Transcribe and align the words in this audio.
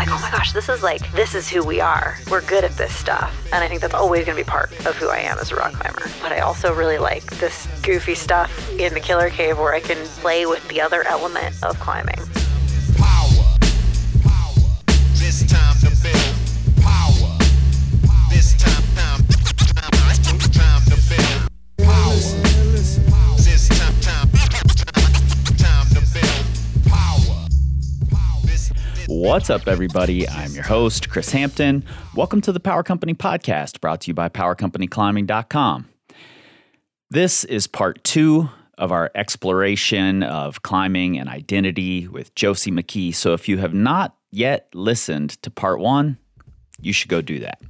like, 0.00 0.08
oh 0.08 0.18
my 0.22 0.30
gosh, 0.30 0.52
this 0.52 0.68
is 0.68 0.82
like, 0.82 1.12
this 1.12 1.34
is 1.34 1.48
who 1.48 1.62
we 1.62 1.80
are. 1.80 2.16
We're 2.30 2.40
good 2.42 2.64
at 2.64 2.72
this 2.72 2.94
stuff. 2.94 3.34
And 3.52 3.62
I 3.62 3.68
think 3.68 3.82
that's 3.82 3.94
always 3.94 4.24
going 4.24 4.36
to 4.36 4.42
be 4.42 4.48
part 4.48 4.72
of 4.86 4.96
who 4.96 5.08
I 5.08 5.18
am 5.18 5.38
as 5.38 5.52
a 5.52 5.56
rock 5.56 5.74
climber. 5.74 6.10
But 6.22 6.32
I 6.32 6.40
also 6.40 6.72
really 6.72 6.98
like 6.98 7.24
this 7.38 7.68
goofy 7.82 8.14
stuff 8.14 8.50
in 8.78 8.94
the 8.94 9.00
killer 9.00 9.28
cave 9.28 9.58
where 9.58 9.74
I 9.74 9.80
can 9.80 9.98
play 10.20 10.46
with 10.46 10.66
the 10.68 10.80
other 10.80 11.06
element 11.06 11.62
of 11.62 11.78
climbing. 11.80 12.18
What's 29.20 29.50
up, 29.50 29.68
everybody? 29.68 30.26
I'm 30.26 30.52
your 30.52 30.62
host, 30.62 31.10
Kris 31.10 31.30
Hampton. 31.30 31.84
Welcome 32.14 32.40
to 32.40 32.52
the 32.52 32.58
Power 32.58 32.82
Company 32.82 33.12
Podcast, 33.12 33.78
brought 33.78 34.00
to 34.00 34.08
you 34.08 34.14
by 34.14 34.30
PowerCompanyClimbing.com. 34.30 35.86
This 37.10 37.44
is 37.44 37.66
part 37.66 38.02
two 38.02 38.48
of 38.78 38.92
our 38.92 39.10
exploration 39.14 40.22
of 40.22 40.62
climbing 40.62 41.18
and 41.18 41.28
identity 41.28 42.08
with 42.08 42.34
Josie 42.34 42.70
McKee. 42.70 43.14
So 43.14 43.34
if 43.34 43.46
you 43.46 43.58
have 43.58 43.74
not 43.74 44.16
yet 44.30 44.68
listened 44.72 45.32
to 45.42 45.50
part 45.50 45.80
one, 45.80 46.16
you 46.80 46.94
should 46.94 47.10
go 47.10 47.20
do 47.20 47.40
that. 47.40 47.60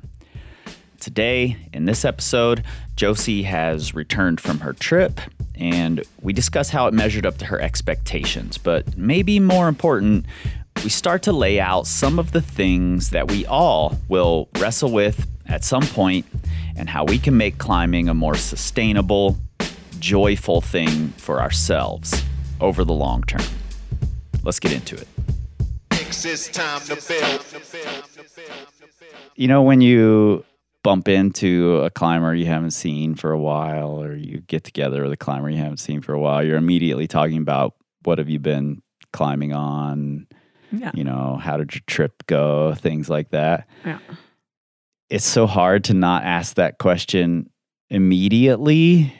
Today, 1.00 1.56
in 1.72 1.84
this 1.86 2.04
episode, 2.04 2.62
Josie 2.94 3.42
has 3.42 3.92
returned 3.92 4.40
from 4.40 4.60
her 4.60 4.72
trip 4.72 5.20
and 5.56 6.02
we 6.22 6.32
discuss 6.32 6.70
how 6.70 6.86
it 6.86 6.94
measured 6.94 7.26
up 7.26 7.38
to 7.38 7.44
her 7.44 7.60
expectations. 7.60 8.56
But 8.56 8.96
maybe 8.96 9.40
more 9.40 9.68
important, 9.68 10.26
we 10.82 10.88
start 10.88 11.22
to 11.24 11.32
lay 11.32 11.60
out 11.60 11.86
some 11.86 12.18
of 12.18 12.32
the 12.32 12.40
things 12.40 13.10
that 13.10 13.30
we 13.30 13.44
all 13.46 13.98
will 14.08 14.48
wrestle 14.58 14.90
with 14.90 15.26
at 15.46 15.64
some 15.64 15.82
point 15.82 16.26
and 16.76 16.88
how 16.88 17.04
we 17.04 17.18
can 17.18 17.36
make 17.36 17.58
climbing 17.58 18.08
a 18.08 18.14
more 18.14 18.34
sustainable, 18.34 19.36
joyful 19.98 20.60
thing 20.60 21.08
for 21.10 21.40
ourselves 21.40 22.24
over 22.60 22.84
the 22.84 22.94
long 22.94 23.22
term. 23.24 23.44
Let's 24.42 24.58
get 24.58 24.72
into 24.72 24.96
it. 24.96 25.08
You 29.36 29.48
know, 29.48 29.62
when 29.62 29.80
you 29.80 30.44
bump 30.82 31.08
into 31.08 31.76
a 31.82 31.90
climber 31.90 32.34
you 32.34 32.46
haven't 32.46 32.70
seen 32.70 33.14
for 33.14 33.32
a 33.32 33.38
while, 33.38 34.02
or 34.02 34.14
you 34.14 34.40
get 34.40 34.64
together 34.64 35.02
with 35.02 35.12
a 35.12 35.16
climber 35.16 35.50
you 35.50 35.58
haven't 35.58 35.78
seen 35.78 36.00
for 36.00 36.14
a 36.14 36.20
while, 36.20 36.42
you're 36.42 36.56
immediately 36.56 37.06
talking 37.06 37.38
about 37.38 37.74
what 38.02 38.18
have 38.18 38.28
you 38.28 38.38
been 38.38 38.82
climbing 39.12 39.52
on? 39.52 40.26
Yeah. 40.72 40.90
You 40.94 41.04
know, 41.04 41.38
how 41.42 41.56
did 41.56 41.74
your 41.74 41.82
trip 41.86 42.26
go? 42.26 42.74
Things 42.74 43.08
like 43.08 43.30
that. 43.30 43.68
Yeah. 43.84 43.98
It's 45.08 45.24
so 45.24 45.46
hard 45.46 45.84
to 45.84 45.94
not 45.94 46.24
ask 46.24 46.54
that 46.54 46.78
question 46.78 47.50
immediately. 47.90 49.12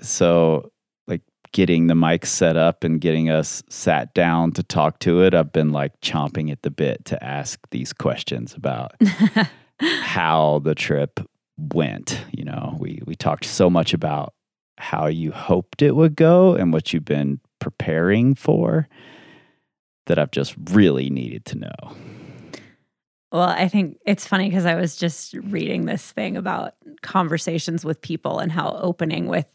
So, 0.00 0.70
like 1.08 1.22
getting 1.52 1.88
the 1.88 1.94
mic 1.94 2.24
set 2.26 2.56
up 2.56 2.84
and 2.84 3.00
getting 3.00 3.28
us 3.28 3.62
sat 3.68 4.14
down 4.14 4.52
to 4.52 4.62
talk 4.62 5.00
to 5.00 5.22
it, 5.22 5.34
I've 5.34 5.52
been 5.52 5.72
like 5.72 6.00
chomping 6.00 6.50
at 6.52 6.62
the 6.62 6.70
bit 6.70 7.04
to 7.06 7.22
ask 7.22 7.58
these 7.70 7.92
questions 7.92 8.54
about 8.54 8.94
how 9.80 10.60
the 10.60 10.74
trip 10.74 11.20
went. 11.58 12.24
You 12.32 12.44
know, 12.44 12.76
we 12.78 13.00
we 13.04 13.16
talked 13.16 13.44
so 13.44 13.68
much 13.68 13.92
about 13.92 14.34
how 14.78 15.06
you 15.06 15.32
hoped 15.32 15.82
it 15.82 15.96
would 15.96 16.16
go 16.16 16.54
and 16.54 16.72
what 16.72 16.92
you've 16.92 17.04
been 17.04 17.40
preparing 17.60 18.34
for 18.34 18.88
that 20.06 20.18
I've 20.18 20.30
just 20.30 20.54
really 20.70 21.10
needed 21.10 21.44
to 21.46 21.58
know. 21.58 21.96
Well, 23.30 23.42
I 23.48 23.66
think 23.68 23.98
it's 24.04 24.26
funny 24.26 24.48
because 24.50 24.66
I 24.66 24.74
was 24.74 24.96
just 24.96 25.32
reading 25.34 25.86
this 25.86 26.12
thing 26.12 26.36
about 26.36 26.74
conversations 27.00 27.84
with 27.84 28.00
people 28.02 28.38
and 28.40 28.52
how 28.52 28.78
opening 28.82 29.26
with, 29.26 29.46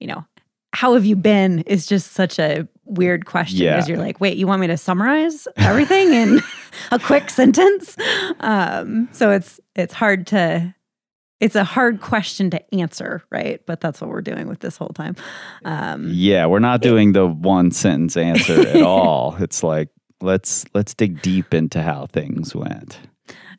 you 0.00 0.06
know, 0.06 0.26
how 0.74 0.94
have 0.94 1.04
you 1.06 1.16
been 1.16 1.60
is 1.60 1.86
just 1.86 2.12
such 2.12 2.38
a 2.38 2.66
weird 2.84 3.24
question 3.26 3.58
because 3.66 3.88
Yeah. 3.88 3.94
you're 3.94 4.04
like, 4.04 4.20
wait, 4.20 4.36
you 4.36 4.46
want 4.46 4.60
me 4.60 4.66
to 4.66 4.76
summarize 4.76 5.46
everything 5.56 6.12
in 6.12 6.40
a 6.92 6.98
quick 6.98 7.30
sentence? 7.30 7.96
Um, 8.40 9.08
so 9.12 9.30
it's 9.30 9.60
it's 9.76 9.94
hard 9.94 10.26
to 10.28 10.74
it's 11.42 11.56
a 11.56 11.64
hard 11.64 12.00
question 12.00 12.50
to 12.50 12.74
answer, 12.74 13.24
right? 13.28 13.60
But 13.66 13.80
that's 13.80 14.00
what 14.00 14.08
we're 14.08 14.22
doing 14.22 14.46
with 14.46 14.60
this 14.60 14.76
whole 14.76 14.90
time. 14.94 15.16
Um, 15.64 16.06
Yeah, 16.12 16.46
we're 16.46 16.60
not 16.60 16.82
doing 16.82 17.12
the 17.12 17.26
one 17.26 17.72
sentence 17.72 18.16
answer 18.16 18.60
at 18.60 18.80
all. 18.82 19.36
It's 19.40 19.64
like 19.64 19.88
let's 20.20 20.64
let's 20.72 20.94
dig 20.94 21.20
deep 21.20 21.52
into 21.52 21.82
how 21.82 22.06
things 22.06 22.54
went. 22.54 23.00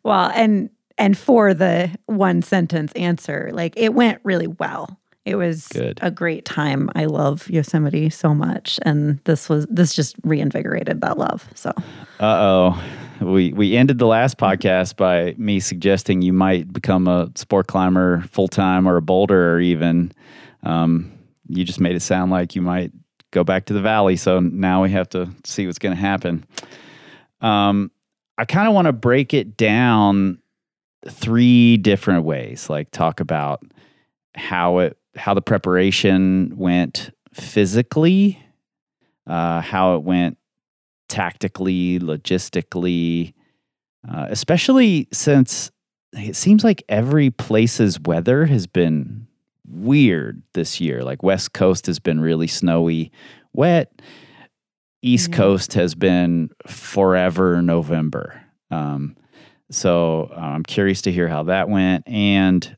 Well, 0.02 0.32
and 0.34 0.70
and 0.98 1.18
for 1.18 1.54
the 1.54 1.90
one 2.06 2.42
sentence 2.42 2.94
answer, 2.94 3.50
like 3.52 3.74
it 3.76 3.94
went 3.94 4.22
really 4.24 4.48
well. 4.48 4.98
It 5.26 5.36
was 5.36 5.68
Good. 5.68 6.00
a 6.02 6.10
great 6.10 6.46
time. 6.46 6.90
I 6.96 7.06
love 7.06 7.50
Yosemite 7.50 8.10
so 8.10 8.34
much, 8.34 8.80
and 8.84 9.20
this 9.26 9.50
was 9.50 9.68
this 9.70 9.94
just 9.94 10.16
reinvigorated 10.24 11.02
that 11.02 11.18
love. 11.18 11.50
So 11.54 11.72
Uh 12.22 12.72
oh. 12.78 12.84
We 13.24 13.54
we 13.54 13.76
ended 13.78 13.98
the 13.98 14.08
last 14.08 14.38
podcast 14.38 14.96
by 14.98 15.36
me 15.38 15.60
suggesting 15.60 16.22
you 16.22 16.34
might 16.34 16.72
become 16.72 17.08
a 17.08 17.32
sport 17.36 17.68
climber 17.68 18.22
full 18.32 18.48
time 18.48 18.88
or 18.88 18.98
a 18.98 19.02
boulder 19.02 19.54
or 19.54 19.60
even. 19.60 20.12
Um, 20.64 21.12
you 21.48 21.64
just 21.64 21.80
made 21.80 21.96
it 21.96 22.02
sound 22.02 22.32
like 22.32 22.56
you 22.56 22.62
might 22.62 22.92
go 23.32 23.44
back 23.44 23.66
to 23.66 23.74
the 23.74 23.82
valley. 23.82 24.16
So 24.16 24.40
now 24.40 24.84
we 24.84 24.92
have 24.92 25.10
to 25.10 25.30
see 25.44 25.66
what's 25.66 25.80
going 25.80 25.96
to 25.96 26.02
happen. 26.02 26.46
Um, 27.42 27.92
I 28.38 28.46
kind 28.46 28.68
of 28.68 28.74
want 28.74 28.86
to 28.86 28.94
break 28.94 29.34
it 29.34 29.58
down 29.58 30.40
three 31.08 31.78
different 31.78 32.24
ways. 32.24 32.70
Like 32.70 32.92
talk 32.92 33.20
about 33.20 33.64
how 34.36 34.80
it 34.80 34.98
how 35.16 35.34
the 35.34 35.42
preparation 35.42 36.54
went 36.56 37.12
physically, 37.34 38.42
uh, 39.28 39.62
how 39.62 39.96
it 39.96 40.04
went 40.04 40.38
tactically, 41.14 42.00
logistically, 42.00 43.36
uh, 44.12 44.26
especially 44.32 45.08
since 45.14 45.70
it 46.14 46.36
seems 46.36 46.64
like 46.64 46.82
every 46.90 47.30
place's 47.30 48.00
weather 48.00 48.48
has 48.48 48.66
been 48.66 49.28
weird 49.68 50.42
this 50.56 50.82
year. 50.82 51.04
Like 51.04 51.22
West 51.22 51.54
Coast 51.54 51.86
has 51.86 52.00
been 52.00 52.20
really 52.20 52.48
snowy, 52.48 53.12
wet. 53.54 54.02
East 55.04 55.30
Yeah. 55.30 55.38
Coast 55.38 55.74
has 55.76 55.94
been 55.94 56.50
forever 56.66 57.62
November. 57.62 58.42
Um, 58.72 59.16
so 59.70 60.32
uh, 60.36 60.40
I'm 60.40 60.64
curious 60.64 61.04
to 61.04 61.12
hear 61.12 61.28
how 61.28 61.44
that 61.44 61.70
went 61.70 62.08
and 62.08 62.76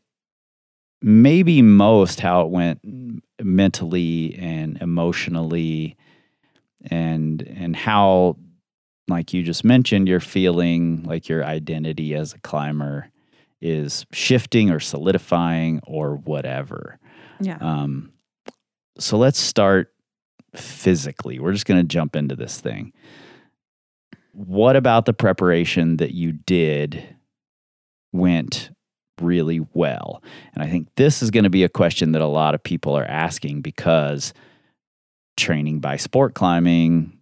maybe 1.02 1.62
most 1.62 2.20
how 2.20 2.42
it 2.42 2.50
went 2.50 2.82
mentally 3.42 4.36
and 4.38 4.78
emotionally 4.82 5.96
and 6.92 7.42
and 7.42 7.76
how 7.76 8.38
like 9.08 9.34
you 9.34 9.44
just 9.44 9.64
mentioned 9.64 10.08
you're 10.08 10.20
feeling 10.20 11.04
like 11.04 11.30
your 11.30 11.44
identity 11.44 12.14
as 12.14 12.34
a 12.34 12.40
climber 12.40 13.10
is 13.62 14.06
shifting 14.12 14.70
or 14.72 14.80
solidifying 14.80 15.80
or 15.86 16.16
whatever 16.16 17.00
yeah, 17.40 17.58
um, 17.60 18.14
so 18.98 19.18
let's 19.18 19.40
start 19.40 19.94
physically. 20.56 21.40
We're 21.40 21.54
just 21.54 21.66
going 21.66 21.82
to 21.82 21.88
jump 21.88 22.16
into 22.16 22.36
this 22.36 22.60
thing. 22.60 22.94
What 24.32 24.76
about 24.76 25.06
the 25.06 25.14
preparation 25.14 25.98
that 25.98 26.14
you 26.14 26.32
did 26.32 27.16
went 28.12 28.72
really 29.22 29.62
well? 29.74 30.22
And 30.54 30.64
I 30.64 30.68
think 30.68 30.90
this 30.96 31.22
is 31.22 31.32
going 31.32 31.44
to 31.46 31.50
be 31.50 31.64
a 31.64 31.70
question 31.70 32.12
that 32.14 32.22
a 32.22 32.28
lot 32.28 32.56
of 32.56 32.64
people 32.64 32.98
are 32.98 33.06
asking 33.06 33.62
because 33.62 34.34
training 35.38 35.80
by 35.80 35.98
sport 35.98 36.34
climbing 36.34 37.18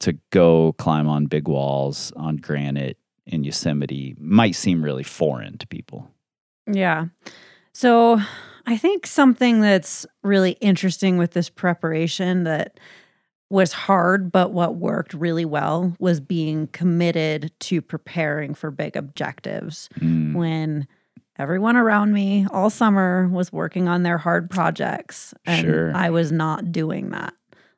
to 0.00 0.14
go 0.30 0.72
climb 0.78 1.08
on 1.08 1.26
big 1.26 1.48
walls 1.48 2.12
on 2.16 2.36
granite 2.36 2.98
in 3.26 3.44
Yosemite 3.44 4.14
might 4.18 4.54
seem 4.54 4.82
really 4.84 5.02
foreign 5.02 5.56
to 5.58 5.66
people. 5.66 6.10
yeah. 6.70 7.06
So 7.72 8.20
I 8.66 8.76
think 8.76 9.06
something 9.06 9.60
that's 9.60 10.06
really 10.22 10.52
interesting 10.60 11.18
with 11.18 11.32
this 11.32 11.50
preparation 11.50 12.44
that 12.44 12.78
was 13.50 13.72
hard, 13.72 14.30
but 14.30 14.52
what 14.52 14.76
worked 14.76 15.12
really 15.12 15.44
well 15.44 15.94
was 15.98 16.20
being 16.20 16.68
committed 16.68 17.50
to 17.60 17.82
preparing 17.82 18.54
for 18.54 18.70
big 18.70 18.96
objectives. 18.96 19.88
Mm, 19.98 20.34
when 20.34 20.86
everyone 21.36 21.76
around 21.76 22.12
me 22.12 22.46
all 22.52 22.70
summer 22.70 23.28
was 23.28 23.52
working 23.52 23.88
on 23.88 24.02
their 24.04 24.18
hard 24.18 24.50
projects 24.50 25.34
and 25.44 25.66
Sure. 25.66 25.96
I 25.96 26.10
was 26.10 26.30
not 26.30 26.70
doing 26.70 27.10
that. 27.10 27.34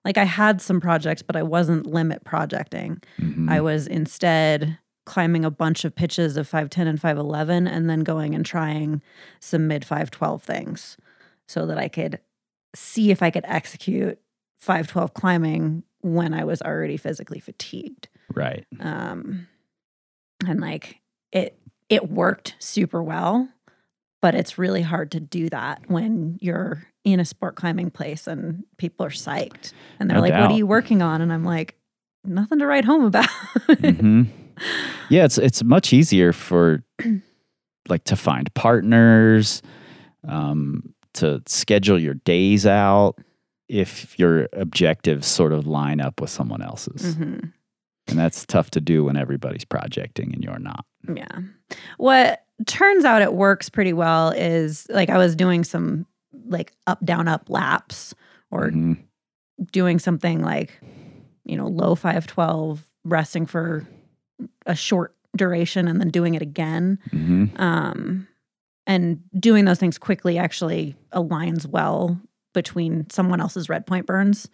Like 0.07 0.17
I 0.19 0.25
had 0.25 0.63
some 0.63 0.81
projects 0.81 1.21
but 1.21 1.37
I 1.37 1.43
wasn't 1.43 1.85
limit 1.85 2.25
projecting. 2.25 3.03
mhm. 3.19 3.51
I 3.51 3.61
was 3.61 3.87
instead 3.87 4.79
climbing 5.05 5.45
a 5.45 5.51
bunch 5.51 5.85
of 5.85 5.95
pitches 5.95 6.37
of 6.37 6.47
510 6.49 6.87
and 6.87 7.01
511 7.01 7.67
and 7.67 7.91
then 7.91 8.01
going 8.01 8.35
and 8.35 8.47
trying 8.47 9.03
some 9.41 9.67
mid 9.67 9.85
512 9.85 10.43
things 10.43 10.97
so 11.47 11.67
that 11.67 11.77
I 11.79 11.89
could 11.89 12.21
see 12.75 13.11
if 13.11 13.23
I 13.23 13.31
could 13.31 13.45
execute 13.47 14.19
512 14.61 15.13
climbing 15.15 15.83
when 16.03 16.33
I 16.35 16.45
was 16.45 16.63
already 16.63 16.97
physically 16.97 17.41
fatigued. 17.41 18.09
Right. 18.35 18.65
Um, 18.81 19.49
and 20.47 20.61
like 20.61 21.01
it, 21.33 21.59
it 21.89 22.11
worked 22.11 22.55
super 22.59 23.03
well, 23.03 23.49
but 24.23 24.35
it's 24.35 24.59
really 24.59 24.83
hard 24.83 25.11
to 25.13 25.21
do 25.21 25.49
that 25.51 25.83
when 25.89 26.39
you're 26.41 26.85
in 27.13 27.21
a 27.21 27.25
sport 27.25 27.55
climbing 27.55 27.91
place 27.91 28.27
and 28.27 28.65
people 28.79 29.07
are 29.07 29.11
psyched 29.11 29.73
and 30.01 30.11
they're 30.11 30.17
No 30.17 30.23
like, 30.23 30.33
"What 30.33 30.51
are 30.51 30.57
you 30.57 30.67
working 30.67 31.03
on?" 31.03 31.23
And 31.23 31.33
I'm 31.33 31.45
like, 31.45 31.77
"Nothing 32.25 32.59
to 32.59 32.67
write 32.67 32.85
home 32.85 33.05
about." 33.05 33.29
hmm 33.81 34.23
Yeah, 35.11 35.25
it's 35.25 35.39
it's 35.39 35.63
much 35.63 35.93
easier 35.93 36.33
for 36.33 36.83
like 37.89 38.05
to 38.05 38.17
find 38.17 38.53
partners, 38.55 39.63
um, 40.27 40.95
to 41.15 41.43
schedule 41.47 41.99
your 41.99 42.15
days 42.15 42.67
out 42.67 43.17
if 43.69 44.19
your 44.19 44.49
objectives 44.53 45.27
sort 45.27 45.53
of 45.53 45.67
line 45.67 46.01
up 46.01 46.21
with 46.21 46.31
someone 46.31 46.63
else's. 46.63 47.15
Mhm. 47.17 47.53
And 48.09 48.19
that's 48.19 48.47
tough 48.47 48.71
to 48.71 48.81
do 48.81 49.05
when 49.05 49.17
everybody's 49.17 49.65
projecting 49.65 50.33
and 50.33 50.43
you're 50.43 50.59
not. 50.59 50.85
Yeah. 51.13 51.41
What 51.99 52.45
turns 52.67 53.05
out 53.05 53.21
it 53.23 53.35
works 53.35 53.69
pretty 53.69 53.93
well 53.93 54.31
is 54.31 54.87
like 54.89 55.11
I 55.11 55.19
was 55.19 55.37
doing 55.37 55.65
some 55.65 56.07
like 56.47 56.73
up, 56.87 57.05
down, 57.05 57.29
up 57.29 57.49
laps 57.49 58.15
or 58.51 58.71
Mhm. 58.71 58.99
doing 59.73 59.99
something 59.99 60.43
like, 60.43 60.81
you 61.45 61.57
know, 61.57 61.67
low 61.67 61.95
512, 61.95 62.85
resting 63.05 63.47
for 63.47 63.87
a 64.67 64.75
short 64.75 65.15
duration 65.37 65.89
and 65.89 66.01
then 66.01 66.11
doing 66.11 66.35
it 66.35 66.43
again. 66.43 66.99
Mhm. 67.11 67.59
Um, 67.59 68.27
and 68.87 69.21
doing 69.39 69.65
those 69.65 69.79
things 69.79 69.99
quickly 69.99 70.39
actually 70.39 70.95
aligns 71.13 71.67
well 71.67 72.21
between 72.55 73.09
someone 73.11 73.41
else's 73.41 73.69
red 73.69 73.87
point 73.87 74.07
burns. 74.07 74.49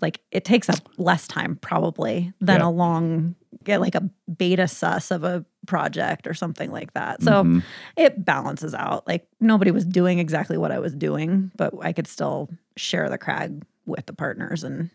Like 0.00 0.20
it 0.30 0.44
takes 0.44 0.68
up 0.68 0.78
less 0.98 1.26
time 1.26 1.56
probably 1.56 2.32
than 2.40 2.60
Yeah. 2.60 2.66
a 2.66 2.70
long 2.70 3.34
get 3.64 3.80
like 3.80 3.94
a 3.94 4.08
beta 4.36 4.66
sus 4.68 5.10
of 5.10 5.22
a 5.24 5.44
project 5.66 6.26
or 6.26 6.34
something 6.34 6.70
like 6.70 6.92
that. 6.94 7.22
So 7.22 7.44
Mhm. 7.44 7.62
it 7.96 8.24
balances 8.24 8.74
out. 8.74 9.06
Like 9.06 9.26
nobody 9.40 9.70
was 9.70 9.84
doing 9.84 10.18
exactly 10.18 10.58
what 10.58 10.72
I 10.72 10.78
was 10.78 10.94
doing, 10.94 11.52
but 11.56 11.72
I 11.80 11.92
could 11.92 12.06
still 12.06 12.48
share 12.76 13.08
the 13.08 13.18
crag 13.18 13.62
with 13.86 14.06
the 14.06 14.12
partners 14.12 14.64
and 14.64 14.90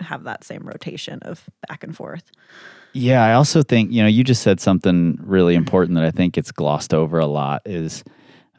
have 0.00 0.24
that 0.24 0.44
same 0.44 0.66
rotation 0.66 1.18
of 1.22 1.48
back 1.68 1.82
and 1.84 1.94
forth. 1.96 2.30
Yeah, 2.92 3.24
I 3.24 3.34
also 3.34 3.62
think 3.62 3.92
you 3.92 4.02
know 4.02 4.08
you 4.08 4.24
just 4.24 4.42
said 4.42 4.60
something 4.60 5.18
really 5.22 5.54
important 5.62 5.94
that 5.96 6.04
I 6.04 6.10
think 6.10 6.34
gets 6.34 6.50
glossed 6.52 6.92
over 6.92 7.18
a 7.18 7.26
lot 7.26 7.62
is 7.64 8.02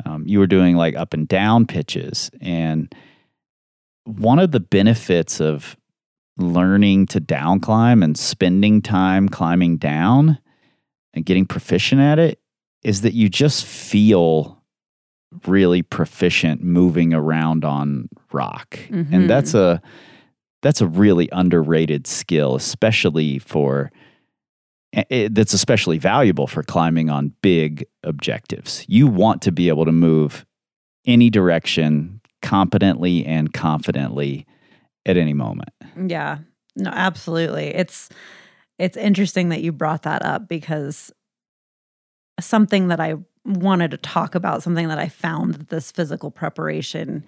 um, 0.05 0.23
you 0.25 0.39
were 0.39 0.47
doing 0.47 0.75
like 0.75 0.95
up 0.95 1.13
and 1.13 1.27
down 1.27 1.65
pitches, 1.67 2.31
and 2.41 2.93
one 4.05 4.39
of 4.39 4.51
the 4.51 4.59
benefits 4.59 5.39
of 5.39 5.75
learning 6.37 7.05
to 7.07 7.19
down 7.19 7.59
climb 7.59 8.01
and 8.01 8.17
spending 8.17 8.81
time 8.81 9.29
climbing 9.29 9.77
down 9.77 10.39
and 11.13 11.25
getting 11.25 11.45
proficient 11.45 12.01
at 12.01 12.19
it 12.19 12.39
is 12.83 13.01
that 13.01 13.13
you 13.13 13.29
just 13.29 13.65
feel 13.65 14.61
really 15.47 15.81
proficient 15.81 16.61
moving 16.63 17.13
around 17.13 17.63
on 17.63 18.09
rock, 18.33 18.77
Mhm. 18.89 19.11
and 19.11 19.29
that's 19.29 19.53
a 19.53 19.81
that's 20.61 20.79
a 20.81 20.85
really 20.87 21.27
underrated 21.31 22.05
skill, 22.05 22.55
especially 22.55 23.39
for 23.39 23.91
it, 24.93 25.33
that's 25.33 25.53
especially 25.53 25.97
valuable 25.97 26.45
for 26.47 26.61
climbing 26.61 27.09
on 27.09 27.33
big 27.41 27.83
objectives. 28.03 28.85
You 28.87 29.07
want 29.07 29.41
to 29.43 29.51
be 29.51 29.69
able 29.69 29.85
to 29.85 29.91
move 29.91 30.45
any 31.07 31.29
direction 31.31 32.21
competently 32.43 33.25
and 33.25 33.51
confidently 33.53 34.45
at 35.07 35.17
any 35.17 35.33
moment. 35.33 35.69
Yeah. 36.07 36.39
No, 36.75 36.91
absolutely. 36.91 37.67
It's 37.73 38.09
it's 38.81 38.97
interesting 38.97 39.49
that 39.49 39.61
you 39.61 39.71
brought 39.71 40.03
that 40.03 40.25
up 40.25 40.47
because 40.47 41.11
something 42.39 42.87
that 42.87 42.99
I 42.99 43.15
wanted 43.45 43.91
to 43.91 43.97
talk 43.97 44.33
about, 44.33 44.63
something 44.63 44.87
that 44.87 44.97
I 44.97 45.07
found 45.07 45.53
that 45.53 45.69
this 45.69 45.91
physical 45.91 46.31
preparation 46.31 47.23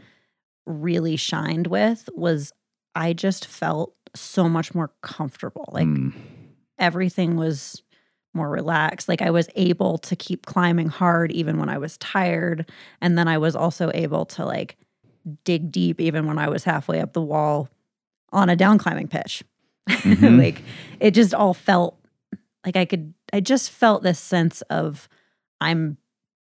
really 0.65 1.15
shined 1.15 1.67
with 1.67 2.09
was 2.15 2.51
I 2.95 3.13
just 3.13 3.45
felt 3.45 3.93
so 4.15 4.49
much 4.49 4.73
more 4.73 4.91
comfortable. 5.01 5.69
Like 5.71 5.85
Mm, 5.85 6.13
everything 6.79 7.35
was 7.35 7.83
more 8.33 8.49
relaxed. 8.49 9.07
Like 9.07 9.21
I 9.21 9.29
was 9.29 9.47
able 9.55 9.99
to 9.99 10.15
keep 10.15 10.47
climbing 10.47 10.87
hard 10.87 11.31
even 11.31 11.59
when 11.59 11.69
I 11.69 11.77
was 11.77 11.97
tired. 11.97 12.67
And 12.99 13.15
then 13.15 13.27
I 13.27 13.37
was 13.37 13.55
also 13.55 13.91
able 13.93 14.25
to 14.25 14.43
like 14.43 14.77
dig 15.43 15.71
deep 15.71 16.01
even 16.01 16.25
when 16.25 16.39
I 16.39 16.49
was 16.49 16.63
halfway 16.63 16.99
up 16.99 17.13
the 17.13 17.21
wall 17.21 17.69
on 18.31 18.49
a 18.49 18.55
down 18.55 18.79
climbing 18.79 19.07
pitch. 19.07 19.43
Mhm. 19.89 20.37
like 20.37 20.61
it 20.99 21.11
just 21.11 21.33
all 21.33 21.53
felt 21.53 21.97
like 22.65 22.75
I 22.77 22.85
could, 22.85 23.13
I 23.33 23.39
just 23.41 23.69
felt 23.71 24.03
this 24.03 24.19
sense 24.19 24.61
of 24.63 25.09
I'm 25.59 25.97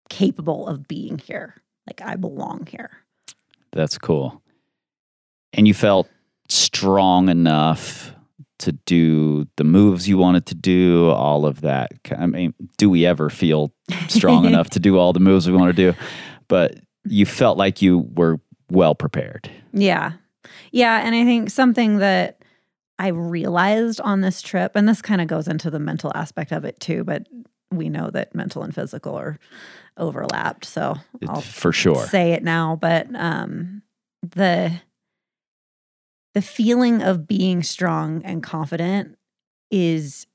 capable 0.08 0.66
of 0.66 0.88
being 0.88 1.18
here. 1.18 1.54
Like 1.86 2.00
I 2.02 2.16
belong 2.16 2.66
here. 2.70 2.90
that's 3.72 3.98
cool. 3.98 4.42
And 5.52 5.68
you 5.68 5.74
felt 5.74 6.08
strong 6.48 7.28
enough 7.28 8.12
to 8.60 8.72
do 8.72 9.46
the 9.56 9.64
moves 9.64 10.08
you 10.08 10.18
wanted 10.18 10.46
to 10.46 10.54
do, 10.54 11.10
all 11.10 11.46
of 11.46 11.60
that. 11.60 11.92
I 12.16 12.26
mean, 12.26 12.54
do 12.76 12.90
we 12.90 13.06
ever 13.06 13.30
feel 13.30 13.72
strong 14.08 14.44
enough 14.52 14.70
to 14.70 14.80
do 14.80 14.98
all 14.98 15.12
the 15.12 15.20
moves 15.20 15.48
we 15.48 15.56
want 15.56 15.74
to 15.76 15.92
do? 15.92 15.98
But 16.48 16.78
you 17.04 17.24
felt 17.24 17.56
like 17.56 17.80
you 17.82 18.08
were 18.16 18.40
well 18.70 18.94
prepared. 18.94 19.48
Yeah. 19.72 20.12
Yeah. 20.72 21.00
And 21.06 21.14
I 21.14 21.24
think 21.24 21.50
something 21.50 21.98
that 21.98 22.37
I 22.98 23.08
realized 23.08 24.00
on 24.00 24.20
this 24.20 24.42
trip, 24.42 24.72
and 24.74 24.88
this 24.88 25.02
kind 25.02 25.20
of 25.20 25.28
goes 25.28 25.46
into 25.48 25.70
the 25.70 25.78
mental 25.78 26.10
aspect 26.14 26.52
of 26.52 26.64
it 26.64 26.80
too, 26.80 27.04
but 27.04 27.26
we 27.70 27.88
know 27.88 28.10
that 28.10 28.34
mental 28.34 28.62
and 28.62 28.74
physical 28.74 29.14
are 29.14 29.38
overlapped. 29.96 30.64
So 30.64 30.96
I'll 31.28 31.40
for 31.40 31.72
sure. 31.72 32.06
say 32.06 32.32
it 32.32 32.42
now. 32.42 32.76
But 32.80 33.14
um, 33.14 33.82
the 34.22 34.80
the 36.34 36.42
feeling 36.42 37.02
of 37.02 37.26
being 37.26 37.62
strong 37.62 38.22
and 38.24 38.42
confident 38.42 39.16
is 39.70 40.26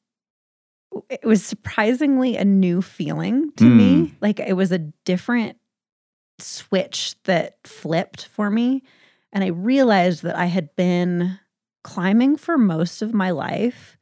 it 1.09 1.25
was 1.25 1.43
surprisingly 1.43 2.35
a 2.37 2.45
new 2.45 2.81
feeling 2.81 3.51
to 3.53 3.63
me. 3.63 4.13
Like 4.21 4.39
it 4.39 4.53
was 4.53 4.71
a 4.71 4.79
different 4.79 5.57
switch 6.39 7.15
that 7.23 7.57
flipped 7.63 8.25
for 8.27 8.49
me. 8.49 8.83
And 9.31 9.43
I 9.43 9.47
realized 9.47 10.23
that 10.23 10.37
I 10.37 10.45
had 10.45 10.75
been 10.75 11.39
climbing 11.83 12.37
for 12.37 12.57
most 12.57 13.01
of 13.01 13.13
my 13.13 13.31
life 13.31 13.97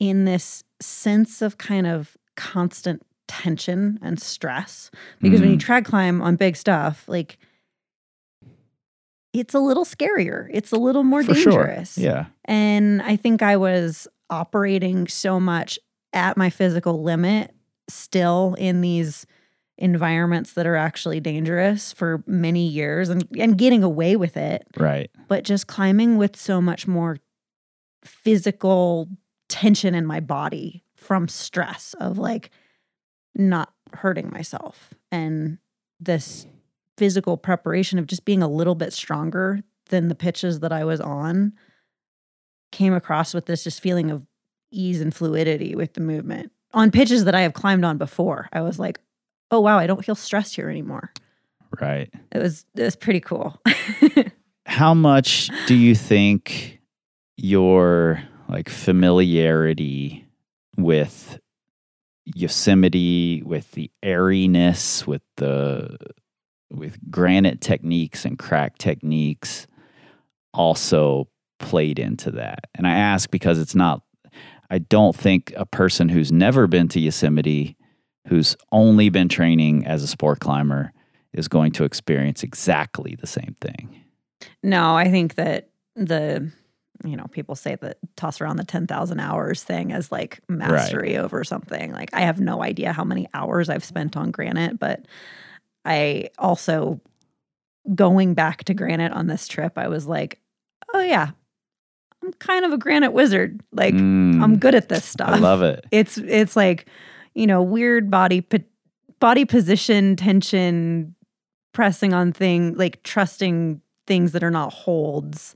in 0.00 0.24
this 0.24 0.62
sense 0.80 1.42
of 1.42 1.58
kind 1.58 1.86
of 1.86 2.16
constant 2.36 3.02
tension 3.26 3.98
and 4.00 4.20
stress. 4.20 4.90
Because 5.20 5.40
when 5.40 5.50
you 5.50 5.56
Mm. 5.56 5.60
trad 5.60 5.84
climb 5.84 6.22
on 6.22 6.36
big 6.36 6.56
stuff, 6.56 7.04
like 7.08 7.38
it's 9.32 9.54
a 9.54 9.58
little 9.60 9.84
scarier. 9.84 10.48
It's 10.52 10.72
a 10.72 10.76
little 10.76 11.04
more 11.04 11.22
For 11.22 11.34
sure. 11.34 11.66
dangerous. 11.66 11.98
Yeah. 11.98 12.26
And 12.46 13.02
I 13.02 13.16
think 13.16 13.42
I 13.42 13.56
was 13.56 14.08
operating 14.30 15.06
so 15.06 15.38
much 15.38 15.78
at 16.12 16.36
my 16.36 16.50
physical 16.50 17.02
limit 17.02 17.52
still 17.90 18.54
in 18.58 18.80
these 18.80 19.26
environments 19.78 20.52
that 20.54 20.66
are 20.66 20.76
actually 20.76 21.20
dangerous 21.20 21.92
for 21.92 22.22
many 22.26 22.66
years 22.66 23.08
and, 23.08 23.26
and 23.38 23.56
getting 23.56 23.82
away 23.84 24.16
with 24.16 24.36
it, 24.36 24.66
Right. 24.76 25.10
but 25.28 25.44
just 25.44 25.66
climbing 25.68 26.16
with 26.18 26.36
so 26.36 26.60
much 26.60 26.86
more 26.88 27.18
physical 28.04 29.08
tension 29.48 29.94
in 29.94 30.04
my 30.04 30.20
body 30.20 30.84
from 30.96 31.28
stress 31.28 31.94
of 32.00 32.18
like 32.18 32.50
not 33.34 33.72
hurting 33.92 34.30
myself 34.30 34.90
and 35.10 35.58
this 36.00 36.46
physical 36.96 37.36
preparation 37.36 37.98
of 37.98 38.06
just 38.06 38.24
being 38.24 38.42
a 38.42 38.48
little 38.48 38.74
bit 38.74 38.92
stronger 38.92 39.62
than 39.90 40.08
the 40.08 40.14
pitches 40.14 40.60
that 40.60 40.72
I 40.72 40.84
was 40.84 41.00
on 41.00 41.52
came 42.72 42.92
across 42.92 43.32
with 43.32 43.46
this 43.46 43.64
just 43.64 43.80
feeling 43.80 44.10
of 44.10 44.26
ease 44.70 45.00
and 45.00 45.14
fluidity 45.14 45.74
with 45.74 45.94
the 45.94 46.00
movement. 46.00 46.52
On 46.74 46.90
pitches 46.90 47.24
that 47.24 47.34
I 47.34 47.40
have 47.42 47.54
climbed 47.54 47.84
on 47.84 47.96
before, 47.96 48.48
I 48.52 48.60
was 48.60 48.78
like, 48.78 49.00
"Oh 49.50 49.60
wow, 49.60 49.78
I 49.78 49.86
don't 49.86 50.04
feel 50.04 50.14
stressed 50.14 50.56
here 50.56 50.68
anymore." 50.70 51.12
Right. 51.80 52.12
It 52.32 52.38
was 52.38 52.64
it 52.74 52.82
was 52.82 52.96
pretty 52.96 53.20
cool. 53.20 53.60
How 54.66 54.94
much 54.94 55.50
do 55.66 55.74
you 55.74 55.94
think 55.94 56.80
your 57.36 58.22
like 58.48 58.68
familiarity 58.68 60.26
with 60.76 61.38
Yosemite, 62.24 63.42
with 63.44 63.70
the 63.72 63.90
airiness, 64.02 65.06
with 65.06 65.22
the 65.36 65.96
with 66.70 66.98
granite 67.10 67.60
techniques 67.60 68.24
and 68.24 68.38
crack 68.38 68.76
techniques 68.78 69.66
also 70.52 71.28
played 71.58 71.98
into 71.98 72.30
that? 72.32 72.64
And 72.74 72.86
I 72.86 72.94
ask 72.94 73.30
because 73.30 73.58
it's 73.58 73.74
not 73.74 74.02
I 74.70 74.78
don't 74.78 75.16
think 75.16 75.52
a 75.56 75.64
person 75.64 76.10
who's 76.10 76.30
never 76.30 76.66
been 76.66 76.88
to 76.88 77.00
Yosemite, 77.00 77.77
who's 78.28 78.56
only 78.72 79.08
been 79.08 79.28
training 79.28 79.86
as 79.86 80.02
a 80.02 80.06
sport 80.06 80.40
climber, 80.40 80.92
is 81.32 81.48
going 81.48 81.72
to 81.72 81.84
experience 81.84 82.42
exactly 82.42 83.16
the 83.20 83.26
same 83.26 83.54
thing. 83.60 84.02
No, 84.62 84.96
I 84.96 85.10
think 85.10 85.34
that 85.34 85.70
the 85.94 86.50
you 87.04 87.16
know, 87.16 87.26
people 87.30 87.54
say 87.54 87.76
that 87.76 87.98
toss 88.16 88.40
around 88.40 88.56
the 88.56 88.64
10,000 88.64 89.20
hours 89.20 89.62
thing 89.62 89.92
as 89.92 90.10
like 90.10 90.40
mastery 90.48 91.16
over 91.16 91.44
something. 91.44 91.92
Like, 91.92 92.10
I 92.12 92.22
have 92.22 92.40
no 92.40 92.62
idea 92.62 92.92
how 92.92 93.04
many 93.04 93.28
hours 93.34 93.68
I've 93.68 93.84
spent 93.84 94.16
on 94.16 94.30
granite, 94.30 94.78
but 94.78 95.06
I 95.84 96.30
also, 96.38 97.00
going 97.94 98.34
back 98.34 98.64
to 98.64 98.74
granite 98.74 99.12
on 99.12 99.28
this 99.28 99.46
trip, 99.46 99.78
I 99.78 99.88
was 99.88 100.06
like, 100.06 100.40
oh, 100.92 101.00
yeah, 101.00 101.30
I'm 102.24 102.32
kind 102.34 102.64
of 102.64 102.72
a 102.72 102.78
granite 102.78 103.12
wizard. 103.12 103.60
Like, 103.72 103.94
Mm, 103.94 104.42
I'm 104.42 104.58
good 104.58 104.74
at 104.74 104.88
this 104.88 105.04
stuff. 105.04 105.30
I 105.30 105.38
love 105.38 105.62
it. 105.62 105.84
It's 105.92 106.18
it's 106.18 106.56
like, 106.56 106.86
you 107.38 107.46
know, 107.46 107.62
weird 107.62 108.10
body 108.10 108.40
po- 108.40 108.58
body 109.20 109.44
position, 109.44 110.16
tension, 110.16 111.14
pressing 111.72 112.12
on 112.12 112.32
thing, 112.32 112.74
like 112.74 113.02
trusting 113.04 113.80
things 114.06 114.32
that 114.32 114.42
are 114.42 114.50
not 114.50 114.72
holds, 114.72 115.54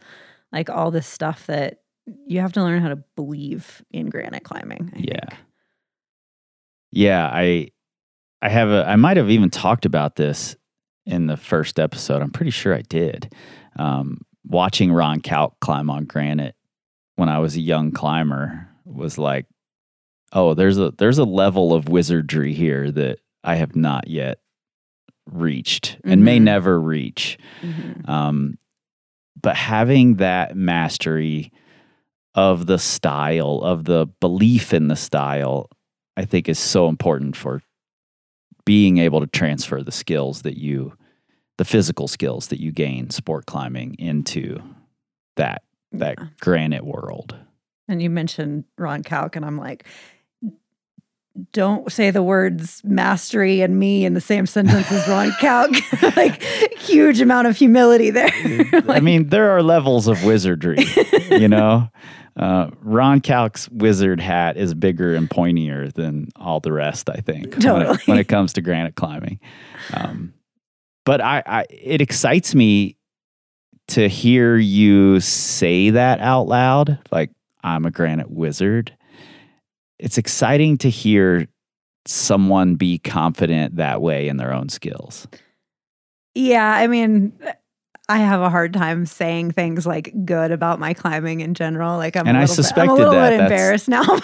like 0.52 0.70
all 0.70 0.90
this 0.90 1.06
stuff 1.06 1.46
that 1.46 1.80
you 2.26 2.40
have 2.40 2.52
to 2.52 2.62
learn 2.62 2.80
how 2.82 2.88
to 2.88 3.02
believe 3.16 3.82
in 3.90 4.08
granite 4.10 4.44
climbing. 4.44 4.92
I 4.94 4.98
Yeah. 4.98 5.20
think. 5.28 5.40
Yeah, 6.92 7.28
I 7.32 7.68
I 8.42 8.48
have 8.48 8.68
a 8.68 8.84
I 8.86 8.96
might 8.96 9.16
have 9.16 9.30
even 9.30 9.50
talked 9.50 9.84
about 9.86 10.16
this 10.16 10.56
in 11.06 11.26
the 11.26 11.36
first 11.36 11.78
episode. 11.78 12.22
I'm 12.22 12.30
pretty 12.30 12.50
sure 12.50 12.74
I 12.74 12.82
did. 12.82 13.32
Um, 13.76 14.20
watching 14.44 14.92
Ron 14.92 15.20
Kauk 15.20 15.52
climb 15.60 15.88
on 15.90 16.04
granite 16.04 16.54
when 17.16 17.28
I 17.28 17.38
was 17.38 17.56
a 17.56 17.60
young 17.60 17.90
climber 17.92 18.68
was 18.84 19.16
like, 19.18 19.46
oh, 20.32 20.54
there's 20.54 20.78
a 20.78 20.92
there's 20.98 21.18
a 21.18 21.24
level 21.24 21.72
of 21.74 21.88
wizardry 21.88 22.52
here 22.52 22.90
that 22.90 23.18
I 23.44 23.56
have 23.56 23.76
not 23.76 24.08
yet 24.08 24.38
reached 25.30 25.98
and 26.04 26.24
may 26.24 26.38
Mhm. 26.38 26.42
never 26.42 26.80
reach. 26.80 27.38
Mhm. 27.62 28.08
Um, 28.08 28.58
but 29.40 29.56
having 29.56 30.16
that 30.16 30.56
mastery 30.56 31.52
of 32.34 32.66
the 32.66 32.78
style, 32.78 33.60
of 33.62 33.84
the 33.84 34.06
belief 34.20 34.72
in 34.72 34.88
the 34.88 34.96
style, 34.96 35.68
I 36.16 36.24
think 36.24 36.48
is 36.48 36.58
so 36.58 36.88
important 36.88 37.36
for 37.36 37.62
being 38.64 38.98
able 38.98 39.20
to 39.20 39.26
transfer 39.26 39.82
the 39.82 39.92
skills 39.92 40.42
that 40.42 40.56
you, 40.56 40.96
the 41.58 41.64
physical 41.64 42.08
skills 42.08 42.48
that 42.48 42.60
you 42.60 42.72
gain 42.72 43.10
sport 43.10 43.46
climbing 43.46 43.94
into 43.98 44.58
that 45.36 45.62
that 45.92 46.16
Yeah. 46.18 46.26
granite 46.40 46.84
world. 46.86 47.36
And 47.88 48.00
you 48.02 48.08
mentioned 48.08 48.64
Ron 48.78 49.02
Kauk, 49.02 49.36
and 49.36 49.44
I'm 49.44 49.58
like, 49.58 49.86
don't 51.52 51.90
say 51.90 52.10
the 52.10 52.22
words 52.22 52.82
mastery 52.84 53.60
and 53.62 53.78
me 53.78 54.04
in 54.04 54.14
the 54.14 54.20
same 54.20 54.46
sentence 54.46 54.90
as 54.92 55.08
Ron 55.08 55.30
Kauk. 55.40 56.16
like, 56.16 56.42
huge 56.78 57.20
amount 57.20 57.48
of 57.48 57.56
humility 57.56 58.10
there. 58.10 58.30
I 58.88 59.00
mean, 59.00 59.28
there 59.28 59.50
are 59.50 59.62
levels 59.62 60.08
of 60.08 60.24
wizardry, 60.24 60.84
you 61.30 61.48
know. 61.48 61.88
Uh, 62.36 62.70
Ron 62.80 63.20
Kauk's 63.20 63.68
wizard 63.70 64.20
hat 64.20 64.56
is 64.56 64.72
bigger 64.72 65.14
and 65.14 65.28
pointier 65.28 65.92
than 65.92 66.28
all 66.36 66.60
the 66.60 66.72
rest. 66.72 67.10
I 67.10 67.16
think 67.16 67.52
when, 67.52 67.60
Totally. 67.60 67.94
it, 67.94 68.06
when 68.06 68.18
it 68.18 68.28
comes 68.28 68.54
to 68.54 68.62
granite 68.62 68.94
climbing. 68.94 69.38
Um, 69.92 70.32
but 71.04 71.20
I, 71.20 71.42
I, 71.44 71.66
it 71.68 72.00
excites 72.00 72.54
me 72.54 72.96
to 73.88 74.08
hear 74.08 74.56
you 74.56 75.20
say 75.20 75.90
that 75.90 76.20
out 76.20 76.46
loud. 76.46 76.98
Like 77.10 77.30
I'm 77.62 77.84
a 77.84 77.90
granite 77.90 78.30
wizard. 78.30 78.96
It's 80.02 80.18
exciting 80.18 80.78
to 80.78 80.90
hear 80.90 81.47
someone 82.06 82.75
be 82.75 82.99
confident 82.99 83.76
that 83.76 84.02
way 84.02 84.28
in 84.28 84.37
their 84.37 84.52
own 84.52 84.68
skills. 84.68 85.28
Yeah, 86.35 86.66
I 86.66 86.87
mean, 86.87 87.32
I 88.09 88.18
have 88.18 88.40
a 88.40 88.50
hard 88.50 88.73
time 88.73 89.06
saying 89.06 89.52
things 89.52 89.87
like 89.87 90.12
good 90.25 90.50
about 90.50 90.80
my 90.80 90.94
climbing 90.94 91.40
in 91.40 91.54
general. 91.54 91.97
Like 91.99 92.16
I'm 92.16 92.26
And 92.26 92.37
a 92.37 92.40
I 92.40 92.42
little 92.44 92.54
bit, 92.56 92.59
I'm 92.59 92.64
suspected 92.64 92.90
a 92.90 92.94
little 92.94 93.12
that. 93.12 93.30
bit 93.30 93.40
embarrassed 93.40 93.88
now. 93.88 94.02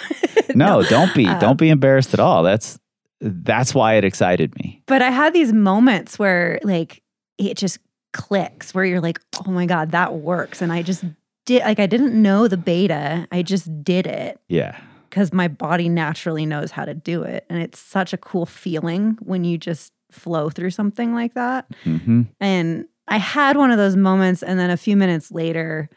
No, 0.55 0.81
don't 0.81 1.13
be. 1.13 1.27
Uh, 1.27 1.39
don't 1.39 1.59
be 1.59 1.69
embarrassed 1.69 2.11
at 2.15 2.19
all. 2.19 2.41
That's 2.41 2.79
that's 3.21 3.75
why 3.75 3.93
it 3.93 4.03
excited 4.03 4.55
me. 4.57 4.81
but 4.87 5.03
I 5.03 5.11
had 5.11 5.31
these 5.31 5.53
moments 5.53 6.17
where 6.17 6.59
like 6.63 7.03
it 7.37 7.55
just 7.55 7.77
clicks 8.13 8.73
where 8.73 8.83
you're 8.83 8.99
like, 8.99 9.19
"Oh 9.45 9.51
my 9.51 9.67
god, 9.67 9.91
that 9.91 10.15
works." 10.15 10.63
And 10.63 10.73
I 10.73 10.81
just 10.81 11.03
did 11.45 11.61
like 11.61 11.79
I 11.79 11.85
didn't 11.85 12.19
know 12.19 12.47
the 12.47 12.57
beta. 12.57 13.27
I 13.31 13.43
just 13.43 13.83
did 13.83 14.07
it 14.07 14.39
Yeah. 14.49 14.75
Cuz 15.11 15.31
my 15.33 15.47
body 15.47 15.89
naturally 15.89 16.45
knows 16.45 16.71
how 16.71 16.85
to 16.85 16.93
do 16.93 17.23
it. 17.23 17.45
And 17.49 17.61
it's 17.61 17.79
such 17.79 18.13
a 18.13 18.17
cool 18.17 18.45
feeling 18.45 19.17
when 19.21 19.43
you 19.43 19.57
just 19.57 19.93
flow 20.11 20.49
through 20.49 20.71
something 20.71 21.13
like 21.13 21.33
that. 21.35 21.67
hmm 21.83 22.23
And 22.39 22.85
I 23.07 23.17
had 23.17 23.57
one 23.57 23.71
of 23.71 23.77
those 23.77 23.95
moments, 23.95 24.43
and 24.43 24.59
then 24.59 24.69
a 24.69 24.77
few 24.77 24.95
minutes 24.95 25.31
later, 25.31 25.89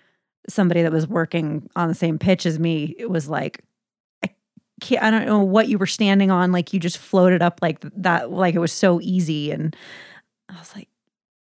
somebody 0.48 0.82
that 0.82 0.92
was 0.92 1.06
working 1.06 1.68
on 1.76 1.88
the 1.88 1.94
same 1.94 2.18
pitch 2.18 2.46
as 2.46 2.58
me 2.58 2.94
it 2.98 3.10
was 3.10 3.28
like, 3.28 3.60
I 4.24 4.30
can't, 4.80 5.02
I 5.02 5.10
don't 5.10 5.26
know 5.26 5.40
what 5.40 5.68
you 5.68 5.78
were 5.78 5.86
standing 5.86 6.30
on. 6.30 6.52
Like 6.52 6.72
you 6.72 6.80
just 6.80 6.98
floated 6.98 7.42
up 7.42 7.60
like 7.62 7.80
that, 7.96 8.30
like 8.30 8.54
it 8.54 8.58
was 8.60 8.72
so 8.72 9.00
easy. 9.00 9.50
And 9.50 9.76
I 10.48 10.58
was 10.58 10.74
like, 10.74 10.88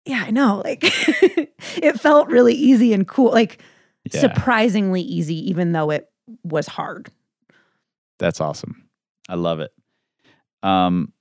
yeah, 0.04 0.24
I 0.26 0.30
know. 0.30 0.62
Like 0.64 0.80
it 1.78 2.00
felt 2.00 2.28
really 2.28 2.54
easy 2.54 2.92
and 2.92 3.06
cool, 3.06 3.30
like 3.30 3.62
Yeah. 4.12 4.20
surprisingly 4.20 5.00
easy, 5.00 5.48
even 5.48 5.72
though 5.72 5.90
it 5.90 6.10
was 6.42 6.66
hard. 6.66 7.08
That's 8.18 8.40
awesome. 8.40 8.88
I 9.28 9.34
love 9.34 9.60
it. 9.60 9.72
Um, 10.62 11.12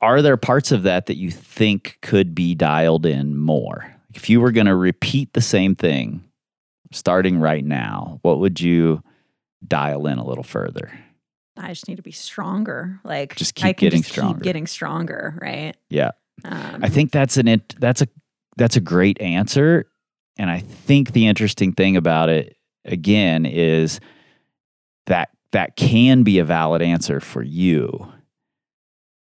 are 0.00 0.22
there 0.22 0.36
parts 0.36 0.72
of 0.72 0.82
that 0.84 1.06
that 1.06 1.16
you 1.16 1.30
think 1.30 1.98
could 2.02 2.34
be 2.34 2.54
dialed 2.54 3.06
in 3.06 3.36
more? 3.36 3.94
If 4.14 4.28
you 4.30 4.40
were 4.40 4.52
going 4.52 4.66
to 4.66 4.74
repeat 4.74 5.32
the 5.32 5.40
same 5.40 5.74
thing 5.74 6.24
starting 6.92 7.38
right 7.38 7.64
now, 7.64 8.18
what 8.22 8.38
would 8.38 8.60
you 8.60 9.02
dial 9.66 10.06
in 10.06 10.18
a 10.18 10.24
little 10.24 10.44
further? 10.44 10.90
I 11.56 11.68
just 11.68 11.88
need 11.88 11.96
to 11.96 12.02
be 12.02 12.12
stronger. 12.12 13.00
Like 13.04 13.34
Just 13.36 13.62
I 13.62 13.68
keep 13.68 13.78
can 13.78 13.86
getting 13.86 14.02
just 14.02 14.12
stronger. 14.12 14.34
Keep 14.34 14.42
getting 14.42 14.66
stronger, 14.66 15.38
right? 15.40 15.74
Yeah. 15.88 16.10
Um, 16.44 16.80
I 16.82 16.88
think 16.88 17.12
that's 17.12 17.38
an 17.38 17.48
int- 17.48 17.76
that's 17.78 18.02
a 18.02 18.08
that's 18.56 18.76
a 18.76 18.80
great 18.80 19.20
answer, 19.20 19.86
and 20.38 20.50
I 20.50 20.60
think 20.60 21.12
the 21.12 21.26
interesting 21.26 21.72
thing 21.72 21.96
about 21.96 22.28
it 22.28 22.56
again 22.84 23.46
is 23.46 24.00
that 25.06 25.30
that 25.52 25.76
can 25.76 26.22
be 26.22 26.38
a 26.38 26.44
valid 26.44 26.82
answer 26.82 27.20
for 27.20 27.42
you. 27.42 28.12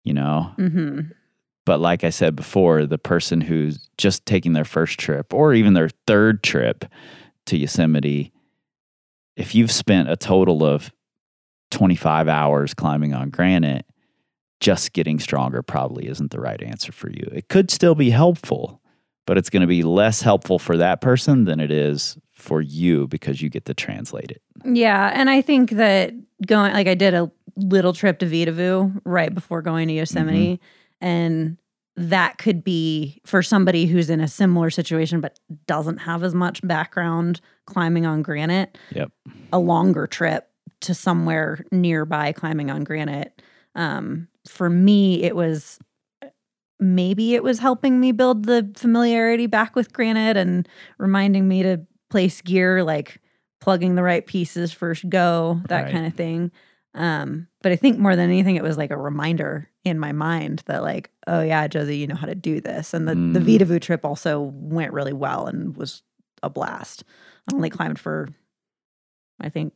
You 0.03 0.13
know, 0.13 0.53
mhm. 0.59 1.13
but 1.65 1.81
like 1.81 2.05
I 2.05 2.11
said 2.11 2.37
before, 2.37 2.85
the 2.85 2.99
person 2.99 3.41
who's 3.41 3.89
just 3.97 4.27
taking 4.27 4.53
their 4.53 4.67
first 4.67 4.99
trip 4.99 5.33
or 5.33 5.55
even 5.55 5.73
their 5.73 5.89
third 6.07 6.43
trip 6.43 6.85
to 7.47 7.57
Yosemite, 7.57 8.31
if 9.37 9.55
you've 9.55 9.73
spent 9.73 10.11
a 10.11 10.17
total 10.17 10.63
of 10.63 10.93
25 11.71 12.29
hours 12.29 12.75
climbing 12.75 13.15
on 13.15 13.31
granite, 13.31 13.87
just 14.61 14.93
getting 14.93 15.19
stronger 15.19 15.63
probably 15.63 16.07
isn't 16.07 16.31
the 16.31 16.41
right 16.41 16.63
answer 16.63 16.93
for 16.93 17.11
you. 17.11 17.29
It 17.33 17.49
could 17.49 17.71
still 17.71 17.95
be 17.95 18.11
helpful, 18.11 18.81
but 19.27 19.39
it's 19.39 19.51
going 19.51 19.63
to 19.63 19.67
be 19.67 19.83
less 19.83 20.21
helpful 20.21 20.59
for 20.59 20.77
that 20.77 21.01
person 21.01 21.45
than 21.45 21.61
it 21.61 21.71
is 21.71 22.19
for 22.35 22.61
you 22.61 23.07
because 23.07 23.41
you 23.41 23.49
get 23.49 23.65
to 23.67 23.75
translate 23.75 24.31
it. 24.31 24.43
Yeah, 24.65 25.11
and 25.15 25.31
I 25.31 25.41
think 25.41 25.71
that 25.71 26.13
going 26.47 26.73
like 26.73 26.89
I 26.89 26.95
did 26.95 27.15
a 27.15 27.31
little 27.57 27.93
trip 27.93 28.19
to 28.19 28.27
Vedauwoo 28.27 29.01
right 29.05 29.35
before 29.35 29.63
going 29.63 29.89
to 29.89 29.95
Yosemite, 29.95 30.61
and 31.01 31.57
that 31.97 32.39
could 32.39 32.65
be 32.65 33.21
for 33.25 33.43
somebody 33.43 33.87
who's 33.87 34.11
in 34.11 34.21
a 34.21 34.27
similar 34.27 34.69
situation 34.69 35.21
but 35.21 35.39
doesn't 35.67 35.99
have 35.99 36.25
as 36.25 36.35
much 36.35 36.61
background 36.67 37.41
climbing 37.67 38.05
on 38.05 38.21
granite. 38.23 38.77
Yep. 38.91 39.13
A 39.53 39.59
longer 39.59 40.07
trip 40.07 40.51
to 40.81 40.95
somewhere 40.95 41.65
nearby 41.71 42.33
climbing 42.33 42.71
on 42.71 42.83
granite. 42.83 43.41
Um, 43.77 44.29
for 44.47 44.69
me, 44.69 45.23
it 45.23 45.37
was 45.37 45.79
maybe 46.81 47.35
it 47.35 47.43
was 47.43 47.61
helping 47.61 48.01
me 48.01 48.13
build 48.13 48.45
the 48.45 48.71
familiarity 48.77 49.47
back 49.47 49.77
with 49.77 49.93
granite 49.93 50.37
and 50.37 50.69
reminding 50.99 51.47
me 51.47 51.63
to 51.63 51.81
place 52.15 52.41
gear 52.43 52.85
like 52.85 53.21
plugging 53.61 53.95
the 53.97 54.03
right 54.03 54.25
pieces 54.27 54.73
first 54.73 55.09
go 55.09 55.61
that 55.69 55.83
Right. 55.85 55.93
kind 55.93 56.07
of 56.07 56.15
thing 56.15 56.53
um 56.95 57.49
but 57.63 57.73
i 57.73 57.77
think 57.77 57.99
more 57.99 58.15
than 58.15 58.31
anything 58.31 58.55
it 58.57 58.63
was 58.63 58.79
like 58.79 58.91
a 58.93 58.97
reminder 58.97 59.69
in 59.85 59.99
my 59.99 60.13
mind 60.13 60.63
that 60.67 60.83
like 60.83 61.11
oh 61.27 61.41
yeah 61.43 61.67
josie 61.67 61.97
you 61.97 62.07
know 62.07 62.15
how 62.15 62.27
to 62.27 62.35
do 62.37 62.61
this 62.61 62.95
and 62.95 63.09
the 63.09 63.15
the 63.15 63.41
Mm. 63.41 63.47
Vedauwoo 63.59 63.81
trip 63.81 64.05
also 64.05 64.41
went 64.41 64.93
really 64.93 65.13
well 65.13 65.47
and 65.47 65.77
was 65.77 66.03
a 66.43 66.49
blast 66.51 67.03
i 67.51 67.55
only 67.55 67.69
climbed 67.71 67.99
for 67.99 68.29
i 69.41 69.49
think 69.49 69.73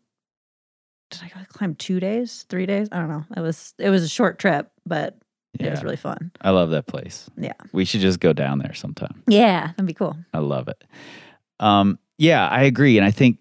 did 1.10 1.22
i 1.24 1.44
climb 1.48 1.74
two 1.74 1.98
days 1.98 2.44
three 2.48 2.66
days 2.66 2.88
i 2.92 2.98
don't 2.98 3.08
know 3.08 3.24
it 3.36 3.40
was 3.40 3.74
it 3.78 3.90
was 3.90 4.02
a 4.04 4.08
short 4.08 4.38
trip 4.38 4.70
but 4.86 5.16
it 5.58 5.70
was 5.70 5.82
really 5.82 5.96
fun 5.96 6.30
I 6.40 6.50
love 6.50 6.70
that 6.70 6.86
place. 6.86 7.28
Yeah. 7.36 7.54
We 7.72 7.84
should 7.84 8.00
just 8.00 8.20
go 8.20 8.32
down 8.32 8.58
there 8.60 8.74
sometime. 8.74 9.24
yeah 9.26 9.68
that'd 9.68 9.86
be 9.86 9.94
cool 9.94 10.16
I 10.32 10.38
love 10.38 10.68
it. 10.68 10.84
Um, 11.58 11.98
yeah, 12.18 12.46
I 12.48 12.64
agree, 12.64 12.98
and 12.98 13.06
I 13.06 13.10
think 13.10 13.38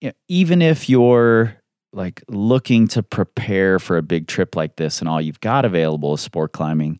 you 0.00 0.08
know, 0.08 0.14
even 0.28 0.62
if 0.62 0.88
you're 0.88 1.56
like 1.92 2.22
looking 2.28 2.86
to 2.88 3.02
prepare 3.02 3.78
for 3.78 3.96
a 3.96 4.02
big 4.02 4.28
trip 4.28 4.56
like 4.56 4.76
this, 4.76 5.00
and 5.00 5.08
all 5.08 5.20
you've 5.20 5.40
got 5.40 5.64
available 5.64 6.14
is 6.14 6.20
sport 6.20 6.52
climbing, 6.52 6.98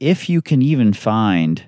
if 0.00 0.28
you 0.28 0.42
can 0.42 0.60
even 0.62 0.92
find 0.92 1.64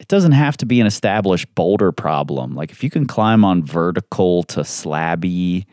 it 0.00 0.08
doesn't 0.08 0.32
have 0.32 0.56
to 0.58 0.66
be 0.66 0.80
an 0.80 0.86
established 0.86 1.54
boulder 1.54 1.92
problem. 1.92 2.54
Like 2.54 2.70
if 2.70 2.82
you 2.82 2.90
can 2.90 3.06
climb 3.06 3.44
on 3.44 3.64
vertical 3.64 4.42
to 4.44 4.60
slabby, 4.60 5.64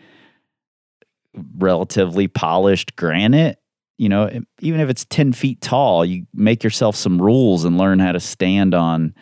relatively 1.57 2.27
polished 2.27 2.95
granite, 2.95 3.57
you 3.97 4.09
know, 4.09 4.29
even 4.59 4.79
if 4.79 4.89
it's 4.89 5.05
10 5.05 5.33
feet 5.33 5.59
tall, 5.61 6.05
you 6.05 6.25
make 6.33 6.63
yourself 6.63 6.95
some 6.95 7.21
rules 7.21 7.65
and 7.65 7.77
learn 7.77 7.99
how 7.99 8.11
to 8.11 8.19
stand 8.19 8.73
on 8.73 9.13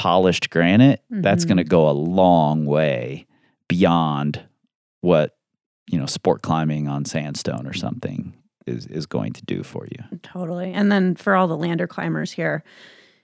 polished 0.00 0.48
granite. 0.50 1.02
That's 1.10 1.44
Mhm. 1.44 1.48
going 1.48 1.56
to 1.58 1.64
go 1.64 1.88
a 1.88 1.92
long 1.92 2.64
way 2.64 3.26
beyond 3.68 4.40
what, 5.02 5.36
you 5.90 5.98
know, 5.98 6.06
sport 6.06 6.42
climbing 6.42 6.88
on 6.88 7.04
sandstone 7.04 7.66
or 7.66 7.72
something 7.74 8.32
is, 8.66 8.86
is 8.86 9.06
going 9.06 9.32
to 9.34 9.44
do 9.44 9.62
for 9.62 9.86
you. 9.86 10.18
Totally. 10.22 10.72
And 10.72 10.90
then 10.90 11.14
for 11.16 11.34
all 11.36 11.48
the 11.48 11.56
lander 11.56 11.86
climbers 11.86 12.32
here, 12.32 12.62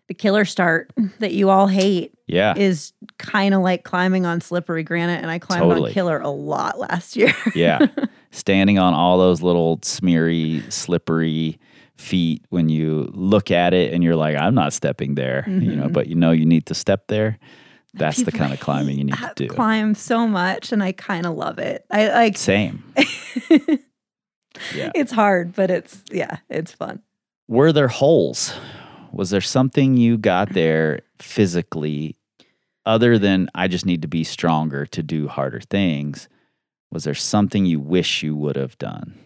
the 0.09 0.15
killer 0.15 0.45
start 0.45 0.93
that 1.19 1.33
you 1.33 1.49
all 1.51 1.67
hate 1.67 2.13
Yeah. 2.27 2.55
is 2.57 2.93
kind 3.19 3.55
of 3.55 3.63
like 3.63 3.83
climbing 3.83 4.25
on 4.27 4.41
slippery 4.41 4.83
granite. 4.85 5.21
And 5.23 5.31
I 5.31 5.39
climbed 5.39 5.63
Totally. 5.63 5.91
on 5.91 5.95
killer 5.95 6.21
a 6.21 6.31
lot 6.31 6.79
last 6.79 7.17
year. 7.17 7.33
Yeah. 7.55 7.87
Standing 8.31 8.79
on 8.79 8.93
all 8.95 9.19
those 9.19 9.41
little 9.43 9.79
smeary, 9.79 10.63
slippery 10.71 11.59
feet 11.97 12.45
when 12.51 12.69
you 12.69 13.11
look 13.15 13.51
at 13.51 13.73
it 13.75 13.93
and 13.95 14.05
you're 14.05 14.17
like, 14.17 14.37
I'm 14.37 14.55
not 14.55 14.73
stepping 14.73 15.15
there, 15.15 15.45
you 15.49 15.75
know, 15.75 15.89
Mhm. 15.89 15.93
but 15.93 16.07
you 16.09 16.15
know 16.15 16.31
you 16.31 16.45
need 16.45 16.67
to 16.67 16.75
step 16.75 17.07
there. 17.09 17.39
That's 17.95 18.23
the 18.25 18.33
kind 18.33 18.53
of 18.53 18.61
climbing 18.61 18.99
you 18.99 19.05
need 19.05 19.15
to 19.17 19.33
do. 19.35 19.49
Climb 19.49 19.95
so 19.95 20.27
much, 20.29 20.71
and 20.73 20.83
I 20.83 20.93
kind 20.93 21.25
of 21.25 21.35
love 21.35 21.59
it. 21.59 21.85
I 21.91 22.09
like. 22.09 22.37
Same. 22.37 22.85
Yeah. 24.75 24.91
It's 24.95 25.13
hard, 25.13 25.55
but 25.55 25.71
it's 25.71 26.03
yeah, 26.11 26.39
it's 26.49 26.73
fun. 26.73 27.03
Were 27.47 27.73
there 27.73 27.89
holes? 27.89 28.55
Was 29.13 29.29
there 29.31 29.43
something 29.43 29.97
you 29.99 30.17
got 30.17 30.55
there 30.55 31.01
physically 31.21 32.17
other 32.87 33.19
than 33.19 33.51
I 33.55 33.69
just 33.69 33.85
need 33.85 34.01
to 34.03 34.09
be 34.09 34.25
stronger 34.25 34.87
to 34.87 35.03
do 35.03 35.29
harder 35.29 35.61
things? 35.61 36.29
Was 36.91 37.05
there 37.05 37.15
something 37.15 37.67
you 37.67 37.81
wish 37.81 38.23
you 38.23 38.35
would 38.35 38.57
have 38.57 38.79
done? 38.79 39.19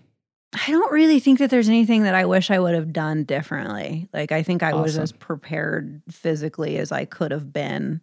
I 0.52 0.70
don't 0.70 0.90
really 0.92 1.20
think 1.20 1.38
that 1.38 1.48
there's 1.50 1.68
anything 1.68 2.02
that 2.02 2.14
I 2.14 2.24
wish 2.26 2.50
I 2.50 2.58
would 2.58 2.74
have 2.74 2.92
done 2.92 3.22
differently. 3.24 4.08
Like 4.12 4.32
I 4.32 4.42
think 4.42 4.62
I 4.64 4.74
was 4.74 4.98
as 4.98 5.12
prepared 5.12 6.02
physically 6.10 6.76
as 6.78 6.90
I 6.90 7.04
could 7.04 7.30
have 7.30 7.52
been 7.52 8.00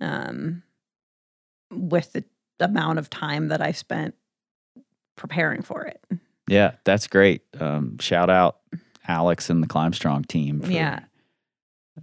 um, 0.00 0.62
with 1.70 2.12
the 2.14 2.24
amount 2.58 2.98
of 3.00 3.10
time 3.10 3.48
that 3.48 3.60
I 3.60 3.72
spent 3.72 4.14
preparing 5.16 5.60
for 5.60 5.84
it. 5.84 6.02
Yeah, 6.48 6.72
that's 6.84 7.06
great. 7.06 7.42
Um, 7.60 7.98
shout 7.98 8.30
out 8.30 8.60
Alex 9.06 9.50
and 9.50 9.62
the 9.62 9.66
Climb 9.68 9.92
Strong 9.92 10.24
team 10.24 10.60
for, 10.62 10.70
Yeah. 10.70 11.00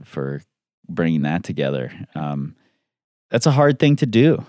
for 0.03 0.41
bringing 0.87 1.23
that 1.23 1.43
together. 1.43 1.91
Um, 2.13 2.55
that's 3.31 3.47
a 3.47 3.51
hard 3.51 3.79
thing 3.79 3.95
to 3.97 4.05
do, 4.05 4.45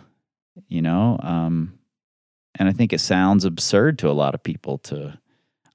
you 0.69 0.83
know? 0.83 1.19
Um, 1.23 1.79
and 2.55 2.69
I 2.69 2.73
think 2.73 2.93
it 2.93 3.01
sounds 3.01 3.45
absurd 3.47 3.99
to 4.01 4.11
a 4.11 4.13
lot 4.13 4.35
of 4.35 4.43
people 4.43 4.77
to, 4.79 5.19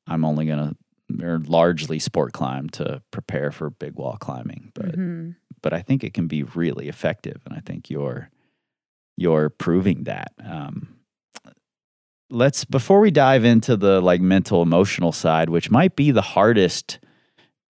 I'm 0.07 0.25
only 0.25 0.45
going 0.45 0.75
to, 1.19 1.25
or 1.25 1.39
largely 1.39 1.99
sport 1.99 2.33
climb 2.33 2.69
to 2.71 3.01
prepare 3.11 3.51
for 3.51 3.69
big 3.69 3.95
wall 3.95 4.17
climbing. 4.19 4.71
But, 4.73 4.97
Mhm. 4.97 5.35
but 5.61 5.73
I 5.73 5.81
think 5.81 6.03
it 6.03 6.13
can 6.13 6.27
be 6.27 6.43
really 6.43 6.87
effective. 6.89 7.41
And 7.45 7.55
I 7.55 7.59
think 7.61 7.89
you're, 7.89 8.29
you're 9.17 9.49
proving 9.49 10.03
that. 10.05 10.31
Um, 10.43 10.95
let's 12.29 12.65
before 12.65 12.99
we 12.99 13.11
dive 13.11 13.43
into 13.45 13.77
the 13.77 14.01
like 14.01 14.21
mental 14.21 14.61
emotional 14.63 15.11
side 15.11 15.49
which 15.49 15.69
might 15.69 15.95
be 15.95 16.09
the 16.09 16.21
hardest 16.21 16.97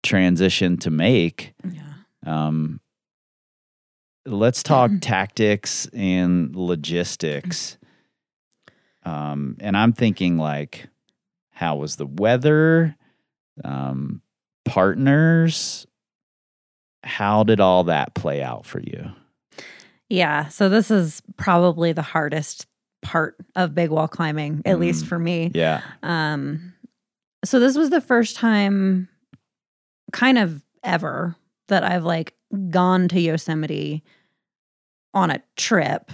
transition 0.03 0.77
to 0.77 0.89
make 0.89 1.53
Yeah. 1.69 1.81
um 2.25 2.79
let's 4.25 4.63
talk 4.63 4.91
tactics 5.01 5.87
and 5.91 6.55
logistics 6.55 7.77
um 9.03 9.57
and 9.59 9.75
i'm 9.75 9.91
thinking 9.91 10.37
like 10.37 10.87
how 11.53 11.75
was 11.77 11.95
the 11.95 12.05
weather 12.05 12.95
um 13.63 14.21
partners 14.65 15.85
how 17.03 17.43
did 17.43 17.59
all 17.59 17.83
that 17.85 18.13
play 18.15 18.41
out 18.41 18.65
for 18.65 18.79
you 18.81 19.09
Yeah. 20.09 20.47
So 20.49 20.69
this 20.69 20.91
is 20.91 21.21
probably 21.37 21.91
the 21.93 22.01
hardest 22.03 22.67
part 23.01 23.35
of 23.55 23.73
big 23.75 23.89
wall 23.89 24.07
climbing, 24.07 24.61
at 24.65 24.79
least 24.79 25.05
Mm. 25.05 25.07
for 25.09 25.19
me. 25.19 25.51
yeah 25.53 25.81
Um, 26.03 26.73
so 27.43 27.59
this 27.59 27.75
was 27.77 27.89
the 27.89 27.99
first 28.01 28.35
time, 28.37 29.09
kind 30.13 30.37
of 30.37 30.63
ever, 30.83 31.35
that 31.67 31.83
I've 31.83 32.05
like 32.05 32.35
gone 32.69 33.07
to 33.09 33.19
Yosemite 33.19 34.03
on 35.13 35.29
a 35.31 35.41
trip 35.57 36.11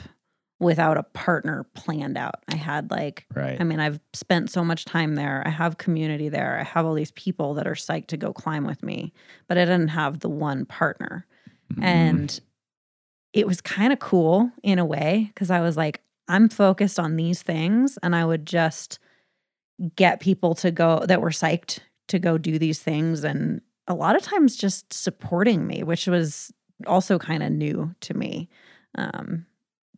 without 0.59 0.97
a 0.97 1.03
partner 1.03 1.65
planned 1.73 2.17
out. 2.17 2.43
I 2.49 2.57
had 2.57 2.91
like, 2.91 3.25
right 3.33 3.59
I 3.59 3.63
mean, 3.63 3.79
I've 3.79 3.99
spent 4.13 4.49
so 4.49 4.63
much 4.63 4.85
time 4.85 5.15
there. 5.15 5.41
I 5.45 5.49
have 5.49 5.77
community 5.77 6.27
there. 6.27 6.59
I 6.59 6.63
have 6.63 6.85
all 6.85 6.93
these 6.93 7.11
people 7.11 7.53
that 7.53 7.67
are 7.67 7.75
psyched 7.75 8.07
to 8.07 8.17
go 8.17 8.33
climb 8.33 8.65
with 8.65 8.83
me, 8.83 9.13
but 9.47 9.57
I 9.57 9.63
didn't 9.65 9.89
have 9.89 10.19
the 10.19 10.29
one 10.29 10.65
partner. 10.65 11.25
Mhm. 11.73 11.83
And 11.83 12.39
it 13.31 13.47
was 13.47 13.61
kind 13.61 13.93
of 13.93 13.99
cool 13.99 14.51
in 14.63 14.79
a 14.79 14.85
way 14.85 15.31
because 15.33 15.49
I 15.49 15.61
was 15.61 15.77
like, 15.77 16.01
I'm 16.27 16.49
focused 16.49 16.99
on 16.99 17.15
these 17.15 17.41
things 17.41 17.97
and 18.03 18.15
I 18.15 18.25
would 18.25 18.45
just 18.45 18.99
get 19.95 20.19
people 20.19 20.55
to 20.55 20.71
go 20.71 21.05
that 21.07 21.21
were 21.21 21.29
psyched 21.29 21.79
to 22.09 22.19
go 22.19 22.37
do 22.37 22.59
these 22.59 22.79
things 22.79 23.23
and 23.23 23.61
a 23.87 23.93
lot 23.93 24.15
of 24.15 24.21
times 24.21 24.55
just 24.55 24.91
supporting 24.93 25.65
me, 25.65 25.83
which 25.83 26.05
was 26.05 26.51
also 26.85 27.17
kind 27.17 27.43
of 27.43 27.51
new 27.51 27.95
to 28.01 28.13
me. 28.13 28.49
Um, 28.95 29.45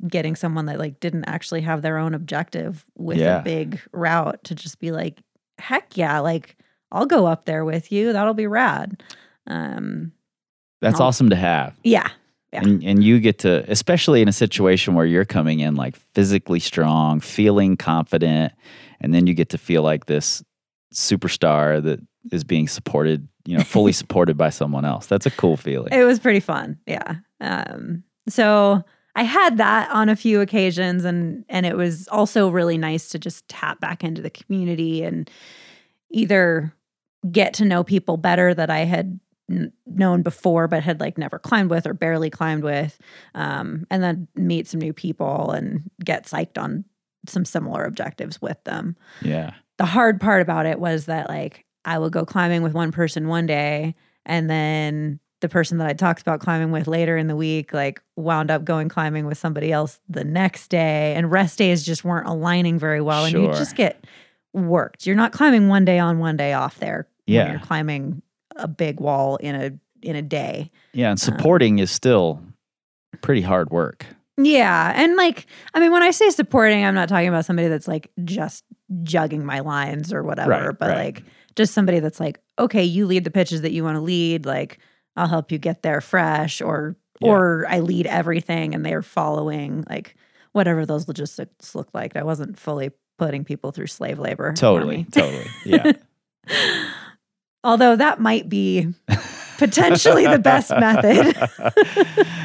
getting 0.07 0.35
someone 0.35 0.65
that 0.67 0.79
like 0.79 0.99
didn't 0.99 1.25
actually 1.25 1.61
have 1.61 1.81
their 1.81 1.97
own 1.97 2.13
objective 2.13 2.85
with 2.97 3.17
Yeah. 3.17 3.39
a 3.39 3.43
big 3.43 3.79
route 3.91 4.43
to 4.45 4.55
just 4.55 4.79
be 4.79 4.91
like, 4.91 5.19
heck 5.59 5.95
yeah, 5.97 6.19
like 6.19 6.57
I'll 6.91 7.05
go 7.05 7.25
up 7.25 7.45
there 7.45 7.63
with 7.65 7.91
you. 7.91 8.11
That'll 8.13 8.33
be 8.33 8.47
rad. 8.47 9.01
Um, 9.47 10.11
that's 10.81 10.99
I'll- 10.99 11.07
awesome 11.07 11.29
to 11.29 11.35
have 11.35 11.75
yeah. 11.83 12.09
Yeah. 12.53 12.61
And 12.63 12.83
and 12.83 13.01
you 13.03 13.19
get 13.21 13.39
to 13.39 13.63
especially 13.71 14.21
in 14.21 14.27
a 14.27 14.33
situation 14.33 14.93
where 14.93 15.05
you're 15.05 15.23
coming 15.23 15.61
in 15.61 15.75
like 15.75 15.95
physically 16.13 16.59
strong, 16.59 17.21
feeling 17.21 17.77
confident, 17.77 18.51
and 18.99 19.13
then 19.13 19.25
you 19.25 19.33
get 19.33 19.49
to 19.49 19.57
feel 19.57 19.83
like 19.83 20.07
this 20.07 20.43
superstar 20.93 21.81
that 21.81 21.99
is 22.31 22.43
being 22.43 22.67
supported, 22.67 23.27
you 23.45 23.57
know, 23.57 23.63
fully 23.63 23.91
supported 24.01 24.37
by 24.37 24.49
someone 24.49 24.83
else. 24.83 25.05
That's 25.07 25.25
a 25.25 25.31
cool 25.31 25.55
feeling. 25.55 25.93
It 25.93 26.03
was 26.03 26.19
pretty 26.19 26.41
fun. 26.41 26.77
Yeah. 26.85 27.15
Um, 27.39 28.03
so 28.27 28.83
I 29.15 29.23
had 29.23 29.57
that 29.57 29.89
on 29.91 30.09
a 30.09 30.15
few 30.15 30.41
occasions 30.41 31.03
and 31.05 31.43
and 31.49 31.65
it 31.65 31.75
was 31.77 32.07
also 32.07 32.49
really 32.49 32.77
nice 32.77 33.09
to 33.09 33.19
just 33.19 33.47
tap 33.47 33.79
back 33.79 34.03
into 34.03 34.21
the 34.21 34.29
community 34.29 35.03
and 35.03 35.29
either 36.11 36.73
get 37.31 37.53
to 37.55 37.65
know 37.65 37.83
people 37.83 38.17
better 38.17 38.53
that 38.53 38.69
I 38.69 38.79
had 38.79 39.19
n- 39.49 39.71
known 39.85 40.21
before 40.21 40.67
but 40.67 40.83
had 40.83 40.99
like 40.99 41.17
never 41.17 41.37
climbed 41.39 41.69
with 41.69 41.85
or 41.85 41.93
barely 41.93 42.29
climbed 42.29 42.63
with 42.63 42.97
um, 43.35 43.85
and 43.91 44.01
then 44.01 44.27
meet 44.35 44.67
some 44.67 44.79
new 44.81 44.93
people 44.93 45.51
and 45.51 45.83
get 46.03 46.25
psyched 46.25 46.57
on 46.61 46.83
some 47.27 47.45
similar 47.45 47.83
objectives 47.83 48.41
with 48.41 48.63
them 48.63 48.95
Yeah. 49.21 49.51
the 49.77 49.85
hard 49.85 50.19
part 50.19 50.41
about 50.41 50.65
it 50.65 50.79
was 50.79 51.05
that 51.05 51.29
like 51.29 51.65
I 51.85 51.99
would 51.99 52.11
go 52.13 52.25
climbing 52.25 52.63
with 52.63 52.73
one 52.73 52.91
person 52.91 53.27
one 53.27 53.45
day 53.45 53.93
and 54.25 54.49
then 54.49 55.19
the 55.41 55.49
person 55.49 55.77
that 55.79 55.87
I 55.87 55.93
talked 55.93 56.21
about 56.21 56.39
climbing 56.39 56.71
with 56.71 56.87
later 56.87 57.17
in 57.17 57.27
the 57.27 57.35
week 57.35 57.73
like 57.73 58.01
wound 58.15 58.49
up 58.49 58.63
going 58.63 58.89
climbing 58.89 59.25
with 59.25 59.37
somebody 59.37 59.71
else 59.71 59.99
the 60.07 60.23
next 60.23 60.69
day 60.69 61.13
and 61.15 61.31
rest 61.31 61.57
days 61.57 61.83
just 61.83 62.03
weren't 62.03 62.27
aligning 62.27 62.79
very 62.79 63.01
well 63.01 63.25
and 63.25 63.33
you 63.33 63.47
just 63.49 63.75
get 63.75 64.05
worked. 64.53 65.05
You're 65.05 65.15
not 65.15 65.31
climbing 65.31 65.67
one 65.67 65.85
day 65.85 65.99
on 65.99 66.19
one 66.19 66.37
day 66.37 66.53
off 66.53 66.77
there. 66.79 67.07
when 67.25 67.35
Yeah. 67.35 67.51
you're 67.51 67.59
climbing 67.61 68.21
a 68.55 68.67
big 68.67 68.99
wall 68.99 69.35
in 69.37 69.55
a 69.55 69.71
in 70.01 70.15
a 70.15 70.21
day. 70.21 70.71
Yeah. 70.93 71.11
And 71.11 71.13
um, 71.13 71.17
supporting 71.17 71.79
is 71.79 71.91
still 71.91 72.41
pretty 73.21 73.41
hard 73.41 73.69
work. 73.69 74.05
Yeah. 74.37 74.91
And 74.95 75.15
like, 75.15 75.45
I 75.73 75.79
mean, 75.79 75.91
when 75.91 76.01
I 76.01 76.11
say 76.11 76.29
supporting, 76.31 76.83
I'm 76.83 76.95
not 76.95 77.07
talking 77.09 77.27
about 77.27 77.45
somebody 77.45 77.67
that's 77.67 77.87
like 77.87 78.09
just 78.23 78.63
jugging 79.03 79.43
my 79.43 79.59
lines 79.59 80.11
or 80.11 80.23
whatever, 80.23 80.49
Right, 80.69 80.79
but 80.79 80.89
right. 80.89 80.97
like 80.97 81.23
just 81.55 81.73
somebody 81.73 81.99
that's 81.99 82.19
like, 82.19 82.39
okay, 82.57 82.83
you 82.83 83.05
lead 83.05 83.23
the 83.25 83.31
pitches 83.31 83.61
that 83.61 83.71
you 83.71 83.83
want 83.83 83.95
to 83.97 84.01
lead. 84.01 84.45
Like, 84.45 84.79
I'll 85.15 85.27
help 85.27 85.51
you 85.51 85.57
get 85.57 85.81
there 85.81 86.01
fresh 86.01 86.61
or, 86.61 86.95
Yeah. 87.19 87.29
or 87.31 87.65
I 87.67 87.79
lead 87.79 88.07
everything 88.07 88.73
and 88.75 88.85
they're 88.85 89.01
following 89.01 89.83
like 89.89 90.15
whatever 90.53 90.85
those 90.85 91.07
logistics 91.07 91.75
look 91.75 91.89
like. 91.93 92.15
I 92.15 92.23
wasn't 92.23 92.57
fully 92.57 92.91
putting 93.17 93.43
people 93.43 93.71
through 93.71 93.87
slave 93.87 94.19
labor. 94.19 94.53
Totally. 94.53 95.05
Totally. 95.11 95.45
Yeah. 95.65 95.91
Although 97.63 97.95
that 97.95 98.19
might 98.19 98.49
be 98.49 98.87
potentially 99.59 100.25
the 100.25 100.39
best 100.39 100.71
method. 100.71 101.35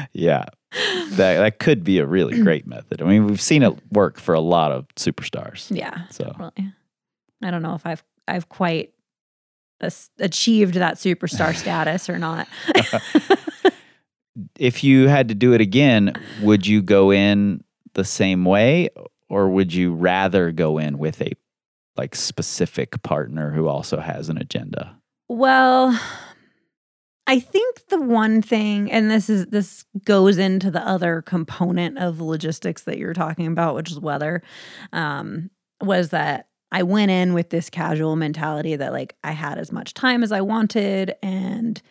yeah. 0.13 0.45
That 1.11 1.37
that 1.37 1.59
could 1.59 1.83
be 1.83 1.97
a 1.97 2.05
really 2.05 2.39
great 2.43 2.67
method. 2.67 3.01
I 3.01 3.05
mean, 3.05 3.25
we've 3.25 3.41
seen 3.41 3.63
it 3.63 3.73
work 3.91 4.19
for 4.19 4.35
a 4.35 4.39
lot 4.39 4.71
of 4.71 4.87
superstars. 4.89 5.75
yeah. 5.75 6.05
So 6.11 6.25
Definitely. 6.25 6.71
I 7.43 7.49
don't 7.51 7.63
know 7.63 7.73
if 7.73 7.85
I've 7.85 8.03
I've 8.27 8.49
quite 8.49 8.93
achieved 10.19 10.75
that 10.75 10.95
superstar 10.95 11.55
status 11.55 12.09
or 12.09 12.17
not. 12.17 12.47
if 14.59 14.83
you 14.83 15.07
had 15.07 15.29
to 15.29 15.35
do 15.35 15.53
it 15.53 15.61
again, 15.61 16.13
would 16.41 16.65
you 16.65 16.81
go 16.81 17.11
in 17.11 17.63
the 17.93 18.03
same 18.03 18.45
way 18.45 18.89
or 19.29 19.49
would 19.49 19.73
you 19.73 19.93
rather 19.93 20.51
go 20.51 20.77
in 20.77 20.97
with 20.97 21.21
a 21.21 21.33
like 21.95 22.15
specific 22.15 23.01
partner 23.03 23.51
who 23.51 23.67
also 23.67 23.99
has 23.99 24.29
an 24.29 24.37
agenda? 24.37 24.97
Well, 25.27 25.99
I 27.25 27.39
think 27.39 27.87
the 27.87 28.01
one 28.01 28.41
thing, 28.41 28.89
and 28.91 29.11
this 29.11 29.29
is 29.29 29.47
this 29.47 29.83
goes 30.05 30.37
into 30.37 30.71
the 30.71 30.87
other 30.87 31.21
component 31.21 31.97
of 31.97 32.21
logistics 32.21 32.83
that 32.83 32.97
you're 32.97 33.13
talking 33.13 33.47
about, 33.47 33.75
which 33.75 33.91
is 33.91 33.99
weather, 33.99 34.41
um, 34.93 35.49
was 35.81 36.09
that 36.09 36.46
I 36.71 36.83
went 36.83 37.11
in 37.11 37.33
with 37.33 37.49
this 37.49 37.69
casual 37.69 38.15
mentality 38.15 38.75
that 38.75 38.91
like 38.91 39.15
I 39.23 39.31
had 39.31 39.57
as 39.57 39.71
much 39.71 39.93
time 39.93 40.23
as 40.23 40.31
I 40.31 40.41
wanted 40.41 41.15
and 41.23 41.81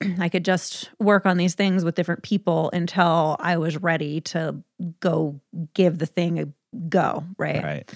I 0.18 0.28
could 0.28 0.44
just 0.44 0.90
work 0.98 1.26
on 1.26 1.36
these 1.36 1.54
things 1.54 1.84
with 1.84 1.94
different 1.94 2.22
people 2.22 2.70
until 2.72 3.36
I 3.38 3.56
was 3.58 3.76
ready 3.76 4.20
to 4.22 4.56
go 5.00 5.40
give 5.74 5.98
the 5.98 6.06
thing 6.06 6.38
a 6.40 6.48
go, 6.88 7.24
right? 7.38 7.62
Right. 7.62 7.94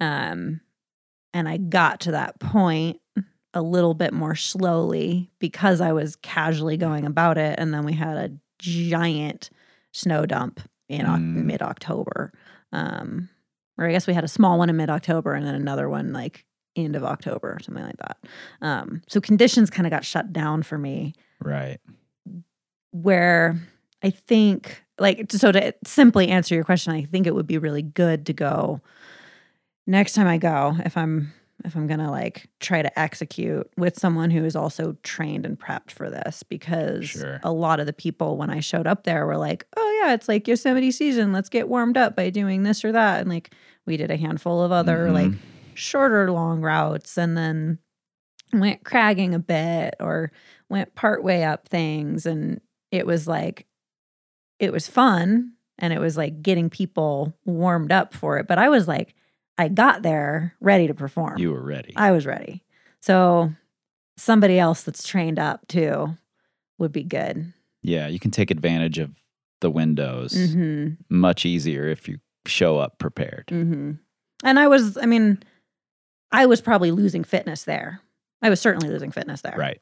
Um, 0.00 0.60
and 1.32 1.48
I 1.48 1.58
got 1.58 2.00
to 2.00 2.12
that 2.12 2.40
point 2.40 3.00
a 3.52 3.62
little 3.62 3.94
bit 3.94 4.12
more 4.12 4.34
slowly 4.34 5.30
because 5.38 5.80
I 5.80 5.92
was 5.92 6.16
casually 6.16 6.76
going 6.76 7.04
about 7.06 7.38
it. 7.38 7.58
And 7.58 7.72
then 7.72 7.84
we 7.84 7.92
had 7.92 8.16
a 8.16 8.32
giant 8.58 9.50
snow 9.92 10.26
dump 10.26 10.60
in 10.88 11.06
Mm. 11.06 11.44
mid 11.44 11.62
October. 11.62 12.32
Um, 12.72 13.28
or 13.78 13.86
I 13.86 13.92
guess 13.92 14.06
we 14.06 14.14
had 14.14 14.24
a 14.24 14.28
small 14.28 14.58
one 14.58 14.70
in 14.70 14.76
mid 14.76 14.90
October 14.90 15.34
and 15.34 15.46
then 15.46 15.54
another 15.54 15.88
one 15.88 16.12
like 16.12 16.44
end 16.76 16.96
of 16.96 17.04
October 17.04 17.52
or 17.52 17.58
something 17.60 17.84
like 17.84 17.96
that. 17.98 18.16
Um, 18.60 19.02
so 19.08 19.20
conditions 19.20 19.70
kind 19.70 19.86
of 19.86 19.90
got 19.90 20.04
shut 20.04 20.32
down 20.32 20.62
for 20.62 20.76
me 20.78 21.12
Right. 21.40 21.78
where 22.92 23.56
I 24.02 24.10
think 24.10 24.82
like 24.98 25.30
so 25.32 25.50
to 25.52 25.74
simply 25.84 26.28
answer 26.28 26.54
your 26.54 26.64
question, 26.64 26.92
I 26.92 27.04
think 27.04 27.26
it 27.26 27.34
would 27.34 27.46
be 27.46 27.58
really 27.58 27.82
good 27.82 28.26
to 28.26 28.32
go 28.32 28.80
next 29.86 30.12
time 30.14 30.26
I 30.26 30.38
go 30.38 30.76
if 30.84 30.96
I'm 30.96 31.32
if 31.64 31.74
I'm 31.76 31.86
gonna 31.86 32.10
like 32.10 32.48
try 32.60 32.82
to 32.82 32.98
execute 32.98 33.68
with 33.76 33.98
someone 33.98 34.30
who 34.30 34.44
is 34.44 34.54
also 34.56 34.96
trained 35.02 35.46
and 35.46 35.58
prepped 35.58 35.90
for 35.90 36.10
this 36.10 36.42
because 36.42 37.04
Sure. 37.10 37.40
a 37.42 37.52
lot 37.52 37.80
of 37.80 37.86
the 37.86 37.92
people 37.92 38.36
when 38.36 38.50
I 38.50 38.60
showed 38.60 38.86
up 38.86 39.04
there 39.04 39.26
were 39.26 39.36
like, 39.36 39.64
oh 39.76 39.83
yeah, 40.04 40.14
it's 40.14 40.28
like 40.28 40.46
Yosemite 40.48 40.90
season. 40.90 41.32
Let's 41.32 41.48
get 41.48 41.68
warmed 41.68 41.96
up 41.96 42.16
by 42.16 42.30
doing 42.30 42.62
this 42.62 42.84
or 42.84 42.92
that. 42.92 43.20
And 43.20 43.28
like 43.30 43.52
we 43.86 43.96
did 43.96 44.10
a 44.10 44.16
handful 44.16 44.62
of 44.62 44.72
other 44.72 45.06
Mhm. 45.08 45.12
like 45.12 45.32
shorter 45.74 46.30
long 46.30 46.60
routes 46.60 47.16
and 47.18 47.36
then 47.36 47.78
went 48.52 48.84
cragging 48.84 49.34
a 49.34 49.38
bit 49.38 49.94
or 50.00 50.30
went 50.68 50.94
part 50.94 51.24
way 51.24 51.42
up 51.44 51.68
things 51.68 52.24
and 52.26 52.60
it 52.92 53.04
was 53.06 53.26
like 53.26 53.66
it 54.60 54.72
was 54.72 54.86
fun 54.86 55.52
and 55.78 55.92
it 55.92 55.98
was 55.98 56.16
like 56.16 56.40
getting 56.42 56.70
people 56.70 57.36
warmed 57.44 57.90
up 57.90 58.14
for 58.14 58.38
it 58.38 58.46
but 58.46 58.56
i 58.58 58.68
was 58.68 58.86
like 58.86 59.16
i 59.58 59.66
got 59.66 60.02
there 60.02 60.54
ready 60.60 60.86
to 60.86 60.94
perform 60.94 61.36
You 61.38 61.50
were 61.50 61.64
ready. 61.64 61.92
i 61.96 62.12
was 62.12 62.24
ready 62.26 62.62
so 63.00 63.52
somebody 64.16 64.60
else 64.60 64.82
that's 64.84 65.04
trained 65.06 65.40
up 65.40 65.66
too 65.66 66.16
would 66.78 66.92
be 66.92 67.02
good 67.02 67.52
yeah, 67.82 68.06
you 68.06 68.18
can 68.18 68.30
take 68.30 68.50
advantage 68.52 68.98
of 68.98 69.10
the 69.64 69.70
windows 69.70 70.52
hmm 70.52 70.88
much 71.08 71.46
easier 71.46 71.88
if 71.88 72.06
you 72.08 72.18
show 72.46 72.76
up 72.78 72.98
prepared. 72.98 73.46
hmm 73.48 73.92
and 74.44 74.58
i 74.58 74.68
was 74.68 74.98
i 74.98 75.06
mean 75.06 75.42
i 76.30 76.44
was 76.44 76.60
probably 76.60 76.90
losing 76.90 77.24
fitness 77.24 77.64
there 77.64 78.00
i 78.42 78.50
was 78.50 78.60
certainly 78.60 78.88
losing 78.90 79.10
fitness 79.10 79.40
there 79.40 79.54
Right. 79.56 79.80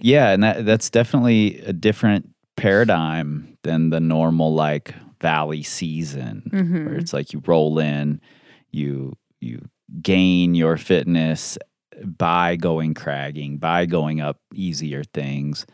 Yeah, 0.00 0.30
and 0.32 0.42
that 0.42 0.66
that's 0.66 0.90
definitely 0.90 1.60
a 1.60 1.72
different 1.72 2.28
paradigm 2.56 3.56
than 3.62 3.90
the 3.90 4.00
normal 4.00 4.52
like 4.52 4.92
valley 5.20 5.62
season 5.62 6.42
where 6.50 6.62
Mhm. 6.64 6.98
it's 7.00 7.12
like 7.12 7.32
you 7.32 7.40
roll 7.46 7.78
in, 7.78 8.20
you 8.72 9.12
you 9.40 9.68
gain 10.02 10.56
your 10.56 10.76
fitness 10.76 11.56
by 12.04 12.56
going 12.56 12.94
cragging, 12.94 13.58
by 13.60 13.86
going 13.86 14.20
up 14.20 14.38
easier 14.52 15.04
things. 15.14 15.64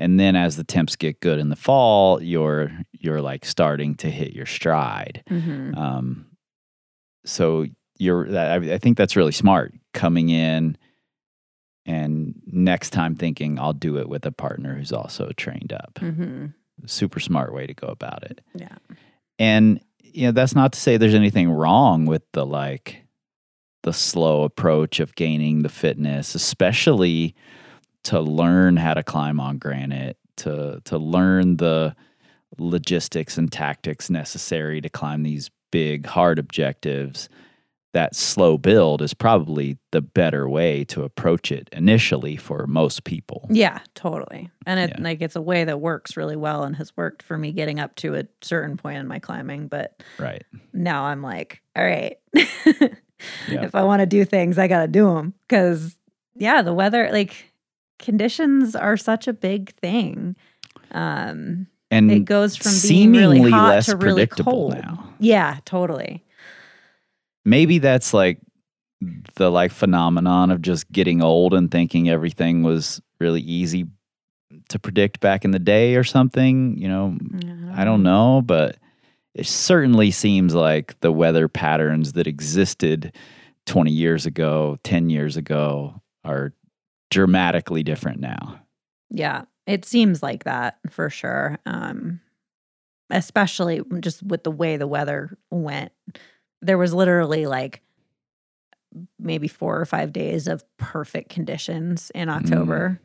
And 0.00 0.18
then 0.18 0.36
as 0.36 0.56
the 0.56 0.62
temps 0.64 0.94
get 0.96 1.20
good 1.20 1.38
in 1.40 1.48
the 1.48 1.56
fall, 1.56 2.22
you're 2.22 2.70
you're 2.92 3.20
like 3.20 3.44
starting 3.44 3.96
to 3.96 4.10
hit 4.10 4.32
your 4.32 4.46
stride. 4.46 5.22
hmm 5.28 5.74
Um, 5.76 6.26
so 7.24 7.66
you're, 7.98 8.34
I, 8.38 8.54
I 8.74 8.78
think 8.78 8.96
that's 8.96 9.16
really 9.16 9.32
smart 9.32 9.74
coming 9.92 10.28
in 10.30 10.78
and 11.84 12.34
next 12.46 12.90
time 12.90 13.14
thinking 13.16 13.58
I'll 13.58 13.72
do 13.72 13.98
it 13.98 14.08
with 14.08 14.24
a 14.24 14.32
partner 14.32 14.74
who's 14.74 14.92
also 14.92 15.30
trained 15.36 15.72
up. 15.72 15.98
hmm 15.98 16.46
Super 16.86 17.18
smart 17.18 17.52
way 17.52 17.66
to 17.66 17.74
go 17.74 17.88
about 17.88 18.22
it. 18.22 18.40
yeah 18.54 18.76
And 19.38 19.80
you 20.02 20.26
know, 20.26 20.32
that's 20.32 20.54
not 20.54 20.72
to 20.72 20.80
say 20.80 20.96
there's 20.96 21.12
anything 21.14 21.50
wrong 21.50 22.06
with 22.06 22.22
the 22.32 22.46
like 22.46 23.02
the 23.82 23.92
slow 23.92 24.44
approach 24.44 25.00
of 25.00 25.14
gaining 25.16 25.62
the 25.62 25.68
fitness, 25.68 26.34
especially 26.34 27.34
to 28.08 28.20
learn 28.20 28.76
how 28.76 28.94
to 28.94 29.02
climb 29.02 29.40
on 29.40 29.58
granite, 29.58 30.16
to 30.38 30.80
to 30.84 30.98
learn 30.98 31.56
the 31.56 31.94
logistics 32.58 33.38
and 33.38 33.50
tactics 33.52 34.10
necessary 34.10 34.80
to 34.80 34.88
climb 34.88 35.22
these 35.22 35.50
big 35.70 36.06
hard 36.06 36.38
objectives. 36.38 37.28
That 37.94 38.14
slow 38.14 38.58
build 38.58 39.00
is 39.00 39.14
probably 39.14 39.78
the 39.92 40.02
better 40.02 40.46
way 40.48 40.84
to 40.84 41.04
approach 41.04 41.50
it 41.50 41.68
initially 41.72 42.36
for 42.36 42.66
most 42.66 43.04
people. 43.04 43.46
Yeah, 43.50 43.78
totally. 43.94 44.50
And 44.66 44.78
it 44.78 44.90
Yeah. 44.90 45.02
like 45.02 45.22
it's 45.22 45.36
a 45.36 45.40
way 45.42 45.64
that 45.64 45.80
works 45.80 46.16
really 46.16 46.36
well 46.36 46.64
and 46.64 46.76
has 46.76 46.94
worked 46.98 47.22
for 47.22 47.38
me 47.38 47.50
getting 47.50 47.80
up 47.80 47.94
to 47.96 48.14
a 48.14 48.24
certain 48.42 48.76
point 48.76 48.98
in 48.98 49.08
my 49.08 49.18
climbing. 49.18 49.68
But 49.68 50.02
Right. 50.18 50.44
now 50.74 51.04
I'm 51.04 51.22
like, 51.22 51.62
all 51.76 51.84
right, 51.84 52.18
Yeah. 52.34 53.64
if 53.64 53.74
I 53.74 53.82
want 53.84 54.00
to 54.00 54.06
do 54.06 54.24
things, 54.24 54.58
I 54.58 54.68
got 54.68 54.82
to 54.82 54.88
do 54.88 55.06
them 55.14 55.34
because 55.48 55.96
yeah, 56.36 56.60
the 56.62 56.74
weather 56.74 57.08
like 57.10 57.52
conditions 57.98 58.74
are 58.76 58.96
such 58.96 59.26
a 59.28 59.32
big 59.32 59.74
thing. 59.76 60.36
Um, 60.92 61.66
And 61.90 62.10
it 62.10 62.24
goes 62.24 62.56
from 62.56 62.72
being 62.88 63.12
really 63.12 63.36
seemingly 63.36 63.50
hot 63.50 63.68
less 63.68 63.86
to 63.86 63.96
really 63.96 64.26
predictable 64.26 64.52
cold. 64.52 64.74
now. 64.74 65.12
Yeah, 65.18 65.58
totally. 65.64 66.24
maybe 67.44 67.78
that's 67.78 68.12
like 68.14 68.38
the 69.36 69.50
like 69.50 69.70
phenomenon 69.72 70.50
of 70.50 70.60
just 70.62 70.90
getting 70.90 71.22
old 71.22 71.54
and 71.54 71.70
thinking 71.70 72.08
everything 72.08 72.62
was 72.62 73.00
really 73.20 73.40
easy 73.40 73.86
to 74.68 74.78
predict 74.78 75.20
back 75.20 75.44
in 75.44 75.52
the 75.52 75.58
day 75.58 75.94
or 75.94 76.02
something 76.02 76.76
you 76.76 76.88
know 76.88 77.16
i 77.74 77.84
don't 77.84 78.02
know 78.02 78.42
but 78.44 78.76
it 79.34 79.46
certainly 79.46 80.10
seems 80.10 80.52
like 80.54 80.98
the 81.00 81.12
weather 81.12 81.48
patterns 81.48 82.14
that 82.14 82.26
existed 82.26 83.14
20 83.66 83.90
years 83.92 84.26
ago 84.26 84.76
10 84.82 85.10
years 85.10 85.36
ago 85.36 86.02
are 86.24 86.52
dramatically 87.10 87.82
different 87.82 88.20
now 88.20 88.60
Yeah, 89.10 89.44
it 89.66 89.84
seems 89.84 90.22
like 90.22 90.44
that 90.44 90.78
for 90.90 91.10
sure. 91.10 91.58
Um, 91.66 92.20
especially 93.10 93.82
just 94.00 94.22
with 94.22 94.44
the 94.44 94.50
way 94.50 94.76
the 94.76 94.86
weather 94.86 95.36
went. 95.50 95.92
There 96.60 96.78
was 96.78 96.92
literally 96.92 97.46
like 97.46 97.82
maybe 99.18 99.48
four 99.48 99.80
or 99.80 99.84
five 99.84 100.12
days 100.12 100.48
of 100.48 100.64
perfect 100.76 101.30
conditions 101.30 102.10
in 102.14 102.28
October. 102.28 103.00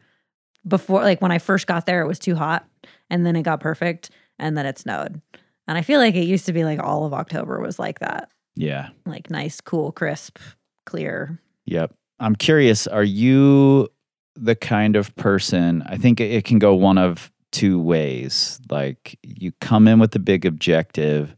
Before, 0.68 1.02
like 1.02 1.22
when 1.22 1.32
I 1.32 1.40
first 1.40 1.68
got 1.68 1.86
there, 1.86 2.02
it 2.02 2.08
was 2.08 2.20
too 2.20 2.36
hot, 2.36 2.66
and 3.10 3.26
then 3.26 3.36
it 3.36 3.44
got 3.44 3.60
perfect, 3.60 4.10
and 4.40 4.58
then 4.58 4.66
it 4.66 4.80
snowed. 4.80 5.22
And 5.68 5.78
I 5.78 5.82
feel 5.82 6.00
like 6.00 6.16
it 6.16 6.26
used 6.26 6.46
to 6.46 6.54
be 6.54 6.64
like 6.64 6.80
all 6.82 7.06
of 7.06 7.14
October 7.14 7.60
was 7.60 7.80
like 7.80 8.00
that, 8.00 8.30
yeah 8.56 8.90
like 9.06 9.30
nice, 9.30 9.60
cool, 9.62 9.92
crisp, 9.92 10.40
clear. 10.86 11.40
Yep. 11.66 11.94
I'm 12.20 12.36
curious, 12.36 12.88
are 12.88 13.04
you 13.04 13.90
the 14.36 14.56
kind 14.56 14.96
of 14.96 15.16
person, 15.16 15.84
I 15.86 15.98
think 15.98 16.20
it 16.20 16.46
can 16.46 16.60
go 16.60 16.74
one 16.76 16.98
of 16.98 17.32
two 17.52 17.80
ways. 17.80 18.60
Like 18.70 19.18
you 19.24 19.52
come 19.62 19.88
in 19.88 20.00
with 20.00 20.16
a 20.16 20.20
big 20.20 20.46
objective, 20.46 21.36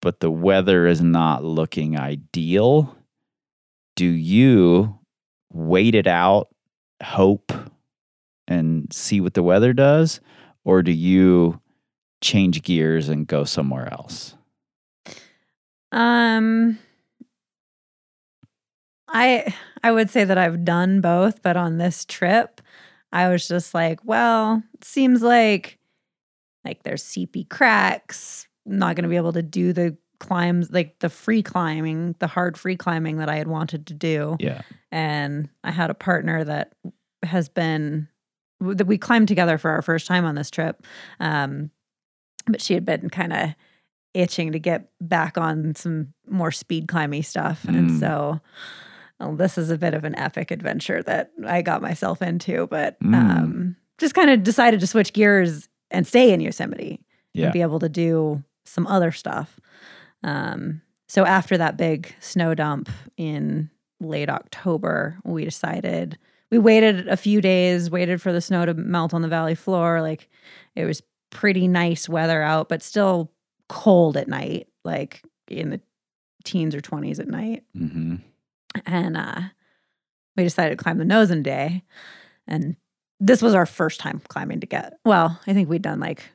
but 0.00 0.20
the 0.20 0.30
weather 0.30 0.86
is 0.86 1.00
not 1.00 1.44
looking 1.44 1.98
ideal. 1.98 2.96
Do 3.94 4.06
you 4.06 4.98
wait 5.52 5.94
it 5.94 6.06
out, 6.06 6.48
hope, 7.02 7.52
and 8.48 8.92
see 8.92 9.20
what 9.20 9.34
the 9.34 9.42
weather 9.42 9.72
does? 9.72 10.20
Or 10.64 10.82
do 10.82 10.92
you 10.92 11.60
change 12.20 12.62
gears 12.62 13.08
and 13.08 13.26
go 13.26 13.44
somewhere 13.44 13.92
else? 13.92 14.34
Um 15.92 16.78
I 19.08 19.54
I 19.82 19.92
would 19.92 20.10
say 20.10 20.24
that 20.24 20.38
I've 20.38 20.64
done 20.64 21.00
both, 21.00 21.42
but 21.42 21.56
on 21.56 21.78
this 21.78 22.04
trip, 22.04 22.60
I 23.12 23.28
was 23.28 23.46
just 23.48 23.74
like, 23.74 24.00
well, 24.04 24.62
it 24.74 24.84
seems 24.84 25.22
like 25.22 25.78
like 26.64 26.82
there's 26.84 27.02
seepy 27.02 27.44
cracks. 27.44 28.46
I'm 28.66 28.78
not 28.78 28.94
going 28.94 29.02
to 29.02 29.08
be 29.08 29.16
able 29.16 29.32
to 29.32 29.42
do 29.42 29.72
the 29.72 29.96
climbs 30.20 30.70
like 30.70 31.00
the 31.00 31.08
free 31.08 31.42
climbing, 31.42 32.14
the 32.20 32.28
hard 32.28 32.56
free 32.56 32.76
climbing 32.76 33.16
that 33.16 33.28
I 33.28 33.36
had 33.36 33.48
wanted 33.48 33.86
to 33.88 33.94
do. 33.94 34.36
Yeah. 34.38 34.62
And 34.92 35.48
I 35.64 35.72
had 35.72 35.90
a 35.90 35.94
partner 35.94 36.44
that 36.44 36.74
has 37.24 37.48
been 37.48 38.08
that 38.60 38.86
we 38.86 38.96
climbed 38.96 39.26
together 39.26 39.58
for 39.58 39.72
our 39.72 39.82
first 39.82 40.06
time 40.06 40.24
on 40.24 40.36
this 40.36 40.50
trip. 40.50 40.86
Um, 41.18 41.70
but 42.46 42.60
she 42.62 42.74
had 42.74 42.84
been 42.84 43.10
kind 43.10 43.32
of 43.32 43.54
itching 44.14 44.52
to 44.52 44.60
get 44.60 44.90
back 45.00 45.36
on 45.36 45.74
some 45.74 46.12
more 46.28 46.52
speed 46.52 46.86
climbing 46.86 47.24
stuff. 47.24 47.64
And 47.64 47.90
Mm. 47.90 47.98
so 47.98 48.40
well, 49.20 49.34
this 49.36 49.56
is 49.58 49.70
a 49.70 49.78
bit 49.78 49.94
of 49.94 50.04
an 50.04 50.14
epic 50.16 50.50
adventure 50.50 51.02
that 51.04 51.30
I 51.46 51.62
got 51.62 51.82
myself 51.82 52.20
into, 52.22 52.66
but 52.68 52.98
Mm. 53.00 53.14
um, 53.14 53.76
just 53.98 54.14
kind 54.14 54.30
of 54.30 54.42
decided 54.42 54.80
to 54.80 54.86
switch 54.86 55.12
gears 55.12 55.68
and 55.90 56.06
stay 56.06 56.32
in 56.32 56.40
Yosemite 56.40 57.04
Yeah. 57.34 57.44
and 57.46 57.52
be 57.52 57.62
able 57.62 57.78
to 57.80 57.88
do 57.88 58.42
some 58.64 58.86
other 58.86 59.12
stuff. 59.12 59.58
Um, 60.22 60.82
so 61.08 61.24
after 61.26 61.58
that 61.58 61.76
big 61.76 62.14
snow 62.20 62.54
dump 62.54 62.88
in 63.16 63.70
late 64.00 64.28
October, 64.30 65.18
we 65.24 65.44
decided 65.44 66.18
we 66.50 66.58
waited 66.58 67.08
a 67.08 67.16
few 67.16 67.40
days, 67.40 67.90
waited 67.90 68.20
for 68.20 68.30
the 68.32 68.40
snow 68.40 68.66
to 68.66 68.74
melt 68.74 69.14
on 69.14 69.22
the 69.22 69.28
valley 69.28 69.54
floor. 69.54 70.00
Like 70.02 70.28
it 70.76 70.84
was 70.84 71.02
pretty 71.30 71.66
nice 71.68 72.08
weather 72.08 72.42
out, 72.42 72.68
but 72.68 72.82
still 72.82 73.32
cold 73.68 74.16
at 74.16 74.28
night, 74.28 74.68
like 74.84 75.22
in 75.48 75.70
the 75.70 75.80
teens 76.44 76.74
or 76.74 76.80
20s 76.80 77.18
at 77.20 77.28
night. 77.28 77.62
hmm 77.76 78.16
And 78.86 79.16
uh, 79.16 79.40
we 80.36 80.44
decided 80.44 80.78
to 80.78 80.82
climb 80.82 80.98
the 80.98 81.04
nose 81.04 81.30
in 81.30 81.38
a 81.38 81.42
day. 81.42 81.82
And 82.46 82.76
this 83.20 83.42
was 83.42 83.54
our 83.54 83.66
first 83.66 84.00
time 84.00 84.20
climbing 84.28 84.60
to 84.60 84.66
get. 84.66 84.94
Well, 85.04 85.38
I 85.46 85.52
think 85.52 85.68
we'd 85.68 85.82
done 85.82 86.00
like 86.00 86.30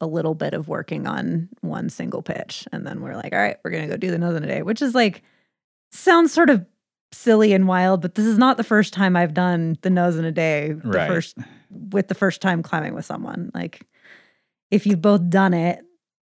a 0.00 0.06
little 0.06 0.34
bit 0.34 0.54
of 0.54 0.66
working 0.68 1.06
on 1.06 1.48
one 1.60 1.90
single 1.90 2.22
pitch. 2.22 2.66
And 2.72 2.86
then 2.86 3.00
we're 3.00 3.14
like, 3.16 3.32
all 3.32 3.38
right, 3.38 3.58
we're 3.64 3.70
going 3.70 3.84
to 3.84 3.90
go 3.90 3.96
do 3.96 4.10
the 4.10 4.18
nose 4.18 4.34
in 4.36 4.44
a 4.44 4.48
day, 4.48 4.62
which 4.62 4.82
is 4.82 4.94
like, 4.94 5.22
sounds 5.92 6.32
sort 6.32 6.50
of 6.50 6.64
silly 7.12 7.52
and 7.52 7.68
wild, 7.68 8.00
but 8.00 8.14
this 8.14 8.24
is 8.24 8.38
not 8.38 8.56
the 8.56 8.64
first 8.64 8.92
time 8.94 9.16
I've 9.16 9.34
done 9.34 9.76
the 9.82 9.90
nose 9.90 10.16
in 10.16 10.24
a 10.24 10.32
day. 10.32 10.72
The 10.72 10.88
Right. 10.88 11.06
first 11.08 11.36
with 11.70 12.08
the 12.08 12.14
first 12.14 12.40
time 12.40 12.62
climbing 12.62 12.94
with 12.94 13.04
someone. 13.04 13.50
Like, 13.54 13.86
if 14.70 14.86
you've 14.86 15.02
both 15.02 15.28
done 15.28 15.52
it 15.54 15.84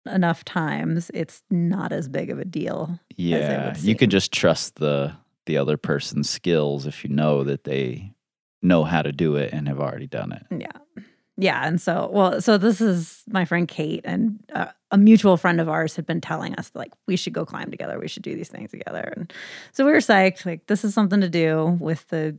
enough 0.08 0.44
times, 0.46 1.12
it's 1.14 1.44
not 1.50 1.92
as 1.92 2.08
big 2.10 2.30
of 2.30 2.40
a 2.40 2.46
deal. 2.46 3.00
Yeah, 3.16 3.76
you 3.78 3.96
can 3.96 4.10
just 4.10 4.32
trust 4.32 4.76
the 4.76 5.14
the 5.46 5.58
other 5.58 5.78
person's 5.78 6.30
skills 6.30 6.86
if 6.86 7.04
you 7.04 7.10
know 7.10 7.44
that 7.44 7.64
they 7.64 8.14
know 8.62 8.84
how 8.84 9.02
to 9.02 9.12
do 9.12 9.36
it 9.36 9.54
and 9.54 9.68
have 9.68 9.80
already 9.80 10.08
done 10.08 10.32
it. 10.32 10.46
Yeah. 10.52 11.04
Yeah. 11.38 11.66
And 11.66 11.80
so, 11.80 12.10
well, 12.12 12.42
so 12.42 12.58
this 12.58 12.82
is 12.82 13.24
my 13.30 13.46
friend 13.46 13.68
Kate, 13.68 14.02
and 14.04 14.44
uh, 14.54 14.68
a 14.90 14.98
mutual 14.98 15.38
friend 15.38 15.62
of 15.62 15.70
ours 15.70 15.96
had 15.96 16.06
been 16.06 16.20
telling 16.20 16.56
us, 16.56 16.72
like, 16.74 16.92
we 17.08 17.16
should 17.16 17.34
go 17.34 17.46
climb 17.46 17.70
together. 17.70 18.00
We 18.00 18.08
should 18.08 18.24
do 18.24 18.36
these 18.36 18.50
things 18.50 18.72
together. 18.72 19.14
And 19.16 19.32
so 19.72 19.86
we 19.86 19.92
were 19.92 19.98
psyched, 19.98 20.46
like, 20.46 20.66
this 20.66 20.84
is 20.84 20.96
something 20.96 21.22
to 21.22 21.30
do 21.30 21.78
with 21.80 22.08
the 22.08 22.38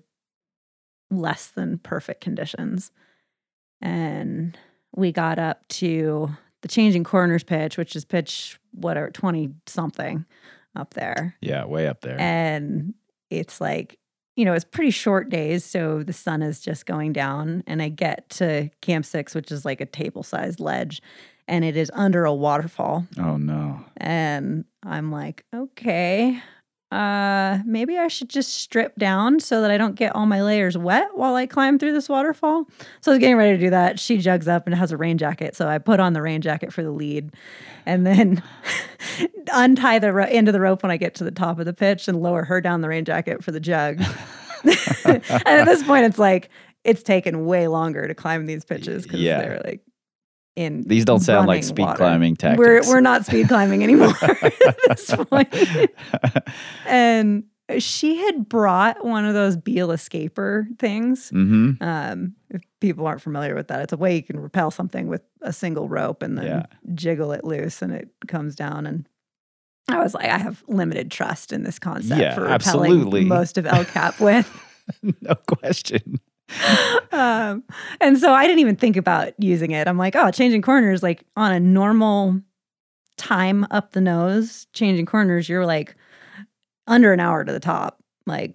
less 1.10 1.46
than 1.46 1.78
perfect 1.78 2.20
conditions. 2.20 2.90
And 3.80 4.58
we 4.94 5.12
got 5.12 5.38
up 5.38 5.66
to 5.68 6.30
the 6.62 6.68
changing 6.68 7.04
corners 7.04 7.44
pitch, 7.44 7.76
which 7.76 7.94
is 7.96 8.04
pitch, 8.04 8.58
whatever, 8.72 9.10
20 9.10 9.50
something 9.66 10.24
up 10.76 10.94
there 10.94 11.34
Yeah, 11.40 11.64
way 11.64 11.86
up 11.88 12.00
there. 12.02 12.16
and 12.20 12.94
it's 13.30 13.60
like 13.60 13.98
you 14.36 14.44
know 14.44 14.52
it's 14.54 14.64
pretty 14.64 14.90
short 14.92 15.28
days 15.28 15.64
so 15.64 16.02
the 16.04 16.12
sun 16.12 16.40
is 16.42 16.60
just 16.60 16.86
going 16.86 17.12
down 17.12 17.64
and 17.66 17.82
i 17.82 17.88
get 17.88 18.28
to 18.30 18.70
camp 18.80 19.04
six 19.04 19.34
which 19.34 19.50
is 19.50 19.64
like 19.64 19.80
a 19.80 19.86
table 19.86 20.22
sized 20.22 20.60
ledge 20.60 21.02
and 21.48 21.64
it 21.64 21.76
is 21.76 21.90
under 21.94 22.24
a 22.24 22.32
waterfall 22.32 23.04
oh 23.18 23.36
no. 23.36 23.84
and 23.96 24.64
i'm 24.84 25.10
like 25.10 25.44
okay 25.52 26.40
uh 26.90 27.58
maybe 27.66 27.98
i 27.98 28.08
should 28.08 28.30
just 28.30 28.54
strip 28.54 28.96
down 28.96 29.38
so 29.40 29.60
that 29.60 29.70
i 29.70 29.76
don't 29.76 29.94
get 29.94 30.14
all 30.16 30.24
my 30.24 30.42
layers 30.42 30.76
wet 30.78 31.08
while 31.14 31.34
i 31.34 31.44
climb 31.46 31.78
through 31.78 31.92
this 31.92 32.08
waterfall. 32.08 32.64
So 33.02 33.10
i 33.10 33.14
was 33.14 33.18
getting 33.18 33.36
ready 33.36 33.58
to 33.58 33.62
do 33.62 33.68
that. 33.70 34.00
She 34.00 34.16
jugs 34.16 34.48
up 34.48 34.66
and 34.66 34.74
has 34.74 34.90
a 34.90 34.96
rain 34.96 35.18
jacket 35.18 35.54
so 35.54 35.68
i 35.68 35.76
put 35.78 36.00
on 36.00 36.14
the 36.14 36.22
rain 36.22 36.40
jacket 36.40 36.72
for 36.72 36.82
the 36.82 36.90
lead 36.90 37.34
and 37.84 38.06
then 38.06 38.42
untie 39.52 39.98
the 39.98 40.12
ro- 40.12 40.26
end 40.28 40.48
of 40.48 40.52
the 40.54 40.60
rope 40.60 40.82
when 40.82 40.90
i 40.90 40.96
get 40.96 41.14
to 41.16 41.24
the 41.24 41.30
top 41.30 41.58
of 41.58 41.66
the 41.66 41.74
pitch 41.74 42.08
and 42.08 42.22
lower 42.22 42.44
her 42.44 42.60
down 42.60 42.80
the 42.80 42.88
rain 42.88 43.04
jacket 43.04 43.44
for 43.44 43.50
the 43.52 43.60
jug. 43.60 44.00
And 45.04 45.22
at 45.46 45.64
this 45.66 45.82
point 45.84 46.04
it's 46.04 46.18
like 46.18 46.50
it's 46.84 47.02
taken 47.02 47.46
way 47.46 47.68
longer 47.68 48.08
to 48.08 48.14
climb 48.14 48.46
these 48.46 48.64
pitches 48.64 49.04
because 49.04 49.20
Yeah. 49.20 49.38
they're 49.40 49.60
like 49.64 49.80
in 50.58 50.82
These 50.86 51.04
don't 51.04 51.20
sound 51.20 51.46
like 51.46 51.62
speed 51.62 51.82
water. 51.82 51.96
climbing 51.98 52.34
tactics. 52.36 52.58
We're 52.58 52.82
we're 52.88 53.00
not 53.00 53.24
speed 53.24 53.46
climbing 53.48 53.84
anymore 53.84 54.12
at 54.22 54.76
this 54.88 55.14
point. 55.30 55.48
and 56.86 57.44
she 57.78 58.16
had 58.16 58.48
brought 58.48 59.04
one 59.04 59.24
of 59.24 59.34
those 59.34 59.56
Beal 59.56 59.88
escaper 59.88 60.66
things. 60.78 61.28
hmm 61.30 61.72
Um, 61.80 62.34
if 62.50 62.62
people 62.80 63.06
aren't 63.06 63.20
familiar 63.22 63.54
with 63.54 63.68
that, 63.68 63.80
it's 63.82 63.92
a 63.92 63.96
way 63.96 64.16
you 64.16 64.22
can 64.22 64.40
repel 64.40 64.70
something 64.70 65.06
with 65.06 65.22
a 65.42 65.52
single 65.52 65.88
rope 65.88 66.22
and 66.22 66.36
then 66.38 66.44
Yeah. 66.46 66.66
jiggle 66.94 67.30
it 67.32 67.44
loose 67.44 67.80
and 67.82 67.92
it 67.92 68.08
comes 68.26 68.56
down. 68.56 68.86
And 68.86 69.06
I 69.88 69.98
was 70.02 70.14
like, 70.14 70.26
I 70.28 70.38
have 70.38 70.64
limited 70.66 71.10
trust 71.10 71.52
in 71.52 71.62
this 71.62 71.78
concept 71.78 72.20
Yeah, 72.20 72.34
for 72.34 72.42
repelling 72.42 72.54
absolutely. 72.92 73.24
most 73.26 73.58
of 73.58 73.66
El 73.66 73.84
Cap 73.84 74.18
with. 74.20 74.50
no 75.20 75.34
question. 75.46 76.18
um, 77.12 77.62
and 78.00 78.18
so 78.18 78.32
I 78.32 78.46
didn't 78.46 78.60
even 78.60 78.76
think 78.76 78.96
about 78.96 79.32
using 79.38 79.70
it. 79.72 79.86
I'm 79.88 79.98
like, 79.98 80.16
oh, 80.16 80.30
changing 80.30 80.62
corners, 80.62 81.02
like 81.02 81.24
on 81.36 81.52
a 81.52 81.60
normal 81.60 82.40
time 83.16 83.66
up 83.70 83.92
the 83.92 84.00
nose, 84.00 84.66
changing 84.72 85.06
corners, 85.06 85.48
you're 85.48 85.66
like 85.66 85.94
under 86.86 87.12
an 87.12 87.20
hour 87.20 87.44
to 87.44 87.52
the 87.52 87.60
top, 87.60 88.02
like 88.26 88.54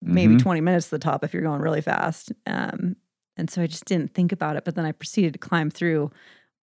maybe 0.00 0.34
Mhm. 0.36 0.40
20 0.42 0.60
minutes 0.60 0.86
to 0.86 0.90
the 0.92 0.98
top 0.98 1.24
if 1.24 1.32
you're 1.34 1.42
going 1.42 1.60
really 1.60 1.80
fast. 1.80 2.32
Um, 2.46 2.96
and 3.36 3.50
so 3.50 3.60
I 3.62 3.66
just 3.66 3.84
didn't 3.84 4.14
think 4.14 4.32
about 4.32 4.56
it. 4.56 4.64
But 4.64 4.74
then 4.74 4.84
I 4.84 4.92
proceeded 4.92 5.32
to 5.34 5.38
climb 5.38 5.70
through 5.70 6.10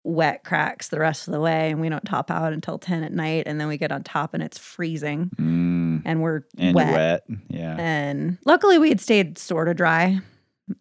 wet 0.04 0.44
cracks 0.44 0.88
the 0.88 0.98
rest 0.98 1.26
of 1.28 1.32
the 1.32 1.40
way. 1.40 1.70
And 1.70 1.80
we 1.80 1.88
don't 1.88 2.04
top 2.04 2.30
out 2.30 2.52
until 2.52 2.78
10 2.78 3.02
at 3.04 3.12
night. 3.12 3.44
And 3.46 3.60
then 3.60 3.68
we 3.68 3.76
get 3.76 3.90
on 3.92 4.02
top 4.02 4.34
and 4.34 4.42
it's 4.42 4.58
freezing 4.58 5.30
Mm, 5.40 6.02
and 6.04 6.22
we're 6.22 6.42
and 6.58 6.74
wet. 6.74 6.92
wet. 6.94 7.38
Yeah. 7.48 7.76
And 7.78 8.38
luckily, 8.44 8.78
we 8.78 8.88
had 8.90 9.00
stayed 9.00 9.38
sort 9.38 9.68
of 9.68 9.76
dry. 9.76 10.20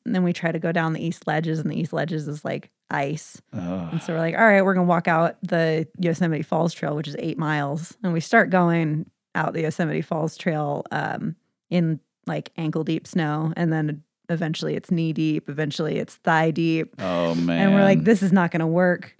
And 0.05 0.15
then 0.15 0.23
we 0.23 0.31
try 0.33 0.51
to 0.51 0.59
go 0.59 0.71
down 0.71 0.93
the 0.93 1.05
east 1.05 1.27
ledges, 1.27 1.59
and 1.59 1.69
the 1.69 1.79
east 1.79 1.93
ledges 1.93 2.27
is 2.27 2.45
like 2.45 2.69
ice. 2.89 3.41
Ugh. 3.53 3.89
And 3.91 4.01
so 4.01 4.13
we're 4.13 4.19
like, 4.19 4.35
all 4.35 4.45
right, 4.45 4.63
we're 4.63 4.73
gonna 4.73 4.87
walk 4.87 5.07
out 5.07 5.37
the 5.41 5.87
Yosemite 5.99 6.43
Falls 6.43 6.73
Trail, 6.73 6.95
which 6.95 7.07
is 7.07 7.15
eight 7.19 7.37
miles, 7.37 7.97
and 8.03 8.13
we 8.13 8.19
start 8.19 8.49
going 8.49 9.09
out 9.35 9.53
the 9.53 9.61
Yosemite 9.61 10.01
Falls 10.01 10.37
Trail 10.37 10.85
um, 10.91 11.35
in 11.69 11.99
like 12.25 12.51
ankle 12.57 12.83
deep 12.83 13.05
snow, 13.07 13.51
and 13.57 13.73
then 13.73 14.03
eventually 14.29 14.75
it's 14.75 14.89
knee 14.91 15.11
deep, 15.11 15.49
eventually 15.49 15.97
it's 15.97 16.15
thigh 16.15 16.51
deep, 16.51 16.95
oh 16.99 17.35
man. 17.35 17.67
and 17.67 17.75
we're 17.75 17.83
like, 17.83 18.03
this 18.03 18.23
is 18.23 18.31
not 18.31 18.51
gonna 18.51 18.67
work. 18.67 19.17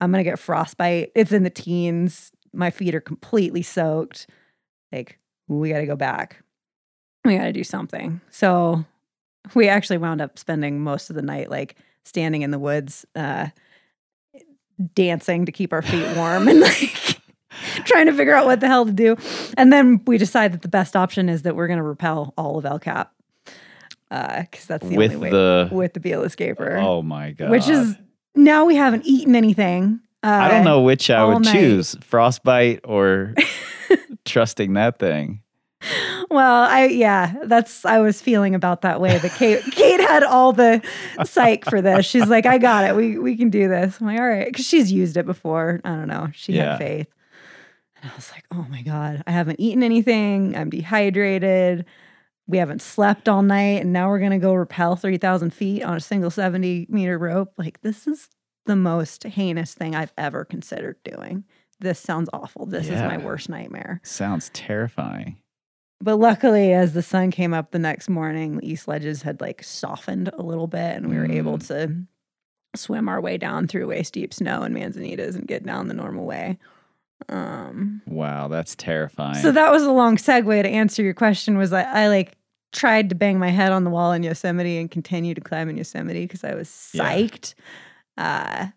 I'm 0.00 0.10
gonna 0.10 0.24
get 0.24 0.38
frostbite. 0.38 1.12
It's 1.14 1.32
in 1.32 1.42
the 1.42 1.50
teens. 1.50 2.32
My 2.52 2.70
feet 2.70 2.94
are 2.94 3.00
completely 3.00 3.62
soaked. 3.62 4.26
Like, 4.90 5.18
we 5.46 5.70
got 5.70 5.78
to 5.78 5.86
go 5.86 5.96
back. 5.96 6.42
We 7.24 7.36
got 7.36 7.44
to 7.44 7.52
do 7.52 7.62
something. 7.64 8.20
So 8.30 8.84
we 9.54 9.68
actually 9.68 9.98
wound 9.98 10.20
up 10.20 10.38
spending 10.38 10.80
most 10.80 11.10
of 11.10 11.16
the 11.16 11.22
night 11.22 11.50
like 11.50 11.76
standing 12.04 12.42
in 12.42 12.50
the 12.50 12.58
woods, 12.58 13.04
uh, 13.14 13.48
dancing 14.94 15.46
to 15.46 15.52
keep 15.52 15.72
our 15.72 15.82
feet 15.82 16.06
warm 16.16 16.48
and 16.48 16.60
like 16.60 17.18
trying 17.84 18.06
to 18.06 18.12
figure 18.12 18.34
out 18.34 18.46
what 18.46 18.60
the 18.60 18.66
hell 18.66 18.86
to 18.86 18.92
do. 18.92 19.16
And 19.56 19.72
then 19.72 20.00
we 20.06 20.18
decide 20.18 20.52
that 20.52 20.62
the 20.62 20.68
best 20.68 20.96
option 20.96 21.28
is 21.28 21.42
that 21.42 21.54
we're 21.56 21.66
going 21.66 21.78
to 21.78 21.82
repel 21.82 22.32
all 22.38 22.58
of 22.58 22.64
El 22.64 22.78
Cap. 22.78 23.12
Because 24.08 24.66
that's 24.66 24.88
the 24.88 24.96
With 24.96 25.12
only 25.14 25.24
way 25.24 25.30
the- 25.30 25.68
with 25.70 25.94
the 25.94 26.00
Beal 26.00 26.22
Escaper, 26.24 26.76
Oh 26.82 27.00
my 27.02 27.30
god. 27.30 27.50
which 27.50 27.68
is 27.68 27.96
now 28.34 28.64
we 28.64 28.74
haven't 28.74 29.06
eaten 29.06 29.36
anything. 29.36 30.00
Uh, 30.22 30.26
I 30.28 30.48
don't 30.48 30.64
know 30.64 30.80
which 30.82 31.10
I 31.10 31.24
would 31.24 31.44
night. 31.44 31.52
choose, 31.52 31.96
frostbite 32.02 32.80
or 32.84 33.34
trusting 34.24 34.72
that 34.74 34.98
thing. 34.98 35.42
Well, 36.30 36.64
I 36.64 36.84
yeah, 36.86 37.34
that's 37.44 37.84
I 37.84 37.98
was 37.98 38.20
feeling 38.20 38.54
about 38.54 38.82
that 38.82 39.00
way. 39.00 39.18
But 39.20 39.32
Kate 39.32 39.62
Kate 39.72 40.00
had 40.00 40.22
all 40.22 40.52
the 40.52 40.82
psych 41.24 41.64
for 41.64 41.80
this. 41.80 42.06
She's 42.06 42.28
like, 42.28 42.46
I 42.46 42.58
got 42.58 42.84
it. 42.84 42.94
We 42.94 43.18
we 43.18 43.36
can 43.36 43.50
do 43.50 43.68
this. 43.68 44.00
I'm 44.00 44.06
like, 44.06 44.20
all 44.20 44.28
right, 44.28 44.46
because 44.46 44.66
she's 44.66 44.92
used 44.92 45.16
it 45.16 45.26
before. 45.26 45.80
I 45.84 45.90
don't 45.90 46.08
know. 46.08 46.28
She 46.34 46.52
Yeah. 46.52 46.72
had 46.72 46.78
faith. 46.78 47.06
And 48.02 48.10
I 48.10 48.14
was 48.14 48.30
like, 48.32 48.44
oh 48.52 48.66
my 48.70 48.82
god, 48.82 49.22
I 49.26 49.30
haven't 49.32 49.60
eaten 49.60 49.82
anything. 49.82 50.56
I'm 50.56 50.70
dehydrated. 50.70 51.84
We 52.46 52.58
haven't 52.58 52.82
slept 52.82 53.28
all 53.28 53.42
night, 53.42 53.80
and 53.82 53.92
now 53.92 54.08
we're 54.08 54.18
gonna 54.20 54.38
go 54.38 54.54
rappel 54.54 54.96
three 54.96 55.18
thousand 55.18 55.52
feet 55.54 55.82
on 55.82 55.96
a 55.96 56.00
single 56.00 56.30
seventy 56.30 56.86
meter 56.88 57.18
rope. 57.18 57.52
Like 57.56 57.80
this 57.82 58.06
is 58.06 58.28
the 58.66 58.76
most 58.76 59.24
heinous 59.24 59.74
thing 59.74 59.94
I've 59.94 60.12
ever 60.18 60.44
considered 60.44 60.96
doing. 61.04 61.44
This 61.80 61.98
sounds 61.98 62.28
awful. 62.32 62.66
This 62.66 62.88
is 62.88 63.00
my 63.02 63.16
worst 63.16 63.48
nightmare. 63.48 64.00
Sounds 64.04 64.50
terrifying. 64.52 65.38
But 66.02 66.16
luckily, 66.16 66.72
as 66.72 66.94
the 66.94 67.02
sun 67.02 67.30
came 67.30 67.52
up 67.52 67.70
the 67.72 67.78
next 67.78 68.08
morning, 68.08 68.56
the 68.56 68.66
east 68.70 68.88
ledges 68.88 69.22
had 69.22 69.40
like 69.40 69.62
softened 69.62 70.28
a 70.32 70.42
little 70.42 70.66
bit, 70.66 70.96
and 70.96 71.08
we 71.10 71.16
were 71.16 71.30
able 71.30 71.58
to 71.58 71.94
swim 72.74 73.08
our 73.08 73.20
way 73.20 73.36
down 73.36 73.66
through 73.66 73.86
waist 73.88 74.14
deep 74.14 74.32
snow 74.32 74.62
and 74.62 74.74
manzanitas 74.74 75.34
and 75.34 75.46
get 75.46 75.64
down 75.66 75.88
the 75.88 75.94
normal 75.94 76.24
way. 76.24 76.58
Um, 77.28 78.00
Wow, 78.06 78.48
that's 78.48 78.74
terrifying. 78.74 79.34
so 79.34 79.52
that 79.52 79.70
was 79.70 79.82
a 79.82 79.90
long 79.92 80.16
segue 80.16 80.62
to 80.62 80.68
answer 80.68 81.02
your 81.02 81.12
question. 81.14 81.58
Was 81.58 81.72
I, 81.72 81.82
I 81.82 82.08
like 82.08 82.32
tried 82.72 83.08
to 83.10 83.14
bang 83.14 83.38
my 83.38 83.50
head 83.50 83.72
on 83.72 83.84
the 83.84 83.90
wall 83.90 84.12
in 84.12 84.22
Yosemite 84.22 84.78
and 84.78 84.90
continue 84.90 85.34
to 85.34 85.40
climb 85.40 85.68
in 85.68 85.76
Yosemite 85.76 86.22
because 86.24 86.44
I 86.44 86.54
was 86.54 86.90
Yeah. 86.94 87.04
psyched. 87.12 87.54
Uh, 88.16 88.68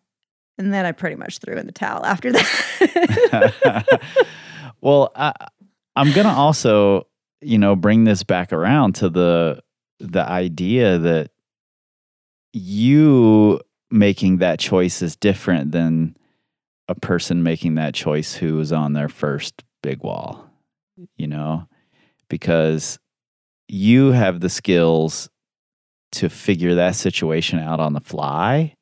and 0.58 0.74
then 0.74 0.86
I 0.86 0.92
pretty 0.92 1.16
much 1.16 1.38
threw 1.38 1.56
in 1.56 1.68
the 1.68 1.72
towel 1.72 2.06
after 2.06 2.32
that. 2.34 3.88
well, 4.82 5.12
I, 5.16 5.34
I'm 5.96 6.12
gonna 6.12 6.34
also, 6.34 7.08
you 7.44 7.58
know, 7.58 7.76
bring 7.76 8.04
this 8.04 8.24
back 8.24 8.54
around 8.54 8.96
to 8.96 9.10
the 9.10 9.62
the 10.00 10.28
idea 10.28 10.98
that 10.98 11.32
you 12.52 13.62
making 13.90 14.38
that 14.38 14.60
choice 14.60 15.02
is 15.02 15.16
different 15.16 15.72
than 15.72 16.16
a 16.88 16.96
person 16.96 17.44
making 17.44 17.76
that 17.76 17.94
choice 17.94 18.36
who 18.36 18.56
was 18.56 18.72
on 18.72 18.94
their 18.94 19.10
first 19.10 19.64
big 19.82 20.04
wall. 20.04 20.50
You 21.18 21.28
know, 21.28 21.68
because 22.30 23.00
you 23.68 24.12
have 24.12 24.40
the 24.40 24.50
skills 24.50 25.30
to 26.14 26.30
figure 26.30 26.76
that 26.76 26.96
situation 26.96 27.60
out 27.60 27.80
on 27.80 27.94
the 27.94 28.02
fly 28.02 28.76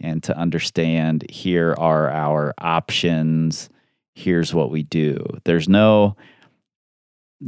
and 0.00 0.22
to 0.22 0.36
understand 0.36 1.24
here 1.30 1.74
are 1.78 2.10
our 2.10 2.54
options 2.58 3.70
here's 4.14 4.52
what 4.52 4.70
we 4.70 4.82
do 4.82 5.18
there's 5.44 5.68
no 5.68 6.16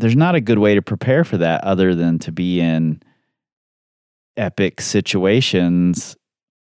there's 0.01 0.17
not 0.17 0.35
a 0.35 0.41
good 0.41 0.59
way 0.59 0.75
to 0.75 0.83
prepare 0.83 1.25
for 1.25 1.37
that 1.39 1.63
other 1.65 1.95
than 1.95 2.19
to 2.21 2.33
be 2.33 2.61
in 2.61 3.01
epic 4.37 4.81
situations 4.81 6.17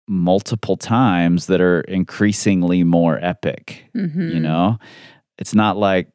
multiple 0.07 0.77
times 0.77 1.47
that 1.47 1.61
are 1.61 1.81
increasingly 1.83 2.85
more 2.85 3.19
epic 3.23 3.85
Mhm. 3.95 4.35
you 4.35 4.41
know 4.41 4.79
it's 5.39 5.55
not 5.55 5.77
like 5.79 6.09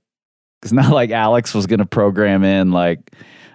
it's 0.61 0.71
not 0.71 0.91
like 0.91 1.09
alex 1.09 1.55
was 1.55 1.65
going 1.65 1.79
to 1.79 1.85
program 1.87 2.43
in 2.43 2.71
like 2.71 2.99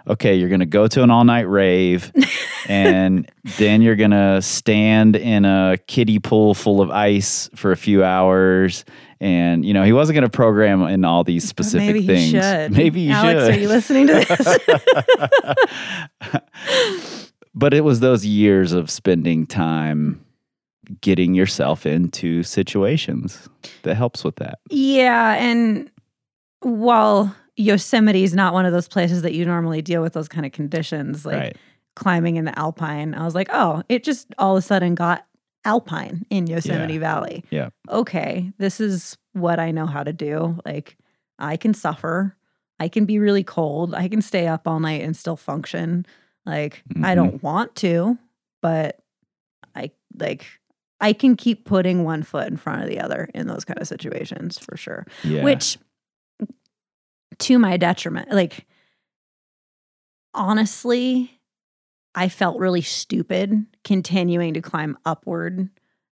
okay 0.09 0.35
you're 0.35 0.49
going 0.49 0.61
to 0.61 0.67
go 0.67 0.89
to 0.89 1.03
an 1.05 1.11
all-night 1.11 1.49
rave 1.49 2.11
and 2.69 3.31
then 3.59 3.81
you're 3.81 3.95
going 3.97 4.11
to 4.11 4.43
stand 4.43 5.15
in 5.15 5.45
a 5.45 5.77
kiddie 5.87 6.19
pool 6.19 6.53
full 6.55 6.81
of 6.81 6.91
ice 6.91 7.49
for 7.55 7.71
a 7.71 7.77
few 7.77 8.03
hours 8.03 8.85
and 9.21 9.65
you 9.65 9.73
know 9.73 9.83
he 9.83 9.93
wasn't 9.93 10.15
going 10.15 10.25
to 10.25 10.31
program 10.31 10.83
in 10.83 11.05
all 11.05 11.25
these 11.25 11.47
specific 11.47 11.87
maybe 11.87 12.07
things 12.07 12.31
should. 12.31 12.73
maybe 12.73 13.03
you 13.03 13.13
Alex, 13.13 13.47
should 13.47 13.55
are 13.55 13.59
you 13.59 13.69
listening 13.69 14.07
to 14.07 14.15
this? 14.15 14.59
but 17.55 17.75
it 17.75 17.83
was 17.83 18.01
those 18.01 18.25
years 18.27 18.73
of 18.73 18.91
spending 18.91 19.47
time 19.47 20.25
getting 21.01 21.35
yourself 21.35 21.87
into 21.87 22.43
situations 22.43 23.49
that 23.83 23.95
helps 23.95 24.25
with 24.25 24.37
that 24.37 24.59
yeah, 24.71 25.35
and 25.35 25.91
while 26.61 27.35
Yosemite 27.57 28.25
is 28.25 28.35
not 28.35 28.53
one 28.53 28.67
of 28.67 28.73
those 28.73 28.89
places 28.89 29.23
that 29.23 29.33
you 29.33 29.45
normally 29.45 29.81
deal 29.83 30.03
with 30.03 30.13
those 30.13 30.29
kind 30.29 30.45
of 30.45 30.53
conditions, 30.53 31.25
like 31.25 31.37
right 31.37 31.57
climbing 31.95 32.37
in 32.37 32.45
the 32.45 32.59
alpine, 32.59 33.15
I 33.15 33.25
was 33.25 33.35
like, 33.35 33.49
oh, 33.53 33.83
it 33.89 34.05
just 34.05 34.35
all 34.39 34.57
of 34.57 34.59
a 34.59 34.67
sudden 34.67 34.95
got 34.95 35.27
alpine 35.65 36.27
in 36.31 36.47
Yosemite 36.47 36.95
Yeah. 36.95 36.99
Valley. 37.01 37.45
Yeah. 37.51 37.71
Okay, 37.89 38.53
this 38.59 38.81
is 38.81 39.17
what 39.33 39.59
I 39.59 39.71
know 39.71 39.87
how 39.87 40.03
to 40.05 40.13
do. 40.13 40.59
Like, 40.65 40.97
I 41.39 41.57
can 41.57 41.75
suffer. 41.75 42.37
I 42.79 42.89
can 42.89 43.05
be 43.07 43.19
really 43.19 43.45
cold. 43.45 43.95
I 43.95 44.09
can 44.09 44.21
stay 44.23 44.47
up 44.47 44.67
all 44.69 44.81
night 44.81 45.03
and 45.03 45.17
still 45.17 45.37
function. 45.37 46.07
Like, 46.47 46.83
I 47.03 47.13
Mhm. 47.13 47.15
don't 47.17 47.43
want 47.43 47.75
to, 47.77 48.19
but 48.61 49.01
I 49.75 49.91
like 50.19 50.47
I 51.01 51.13
can 51.13 51.37
keep 51.37 51.65
putting 51.65 52.05
one 52.05 52.23
foot 52.23 52.47
in 52.47 52.57
front 52.57 52.83
of 52.83 52.89
the 52.89 53.01
other 53.01 53.29
in 53.35 53.47
those 53.47 53.65
kind 53.65 53.79
of 53.81 53.89
situations 53.89 54.59
for 54.59 54.77
sure 54.77 55.05
yeah 55.25 55.43
which 55.43 55.77
to 57.41 57.59
my 57.59 57.77
detriment 57.77 58.31
like 58.31 58.65
honestly 60.33 61.41
i 62.15 62.29
felt 62.29 62.59
really 62.59 62.81
stupid 62.81 63.67
continuing 63.85 64.55
to 64.55 64.61
climb 64.61 64.97
upward 65.05 65.69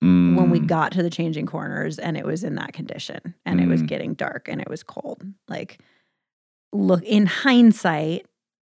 when 0.02 0.50
we 0.50 0.60
Mm. 0.60 0.68
got 0.68 0.92
to 0.94 1.02
the 1.04 1.10
changing 1.10 1.46
corners 1.48 1.98
and 2.00 2.16
it 2.18 2.26
was 2.26 2.44
in 2.44 2.56
that 2.56 2.74
condition 2.74 3.34
and 3.46 3.60
it 3.60 3.68
was 3.68 3.82
Mm. 3.82 3.88
getting 3.88 4.14
dark 4.14 4.48
and 4.48 4.62
it 4.62 4.70
was 4.70 4.84
cold 4.84 5.24
like 5.48 5.80
look 6.72 7.02
in 7.04 7.26
hindsight 7.26 8.26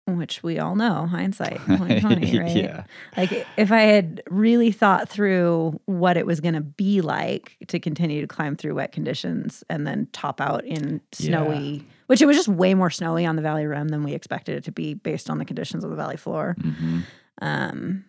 which 0.06 0.42
we 0.42 0.58
all 0.58 0.74
know 0.74 1.06
hindsight 1.06 1.60
2020 1.66 2.38
right 2.38 2.56
yeah 2.56 2.84
like 3.16 3.30
if 3.58 3.70
I 3.70 3.80
had 3.80 4.22
really 4.30 4.72
thought 4.72 5.06
through 5.08 5.78
what 5.84 6.16
it 6.16 6.24
was 6.24 6.40
going 6.40 6.54
to 6.54 6.62
be 6.62 7.02
like 7.02 7.56
to 7.68 7.78
continue 7.78 8.22
to 8.22 8.26
climb 8.26 8.56
through 8.56 8.74
wet 8.76 8.92
conditions 8.92 9.62
and 9.68 9.86
then 9.86 10.08
top 10.12 10.40
out 10.40 10.64
in 10.64 11.00
snowy, 11.12 11.84
which 12.06 12.22
it 12.22 12.26
was 12.26 12.36
just 12.36 12.48
way 12.48 12.72
more 12.74 12.88
snowy 12.90 13.26
on 13.26 13.36
the 13.36 13.42
valley 13.42 13.66
rim 13.66 13.88
than 13.88 14.02
we 14.02 14.14
expected 14.14 14.56
it 14.56 14.64
to 14.64 14.72
be 14.72 14.94
based 14.94 15.28
on 15.28 15.36
the 15.38 15.44
conditions 15.44 15.84
of 15.84 15.90
the 15.90 15.96
valley 15.96 16.16
floor. 16.16 16.56
hmm 16.60 17.00
Um, 17.42 18.04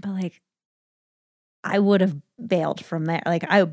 but 0.00 0.10
like, 0.10 0.40
I 1.64 1.78
would 1.78 2.00
have 2.00 2.16
bailed 2.46 2.84
from 2.84 3.06
there. 3.06 3.22
Like, 3.26 3.44
I 3.48 3.66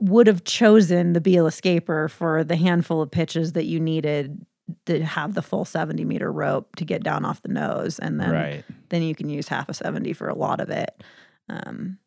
would 0.00 0.26
have 0.26 0.44
chosen 0.44 1.12
the 1.12 1.20
Beal 1.20 1.46
Escaper 1.46 2.08
for 2.10 2.42
the 2.42 2.56
handful 2.56 3.02
of 3.02 3.10
pitches 3.10 3.52
that 3.52 3.66
you 3.66 3.78
needed 3.78 4.44
to 4.86 5.04
have 5.04 5.34
the 5.34 5.42
full 5.42 5.64
70 5.64 6.04
meter 6.04 6.30
rope 6.32 6.76
to 6.76 6.84
get 6.84 7.02
down 7.02 7.24
off 7.24 7.42
the 7.42 7.48
nose. 7.48 7.98
And 7.98 8.20
then 8.20 8.30
right 8.30 8.64
then 8.88 9.02
you 9.02 9.14
can 9.14 9.28
use 9.28 9.48
half 9.48 9.68
a 9.68 9.74
70 9.74 10.12
for 10.14 10.28
a 10.28 10.34
lot 10.34 10.60
of 10.60 10.70
it. 10.70 11.02
Um, 11.48 11.98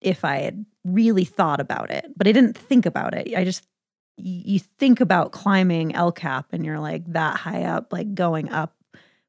if 0.00 0.24
I 0.24 0.38
had 0.38 0.64
really 0.84 1.24
thought 1.24 1.60
about 1.60 1.90
it, 1.90 2.06
but 2.16 2.26
I 2.28 2.32
didn't 2.32 2.56
think 2.56 2.86
about 2.86 3.14
it. 3.14 3.34
I 3.36 3.44
just, 3.44 3.66
you 4.16 4.58
think 4.78 5.00
about 5.00 5.32
climbing 5.32 5.94
El 5.94 6.12
Cap 6.12 6.46
and 6.52 6.64
you're 6.66 6.78
like 6.80 7.04
that 7.12 7.36
high 7.36 7.62
up, 7.64 7.92
like 7.92 8.14
going 8.14 8.50
up, 8.50 8.74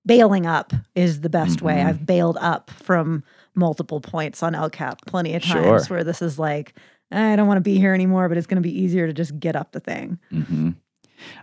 bailing 0.05 0.45
up 0.45 0.73
is 0.95 1.21
the 1.21 1.29
best 1.29 1.61
way. 1.61 1.75
Mhm. 1.75 1.85
I've 1.85 2.05
bailed 2.05 2.37
up 2.41 2.69
from 2.71 3.23
multiple 3.59 4.01
points 4.01 4.41
on 4.41 4.55
El 4.55 4.69
Cap 4.69 4.99
plenty 5.05 5.35
of 5.35 5.43
Sure. 5.43 5.61
times 5.61 5.89
where 5.89 6.03
this 6.03 6.21
is 6.21 6.39
like, 6.39 6.73
I 7.11 7.35
don't 7.35 7.47
want 7.47 7.57
to 7.57 7.61
be 7.61 7.77
here 7.77 7.93
anymore, 7.93 8.27
but 8.29 8.37
it's 8.37 8.47
going 8.47 8.61
to 8.61 8.67
be 8.67 8.75
easier 8.81 9.05
to 9.07 9.13
just 9.13 9.39
get 9.39 9.55
up 9.55 9.71
the 9.71 9.79
thing. 9.79 10.17
hmm 10.31 10.71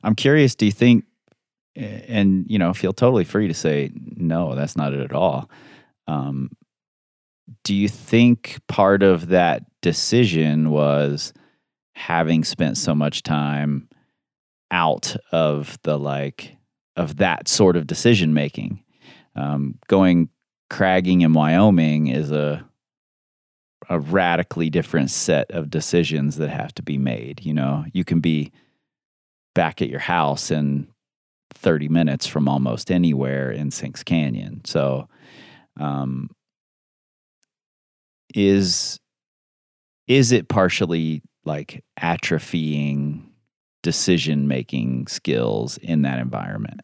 I'm 0.02 0.14
curious. 0.14 0.55
Do 0.55 0.64
you 0.64 0.72
think, 0.72 1.05
and 1.76 2.46
you 2.48 2.59
know, 2.59 2.72
feel 2.72 2.94
totally 2.94 3.24
free 3.24 3.46
to 3.48 3.55
say 3.55 3.90
no, 3.94 4.55
that's 4.55 4.74
not 4.76 4.94
it 4.94 5.00
at 5.00 5.12
all. 5.12 5.50
Um, 6.09 6.50
do 7.62 7.74
you 7.74 7.88
think 7.88 8.59
part 8.68 9.02
of 9.02 9.29
that 9.29 9.64
decision 9.83 10.70
was 10.70 11.33
having 11.94 12.42
spent 12.44 12.79
so 12.79 12.94
much 12.94 13.22
time 13.22 13.88
out 14.70 15.14
of 15.31 15.79
the 15.83 15.98
like 15.98 16.57
of 16.96 17.16
that 17.16 17.48
sort 17.48 17.76
of 17.76 17.87
decision 17.87 18.33
making? 18.33 18.83
Um, 19.35 19.79
going 19.88 20.31
cragging 20.70 21.22
in 21.22 21.33
Wyoming 21.33 22.09
is 22.09 22.31
a 22.31 22.64
a 23.88 24.00
radically 24.00 24.68
different 24.68 25.11
set 25.11 25.50
of 25.50 25.70
decisions 25.70 26.37
that 26.37 26.48
have 26.48 26.74
to 26.74 26.83
be 26.83 26.98
made. 26.98 27.44
You 27.44 27.55
know, 27.55 27.85
you 27.92 28.05
can 28.05 28.20
be 28.20 28.50
back 29.55 29.81
at 29.81 29.88
your 29.88 30.00
house 30.00 30.50
in 30.50 30.88
30 31.55 31.88
minutes 31.88 32.26
from 32.26 32.48
almost 32.48 32.90
anywhere 32.90 33.50
in 33.50 33.70
Sinks 33.70 34.02
Canyon. 34.02 34.62
So, 34.64 35.09
um, 35.79 36.31
is 38.35 38.98
is 40.09 40.33
it 40.33 40.48
partially 40.48 41.22
like 41.44 41.85
atrophying 42.00 43.22
decision 43.83 44.48
making 44.48 45.07
skills 45.07 45.79
in 45.79 46.02
that 46.02 46.18
environment? 46.18 46.81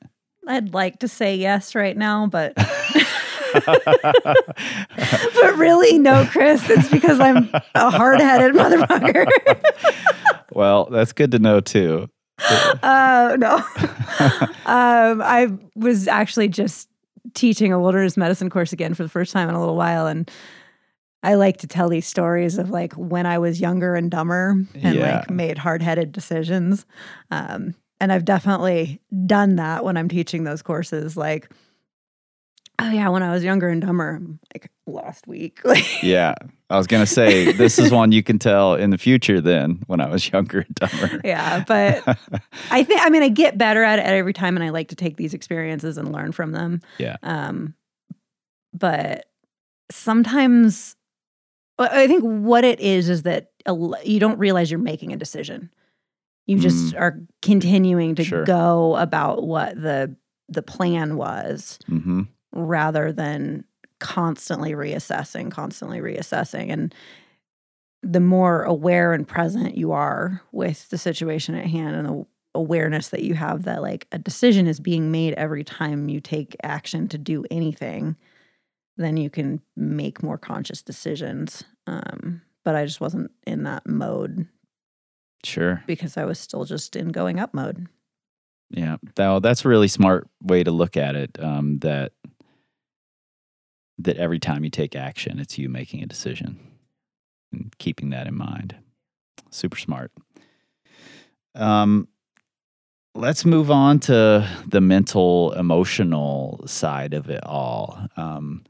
I'd 0.53 0.75
like 0.75 0.99
to 1.01 1.09
say 1.09 1.37
yes 1.37 1.75
right 1.75 1.97
now, 1.97 2.27
but 2.27 2.55
but 3.55 5.55
really, 5.57 5.99
no, 5.99 6.27
Kris. 6.31 6.69
It's 6.71 6.89
because 6.89 7.21
I'm 7.21 7.51
a 7.75 7.91
hard-headed 7.91 8.55
motherfucker. 8.55 9.27
well, 10.53 10.87
that's 10.91 11.13
good 11.13 11.33
to 11.33 11.39
know 11.39 11.61
too. 11.61 12.09
uh, 12.83 13.37
no, 13.39 13.57
um, 14.67 15.23
I 15.23 15.49
was 15.77 16.09
actually 16.09 16.49
just 16.49 16.89
teaching 17.35 17.73
a 17.73 17.81
wilderness 17.81 18.17
medicine 18.17 18.51
course 18.51 18.73
again 18.73 18.95
for 18.95 19.03
the 19.03 19.09
first 19.09 19.33
time 19.33 19.49
in 19.49 19.55
a 19.55 19.61
little 19.61 19.77
while, 19.77 20.07
and 20.07 20.31
I 21.23 21.35
like 21.35 21.59
to 21.59 21.67
tell 21.67 21.89
these 21.89 22.07
stories 22.07 22.59
of 22.59 22.71
like 22.71 22.95
when 22.95 23.27
I 23.27 23.39
was 23.39 23.61
younger 23.61 23.95
and 23.95 24.11
dumber 24.11 24.57
and 24.83 24.99
Yeah. 24.99 25.19
like 25.19 25.31
made 25.31 25.59
hard-headed 25.59 26.13
decisions. 26.13 26.85
Um, 27.31 27.75
and 28.03 28.13
I've 28.13 28.25
definitely 28.25 29.01
done 29.27 29.57
that 29.57 29.85
when 29.85 29.97
I'm 29.97 30.09
teaching 30.09 30.43
those 30.43 30.61
courses, 30.61 31.17
like. 31.17 31.49
Oh 32.81 32.91
yeah, 32.91 33.11
when 33.11 33.23
I 33.23 33.31
was 33.31 33.45
younger 33.45 33.69
and 33.69 33.81
dumber, 33.81 34.21
like 34.53 34.69
last 34.89 35.29
week. 35.29 35.61
Like 35.65 35.85
Yeah. 36.03 36.35
I 36.69 36.79
was 36.79 36.89
going 36.89 37.03
to 37.03 37.07
say, 37.07 37.53
this 37.53 37.79
is 37.79 37.93
one 37.93 38.11
you 38.11 38.25
can 38.25 38.41
tell 38.41 38.75
in 38.75 38.91
the 38.91 38.99
future 38.99 39.41
then 39.41 39.83
when 39.87 40.01
I 40.01 40.09
was 40.09 40.29
younger 40.33 40.61
and 40.61 40.75
dumber. 40.75 41.21
yeah, 41.23 41.63
but 41.65 42.03
I 42.73 42.83
think 42.83 43.01
I 43.05 43.09
mean 43.11 43.23
I 43.23 43.29
get 43.29 43.57
better 43.57 43.85
at 43.85 44.01
it 44.01 44.07
every 44.07 44.33
time, 44.33 44.57
and 44.57 44.65
I 44.65 44.71
like 44.71 44.89
to 44.89 44.97
take 44.97 45.17
these 45.17 45.33
experiences 45.33 45.97
and 45.97 46.11
learn 46.11 46.33
from 46.33 46.51
them. 46.51 46.81
Yeah. 46.99 47.19
Um, 47.23 47.75
but 48.75 49.27
sometimes 49.93 50.97
I 51.79 52.09
think 52.09 52.25
what 52.25 52.65
it 52.65 52.81
is 52.81 53.09
is 53.09 53.23
that 53.23 53.53
you 54.05 54.19
don't 54.19 54.39
realize 54.39 54.73
you're 54.73 54.81
making 54.81 55.13
a 55.13 55.17
decision. 55.17 55.71
You 56.53 56.59
just 56.59 56.95
are 56.95 57.21
continuing 57.41 58.15
to 58.17 58.23
Mm. 58.23 58.27
Sure. 58.27 58.45
go 58.45 58.97
about 58.97 59.43
what 59.45 59.75
the 59.81 60.15
the 60.49 60.63
plan 60.63 61.17
was 61.17 61.79
Mm-hmm. 61.91 62.23
rather 62.53 63.13
than 63.13 63.65
constantly 64.01 64.73
reassessing, 64.73 65.51
constantly 65.51 66.01
reassessing. 66.01 66.71
And 66.73 66.95
the 68.03 68.21
more 68.21 68.65
aware 68.65 69.13
and 69.13 69.27
present 69.27 69.77
you 69.77 69.93
are 69.93 70.43
with 70.51 70.89
the 70.91 70.99
situation 70.99 71.55
at 71.55 71.67
hand 71.67 71.95
and 71.97 72.09
the 72.09 72.27
awareness 72.55 73.09
that 73.09 73.23
you 73.23 73.35
have 73.35 73.63
that 73.63 73.81
like 73.81 74.07
a 74.13 74.19
decision 74.19 74.67
is 74.67 74.81
being 74.81 75.11
made 75.11 75.33
every 75.35 75.65
time 75.65 76.09
you 76.09 76.21
take 76.21 76.57
action 76.65 77.09
to 77.09 77.17
do 77.17 77.45
anything, 77.51 78.17
then 78.97 79.17
you 79.17 79.31
can 79.31 79.61
make 79.77 80.23
more 80.23 80.37
conscious 80.37 80.83
decisions. 80.83 81.63
Um, 81.87 82.43
but 82.65 82.75
I 82.75 82.85
just 82.85 83.01
wasn't 83.01 83.31
in 83.47 83.63
that 83.63 83.87
mode 83.87 84.47
Sure. 85.45 85.83
because 85.87 86.17
I 86.17 86.25
was 86.25 86.39
still 86.39 86.65
just 86.65 86.95
in 86.97 87.09
going 87.09 87.39
up 87.41 87.53
mode. 87.53 87.89
Yeah. 88.71 88.97
That, 89.17 89.43
that's 89.43 89.65
a 89.65 89.69
really 89.69 89.89
smart 89.89 90.29
way 90.43 90.63
to 90.65 90.71
look 90.71 90.97
at 90.97 91.15
it. 91.17 91.39
Um, 91.43 91.79
that 91.81 92.13
that 93.99 94.17
every 94.17 94.39
time 94.39 94.65
you 94.65 94.71
take 94.71 94.97
action, 94.97 95.39
it's 95.39 95.59
you 95.59 95.69
making 95.69 96.03
a 96.03 96.07
decision 96.07 96.59
and 97.53 97.75
keeping 97.79 98.11
that 98.11 98.27
in 98.27 98.37
mind. 98.37 98.75
Super 99.51 99.77
smart. 99.77 100.11
Um, 101.55 102.09
let's 103.15 103.45
move 103.45 103.71
on 103.71 104.01
to 104.01 104.49
the 104.67 104.81
mental, 104.81 105.53
emotional 105.53 106.63
side 106.67 107.15
of 107.15 107.29
it 107.29 107.45
all. 107.45 108.09
Um, 108.17 108.65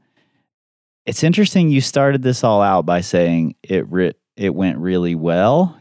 it's 1.05 1.23
interesting. 1.23 1.69
You 1.69 1.81
started 1.81 2.21
this 2.21 2.43
all 2.43 2.61
out 2.61 2.85
by 2.85 3.01
saying 3.01 3.55
it 3.63 3.89
ri- 3.89 4.15
it 4.35 4.53
went 4.53 4.77
really 4.77 5.15
well, 5.15 5.77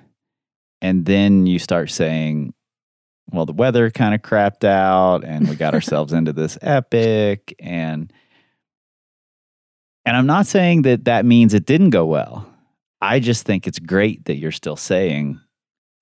and 0.82 1.06
then 1.06 1.46
you 1.46 1.58
start 1.58 1.90
saying, 1.90 2.52
"Well, 3.30 3.46
the 3.46 3.52
weather 3.52 3.90
kind 3.90 4.14
of 4.14 4.20
crapped 4.20 4.64
out, 4.64 5.24
and 5.24 5.48
we 5.48 5.56
got 5.56 5.74
ourselves 5.78 6.12
into 6.12 6.34
this 6.34 6.58
epic." 6.60 7.54
And 7.58 8.12
and 10.04 10.16
I'm 10.16 10.26
not 10.26 10.46
saying 10.46 10.82
that 10.82 11.06
that 11.06 11.24
means 11.24 11.54
it 11.54 11.64
didn't 11.64 11.90
go 11.90 12.04
well. 12.04 12.46
I 13.00 13.20
just 13.20 13.46
think 13.46 13.66
it's 13.66 13.78
great 13.78 14.26
that 14.26 14.36
you're 14.36 14.52
still 14.52 14.76
saying 14.76 15.40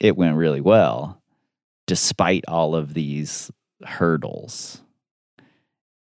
it 0.01 0.16
went 0.16 0.37
really 0.37 0.61
well, 0.61 1.22
despite 1.87 2.45
all 2.49 2.74
of 2.74 2.95
these 2.95 3.51
hurdles. 3.85 4.83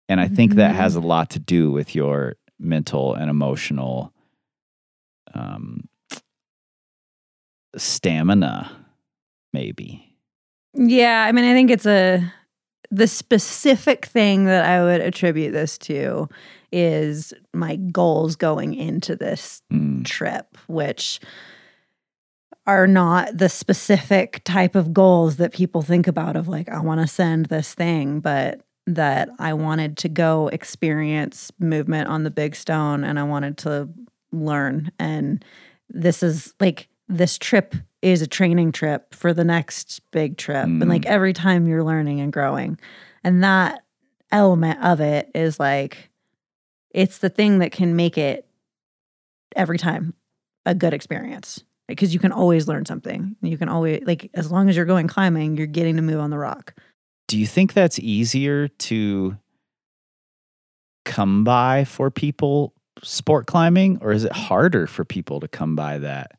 And 0.09 0.20
I 0.20 0.28
think 0.28 0.55
that 0.55 0.76
has 0.76 0.95
a 0.95 0.99
lot 0.99 1.32
to 1.32 1.39
do 1.39 1.72
with 1.72 1.95
your 1.95 2.36
mental 2.59 3.16
and 3.16 3.30
emotional 3.30 4.13
um, 5.34 5.88
stamina, 7.78 8.71
maybe. 9.53 10.15
Yeah, 10.73 11.26
I 11.28 11.32
mean, 11.32 11.45
I 11.45 11.53
think 11.53 11.71
it's 11.71 11.86
a 11.86 12.32
the 12.91 13.07
specific 13.07 14.05
thing 14.05 14.45
that 14.45 14.65
I 14.65 14.84
would 14.84 15.01
attribute 15.01 15.53
this 15.53 15.78
to 15.80 16.30
is 16.71 17.34
my 17.53 17.78
goals 17.78 18.36
going 18.36 18.73
into 18.73 19.15
this 19.15 19.61
Mm, 19.71 20.05
trip, 20.05 20.57
which 20.67 21.19
are 22.67 22.88
not 22.88 23.38
the 23.38 23.49
specific 23.49 24.43
type 24.43 24.76
of 24.76 24.93
goals 24.93 25.38
that 25.38 25.53
people 25.53 25.82
think 25.82 26.07
about 26.07 26.36
of 26.36 26.47
like, 26.47 26.69
I 26.69 26.80
want 26.80 27.01
to 27.01 27.07
send 27.07 27.47
this 27.47 27.73
thing, 27.73 28.19
but 28.19 28.61
that 28.88 29.30
I 29.39 29.53
wanted 29.53 29.97
to 29.97 30.09
go 30.09 30.47
experience 30.49 31.51
movement 31.59 32.07
on 32.07 32.23
the 32.23 32.32
big 32.32 32.55
stone 32.55 33.03
and 33.03 33.19
I 33.19 33.23
wanted 33.23 33.57
to 33.59 33.89
learn. 34.32 34.91
And 34.99 35.43
this 35.89 36.23
is 36.23 36.53
like, 36.59 36.88
this 37.08 37.38
trip 37.38 37.76
is 38.01 38.22
a 38.22 38.28
training 38.28 38.72
trip 38.72 39.14
for 39.14 39.34
the 39.34 39.43
next 39.43 40.01
big 40.12 40.38
trip. 40.38 40.66
And 40.66 40.89
like 40.89 41.03
mm. 41.03 41.10
every 41.10 41.34
time 41.34 41.68
you're 41.68 41.84
learning 41.84 42.20
and 42.20 42.32
growing. 42.32 42.80
And 43.24 43.43
that 43.43 43.84
element 44.32 44.84
of 44.84 45.01
it 45.01 45.30
is 45.34 45.60
like, 45.60 46.10
it's 46.91 47.18
the 47.18 47.30
thing 47.30 47.60
that 47.60 47.72
can 47.72 47.95
make 47.95 48.18
it 48.18 48.47
every 49.56 49.78
time 49.78 50.14
a 50.66 50.76
good 50.76 50.93
experience 50.93 51.64
because 51.88 52.14
you 52.14 52.20
can 52.20 52.32
always 52.32 52.68
learn 52.68 52.86
something. 52.86 53.36
You 53.41 53.58
can 53.58 53.70
always 53.70 54.03
like 54.06 54.30
as 54.34 54.51
long 54.51 54.70
as 54.70 54.76
you're 54.76 54.86
going 54.86 55.08
climbing, 55.08 55.58
you're 55.58 55.68
getting 55.68 55.95
to 55.95 56.01
move 56.01 56.20
on 56.20 56.30
the 56.30 56.38
rock. 56.38 56.74
Do 57.28 57.38
you 57.38 57.47
think 57.47 57.74
that's 57.74 57.99
easier 57.99 58.68
to 58.68 59.38
come 61.06 61.43
by 61.43 61.86
for 61.86 62.10
people 62.12 62.74
sport 63.03 63.45
climbing, 63.45 63.99
or 64.01 64.12
is 64.12 64.24
it 64.24 64.32
harder 64.32 64.88
for 64.88 65.03
people 65.03 65.39
to 65.39 65.47
come 65.47 65.76
by 65.76 65.97
that 65.99 66.32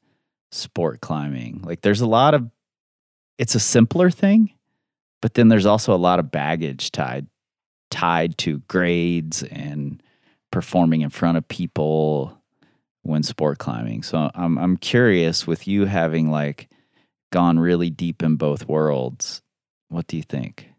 sport 0.56 1.00
climbing? 1.00 1.62
Like, 1.62 1.82
there's 1.82 2.00
a 2.00 2.06
lot 2.06 2.34
of, 2.34 2.50
it's 3.38 3.54
a 3.54 3.60
simpler 3.60 4.10
thing, 4.10 4.52
but 5.20 5.34
then 5.34 5.48
there's 5.48 5.66
also 5.66 5.94
a 5.94 5.96
lot 5.96 6.18
of 6.18 6.30
baggage 6.30 6.90
tied 6.92 7.26
tied 7.90 8.36
to 8.38 8.58
grades 8.68 9.42
and 9.44 10.02
performing 10.50 11.02
in 11.02 11.10
front 11.10 11.38
of 11.38 11.46
people 11.46 12.36
when 13.02 13.22
sport 13.22 13.58
climbing. 13.58 14.02
So 14.02 14.30
I'm 14.34 14.58
I'm 14.58 14.76
curious 14.76 15.46
with 15.46 15.68
you 15.68 15.84
having 15.84 16.30
like 16.30 16.68
gone 17.32 17.58
really 17.58 17.90
deep 17.90 18.22
in 18.22 18.36
both 18.36 18.68
worlds. 18.68 19.42
What 19.88 20.06
do 20.08 20.16
you 20.16 20.22
think? 20.22 20.70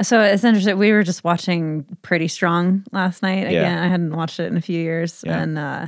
So 0.00 0.20
it's 0.20 0.44
interesting. 0.44 0.78
We 0.78 0.92
were 0.92 1.02
just 1.02 1.24
watching 1.24 1.84
Pretty 2.02 2.28
Strong 2.28 2.84
last 2.92 3.22
night. 3.22 3.50
Yeah. 3.50 3.60
Again, 3.60 3.78
I 3.78 3.88
hadn't 3.88 4.16
watched 4.16 4.38
it 4.40 4.46
in 4.46 4.56
a 4.56 4.60
few 4.60 4.80
years. 4.80 5.22
Yeah. 5.26 5.40
And 5.40 5.58
uh, 5.58 5.86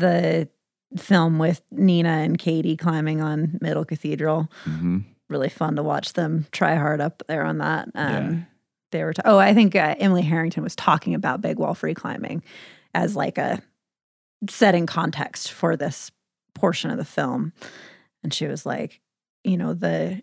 the 0.00 0.48
film 0.96 1.38
with 1.38 1.62
Nina 1.70 2.08
and 2.08 2.36
Katie 2.38 2.76
climbing 2.76 3.20
on 3.20 3.58
Middle 3.60 3.84
Cathedral. 3.84 4.50
hmm 4.64 4.98
Really 5.28 5.48
fun 5.48 5.76
to 5.76 5.82
watch 5.84 6.14
them 6.14 6.46
try 6.50 6.74
hard 6.74 7.00
up 7.00 7.22
there 7.28 7.44
on 7.44 7.58
that. 7.58 7.88
Um, 7.94 8.10
Yeah. 8.12 8.36
They 8.90 9.04
were. 9.04 9.12
T- 9.12 9.22
oh, 9.24 9.38
I 9.38 9.54
think 9.54 9.76
uh, 9.76 9.94
Emily 10.00 10.22
Harrington 10.22 10.64
was 10.64 10.74
talking 10.74 11.14
about 11.14 11.40
big 11.40 11.60
wall 11.60 11.74
free 11.74 11.94
climbing 11.94 12.42
as 12.92 13.14
like 13.14 13.38
a 13.38 13.62
setting 14.48 14.86
context 14.86 15.52
for 15.52 15.76
this 15.76 16.10
portion 16.56 16.90
of 16.90 16.96
the 16.98 17.04
film, 17.04 17.52
and 18.24 18.34
she 18.34 18.46
was 18.48 18.66
like, 18.66 19.00
you 19.44 19.56
know, 19.56 19.74
the 19.74 20.20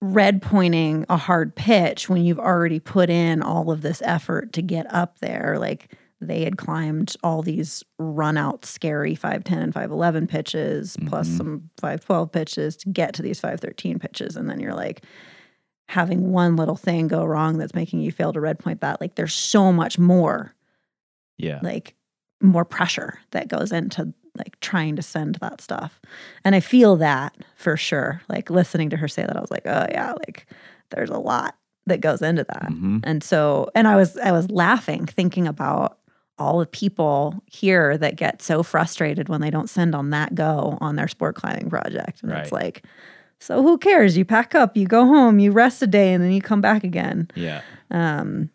red 0.00 0.40
pointing 0.40 1.04
a 1.10 1.18
hard 1.18 1.54
pitch 1.54 2.08
when 2.08 2.22
you've 2.24 2.38
already 2.38 2.80
put 2.80 3.10
in 3.10 3.42
all 3.42 3.70
of 3.70 3.82
this 3.82 4.00
effort 4.02 4.54
to 4.54 4.62
get 4.62 4.90
up 4.94 5.18
there. 5.18 5.56
Like 5.58 5.92
they 6.20 6.42
had 6.42 6.58
climbed 6.58 7.14
all 7.22 7.42
these 7.42 7.84
run 7.98 8.36
out 8.36 8.64
scary 8.64 9.14
510 9.14 9.58
and 9.62 9.72
511 9.74 10.26
pitches, 10.26 10.96
plus 11.06 11.28
Mhm. 11.28 11.36
some 11.36 11.70
512 11.80 12.32
pitches 12.32 12.76
to 12.78 12.88
get 12.88 13.14
to 13.14 13.22
these 13.22 13.38
513 13.40 13.98
pitches. 13.98 14.36
And 14.36 14.50
then 14.50 14.58
you're 14.60 14.74
like 14.74 15.04
having 15.88 16.32
one 16.32 16.56
little 16.56 16.76
thing 16.76 17.08
go 17.08 17.24
wrong 17.24 17.56
that's 17.58 17.74
making 17.74 18.00
you 18.00 18.12
fail 18.12 18.32
to 18.32 18.40
red 18.40 18.58
point 18.58 18.80
that. 18.80 19.00
Like 19.00 19.14
there's 19.14 19.32
so 19.34 19.72
much 19.72 19.98
more, 19.98 20.54
Yeah. 21.38 21.60
like 21.62 21.94
more 22.42 22.64
pressure 22.64 23.20
that 23.30 23.48
goes 23.48 23.72
into 23.72 24.12
like 24.36 24.58
trying 24.60 24.94
to 24.96 25.02
send 25.02 25.36
that 25.36 25.60
stuff. 25.60 26.00
And 26.44 26.54
I 26.54 26.60
feel 26.60 26.96
that 26.96 27.36
for 27.56 27.76
sure. 27.76 28.22
Like 28.28 28.50
listening 28.50 28.90
to 28.90 28.96
her 28.96 29.08
say 29.08 29.22
that, 29.22 29.36
I 29.36 29.40
was 29.40 29.50
like, 29.50 29.66
oh 29.66 29.86
yeah, 29.90 30.12
like 30.12 30.46
there's 30.90 31.10
a 31.10 31.18
lot 31.18 31.56
that 31.86 32.00
goes 32.00 32.22
into 32.22 32.44
that. 32.44 32.68
Mhm. 32.70 33.00
And 33.04 33.22
so, 33.24 33.70
and 33.74 33.88
I 33.88 33.96
was 33.96 34.16
I 34.18 34.30
was 34.32 34.50
laughing 34.50 35.06
thinking 35.06 35.48
about 35.48 35.98
all 36.38 36.58
the 36.58 36.66
people 36.66 37.42
here 37.46 37.98
that 37.98 38.16
get 38.16 38.42
so 38.42 38.62
frustrated 38.62 39.28
when 39.28 39.40
they 39.40 39.50
don't 39.50 39.70
send 39.70 39.94
on 39.94 40.10
that 40.10 40.34
go 40.34 40.78
on 40.80 40.96
their 40.96 41.08
sport 41.08 41.34
climbing 41.34 41.70
project. 41.70 42.22
And 42.22 42.32
it's 42.32 42.52
like, 42.52 42.84
so 43.40 43.62
who 43.62 43.78
cares? 43.78 44.16
You 44.16 44.24
pack 44.24 44.54
up, 44.54 44.76
you 44.76 44.86
go 44.86 45.06
home, 45.06 45.38
you 45.38 45.52
rest 45.52 45.82
a 45.82 45.86
day, 45.86 46.12
and 46.12 46.22
then 46.22 46.32
you 46.32 46.40
come 46.40 46.60
back 46.60 46.84
again. 46.84 47.30
Yeah. 47.34 47.62
Um, 47.90 48.50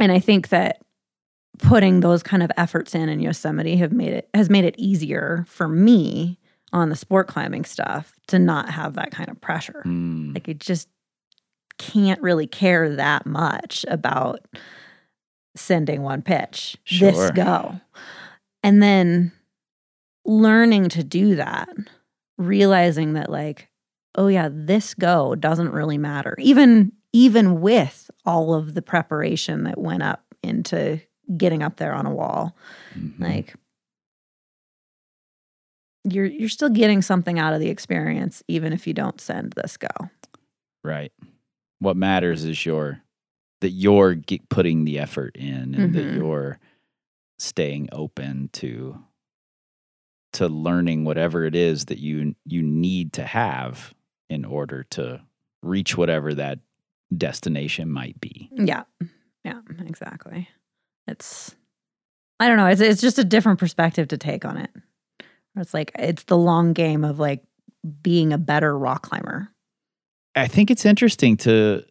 and 0.00 0.12
I 0.12 0.18
think 0.18 0.48
that 0.50 0.82
putting 1.58 2.00
those 2.00 2.22
kind 2.22 2.42
of 2.42 2.50
efforts 2.56 2.94
in 2.94 3.08
in 3.08 3.20
Yosemite 3.20 3.76
have 3.76 3.92
made 3.92 4.12
it 4.12 4.28
has 4.34 4.48
made 4.48 4.64
it 4.64 4.74
easier 4.78 5.44
for 5.48 5.68
me 5.68 6.38
on 6.72 6.90
the 6.90 6.96
sport 6.96 7.26
climbing 7.26 7.64
stuff 7.64 8.18
to 8.28 8.38
not 8.38 8.70
have 8.70 8.94
that 8.94 9.10
kind 9.10 9.28
of 9.28 9.40
pressure. 9.40 9.82
Mm. 9.86 10.34
Like 10.34 10.48
it 10.48 10.60
just 10.60 10.88
can't 11.78 12.20
really 12.20 12.46
care 12.46 12.94
that 12.96 13.24
much 13.24 13.84
about 13.88 14.40
sending 15.58 16.02
one 16.02 16.22
pitch. 16.22 16.76
Sure. 16.84 17.10
This 17.10 17.30
go. 17.32 17.80
And 18.62 18.82
then 18.82 19.32
learning 20.24 20.88
to 20.90 21.04
do 21.04 21.36
that, 21.36 21.68
realizing 22.36 23.14
that 23.14 23.30
like, 23.30 23.68
oh 24.14 24.28
yeah, 24.28 24.48
this 24.50 24.94
go 24.94 25.34
doesn't 25.34 25.72
really 25.72 25.98
matter. 25.98 26.34
Even 26.38 26.92
even 27.12 27.60
with 27.60 28.10
all 28.26 28.54
of 28.54 28.74
the 28.74 28.82
preparation 28.82 29.64
that 29.64 29.78
went 29.78 30.02
up 30.02 30.22
into 30.42 31.00
getting 31.36 31.62
up 31.62 31.76
there 31.76 31.94
on 31.94 32.06
a 32.06 32.14
wall. 32.14 32.56
Mhm. 32.94 33.18
Like 33.18 33.54
you're 36.04 36.26
you're 36.26 36.48
still 36.48 36.68
getting 36.68 37.02
something 37.02 37.38
out 37.38 37.54
of 37.54 37.60
the 37.60 37.68
experience 37.68 38.42
even 38.48 38.72
if 38.72 38.86
you 38.86 38.94
don't 38.94 39.20
send 39.20 39.52
this 39.52 39.76
go. 39.76 39.88
Right. 40.84 41.12
What 41.80 41.96
matters 41.96 42.44
is 42.44 42.64
your 42.64 43.00
that 43.60 43.70
you're 43.70 44.14
ge- 44.14 44.40
putting 44.48 44.84
the 44.84 44.98
effort 44.98 45.36
in 45.36 45.74
and 45.74 45.94
that 45.94 46.04
Mhm. 46.06 46.16
you're 46.16 46.58
staying 47.38 47.88
open 47.92 48.48
to 48.54 49.02
to 50.34 50.46
learning 50.48 51.04
whatever 51.04 51.44
it 51.44 51.54
is 51.54 51.86
that 51.86 51.98
you 51.98 52.34
you 52.44 52.62
need 52.62 53.12
to 53.14 53.24
have 53.24 53.94
in 54.28 54.44
order 54.44 54.84
to 54.84 55.20
reach 55.62 55.96
whatever 55.96 56.34
that 56.34 56.58
destination 57.16 57.88
might 57.90 58.20
be. 58.20 58.50
Yeah. 58.52 58.82
Yeah, 59.44 59.60
exactly. 59.86 60.48
It's 61.06 61.54
I 62.40 62.46
don't 62.46 62.58
know, 62.58 62.66
it's 62.66 62.80
it's 62.80 63.00
just 63.00 63.18
a 63.18 63.24
different 63.24 63.58
perspective 63.58 64.08
to 64.08 64.18
take 64.18 64.44
on 64.44 64.58
it. 64.58 64.70
It's 65.56 65.72
like 65.74 65.90
it's 65.98 66.24
the 66.24 66.36
long 66.36 66.72
game 66.74 67.04
of 67.04 67.18
like 67.18 67.42
being 68.02 68.32
a 68.32 68.38
better 68.38 68.76
rock 68.78 69.02
climber. 69.02 69.48
I 70.36 70.46
think 70.46 70.70
it's 70.70 70.84
interesting 70.84 71.36
to 71.38 71.82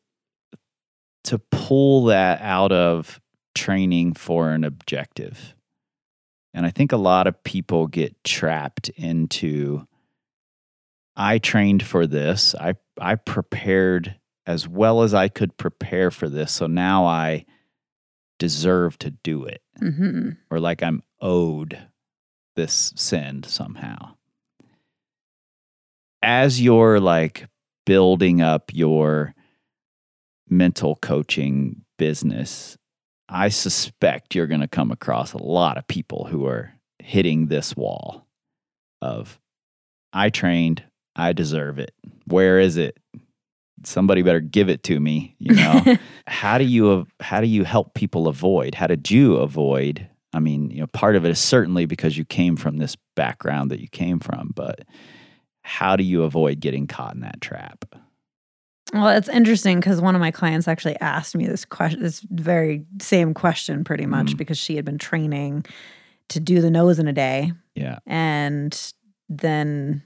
to 1.28 1.40
pull 1.52 2.06
that 2.06 2.42
out 2.42 2.72
of 2.72 3.20
training 3.54 4.14
for 4.14 4.52
an 4.52 4.64
objective. 4.64 5.54
And 6.54 6.66
I 6.66 6.72
think 6.72 6.92
a 6.92 6.98
lot 6.98 7.28
of 7.28 7.44
people 7.44 7.88
get 7.88 8.24
trapped 8.24 8.90
into 8.90 9.86
I 11.16 11.40
trained 11.40 11.84
for 11.84 12.08
this. 12.08 12.56
I 12.56 12.76
I 13.00 13.16
prepared 13.16 14.16
as 14.46 14.68
well 14.68 15.02
as 15.02 15.14
I 15.14 15.28
could 15.28 15.58
prepare 15.58 16.12
for 16.12 16.30
this. 16.30 16.54
So 16.54 16.68
now 16.68 17.06
I 17.06 17.46
deserve 18.40 18.98
to 19.00 19.12
do 19.12 19.44
it. 19.44 19.62
hmm 19.80 20.30
Or 20.50 20.60
like 20.60 20.82
I'm 20.82 21.04
owed 21.20 21.88
this 22.56 22.94
send 22.96 23.46
somehow. 23.46 24.16
As 26.22 26.62
you're 26.62 27.00
like 27.00 27.48
building 27.86 28.42
up 28.42 28.72
your 28.74 29.34
mental 30.50 30.96
coaching 30.96 31.84
business, 31.98 32.78
I 33.30 33.50
suspect 33.50 34.36
you're 34.36 34.48
going 34.48 34.62
to 34.62 34.68
come 34.68 34.92
across 34.92 35.34
a 35.34 35.44
lot 35.44 35.78
of 35.78 35.88
people 35.88 36.26
who 36.26 36.46
are 36.46 36.74
hitting 37.00 37.48
this 37.48 37.76
wall 37.76 38.28
of 39.02 39.40
I 40.14 40.30
trained, 40.30 40.84
I 41.16 41.34
deserve 41.34 41.80
it. 41.80 41.94
Where 42.26 42.60
is 42.60 42.78
it? 42.78 42.98
Somebody 43.84 44.22
better 44.22 44.40
give 44.40 44.70
it 44.70 44.84
to 44.84 45.00
me, 45.00 45.36
you 45.38 45.56
know. 45.56 45.98
how 46.28 46.58
do 46.58 46.64
you 46.64 47.06
how 47.20 47.42
do 47.42 47.48
you 47.48 47.64
help 47.64 47.94
people 47.94 48.28
avoid? 48.28 48.76
How 48.76 48.88
did 48.88 49.12
you 49.12 49.36
avoid? 49.38 50.08
I 50.34 50.40
mean, 50.40 50.72
you 50.72 50.82
know, 50.82 50.88
part 50.88 51.16
of 51.16 51.26
it 51.26 51.30
is 51.30 51.40
certainly 51.40 51.86
because 51.86 52.18
you 52.18 52.26
came 52.26 52.56
from 52.56 52.78
this 52.78 52.98
background 53.16 53.72
that 53.72 53.80
you 53.80 53.88
came 53.88 54.20
from, 54.20 54.52
but 54.56 54.82
how 55.62 55.96
do 55.96 56.04
you 56.04 56.24
avoid 56.24 56.60
getting 56.60 56.88
caught 56.88 57.14
in 57.14 57.22
that 57.22 57.42
trap? 57.42 57.86
Well, 58.94 59.10
it's 59.10 59.28
interesting 59.30 59.80
because 59.80 60.00
one 60.02 60.16
of 60.16 60.22
my 60.22 60.32
clients 60.32 60.68
actually 60.68 61.00
asked 61.02 61.36
me 61.36 61.46
this 61.46 61.66
question, 61.66 62.02
this 62.02 62.22
very 62.32 62.86
same 63.02 63.34
question, 63.34 63.84
pretty 63.84 64.06
much, 64.06 64.34
Mm. 64.34 64.38
because 64.38 64.58
she 64.58 64.76
had 64.76 64.86
been 64.86 64.98
training 64.98 65.66
to 66.30 66.40
do 66.40 66.62
the 66.62 66.70
nose 66.72 66.98
in 67.00 67.08
a 67.08 67.14
day, 67.14 67.52
Yeah. 67.76 68.00
and 68.06 68.94
then 69.30 70.04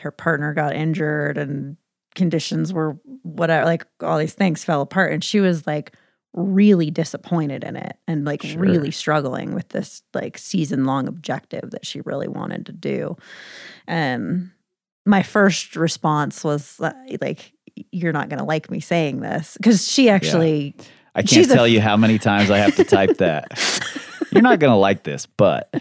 her 0.00 0.10
partner 0.10 0.52
got 0.54 0.74
injured, 0.74 1.38
and 1.38 1.76
conditions 2.14 2.72
were 2.72 2.98
whatever, 3.22 3.64
like 3.64 3.86
all 4.02 4.18
these 4.18 4.34
things 4.34 4.62
fell 4.64 4.82
apart, 4.82 5.12
and 5.12 5.24
she 5.24 5.40
was 5.40 5.66
like 5.66 5.94
really 6.34 6.90
disappointed 6.90 7.64
in 7.64 7.76
it, 7.76 7.96
and 8.06 8.24
like 8.26 8.42
Sure. 8.42 8.60
really 8.60 8.90
struggling 8.90 9.54
with 9.54 9.68
this 9.70 10.02
like 10.14 10.36
season 10.38 10.84
long 10.84 11.08
objective 11.08 11.70
that 11.70 11.86
she 11.86 12.00
really 12.02 12.28
wanted 12.28 12.66
to 12.66 12.72
do, 12.72 13.16
and 13.86 14.50
my 15.04 15.22
first 15.22 15.76
response 15.76 16.44
was 16.44 16.78
uh, 16.80 16.92
like 17.20 17.52
you're 17.90 18.12
not 18.12 18.28
going 18.28 18.38
to 18.38 18.44
like 18.44 18.70
me 18.70 18.80
saying 18.80 19.20
this 19.20 19.56
because 19.56 19.88
she 19.88 20.08
actually 20.08 20.74
I 21.14 21.20
can't 21.20 21.30
She's 21.30 21.50
a- 21.50 21.54
tell 21.54 21.68
you 21.68 21.80
how 21.80 21.96
many 21.96 22.18
times 22.18 22.50
I 22.50 22.58
have 22.58 22.76
to 22.76 22.84
type 22.84 23.18
that. 23.18 23.48
You're 24.30 24.42
not 24.42 24.60
going 24.60 24.70
to 24.70 24.78
like 24.78 25.02
this, 25.02 25.26
but 25.26 25.74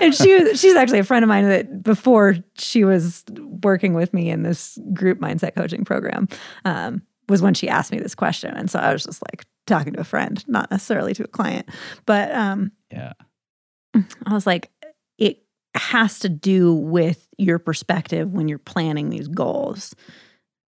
and 0.00 0.14
she 0.14 0.34
was 0.34 0.60
she's 0.60 0.76
actually 0.76 0.98
a 0.98 1.04
friend 1.04 1.22
of 1.22 1.28
mine 1.28 1.48
that 1.48 1.82
before 1.82 2.36
she 2.58 2.84
was 2.84 3.24
working 3.62 3.94
with 3.94 4.12
me 4.12 4.30
in 4.30 4.42
this 4.42 4.78
group 4.92 5.18
mindset 5.18 5.54
coaching 5.54 5.84
program 5.84 6.28
um, 6.64 7.02
was 7.28 7.42
when 7.42 7.54
she 7.54 7.68
asked 7.68 7.92
me 7.92 7.98
this 7.98 8.14
question 8.14 8.54
and 8.54 8.70
so 8.70 8.78
i 8.78 8.92
was 8.92 9.04
just 9.04 9.22
like 9.22 9.44
talking 9.66 9.94
to 9.94 10.00
a 10.00 10.04
friend 10.04 10.44
not 10.46 10.70
necessarily 10.70 11.14
to 11.14 11.24
a 11.24 11.28
client 11.28 11.68
but 12.04 12.30
um, 12.32 12.70
yeah. 12.92 13.12
i 14.26 14.34
was 14.34 14.46
like 14.46 14.70
it 15.18 15.42
has 15.74 16.18
to 16.18 16.28
do 16.28 16.74
with 16.74 17.26
your 17.38 17.58
perspective 17.58 18.30
when 18.32 18.48
you're 18.48 18.58
planning 18.58 19.10
these 19.10 19.28
goals 19.28 19.94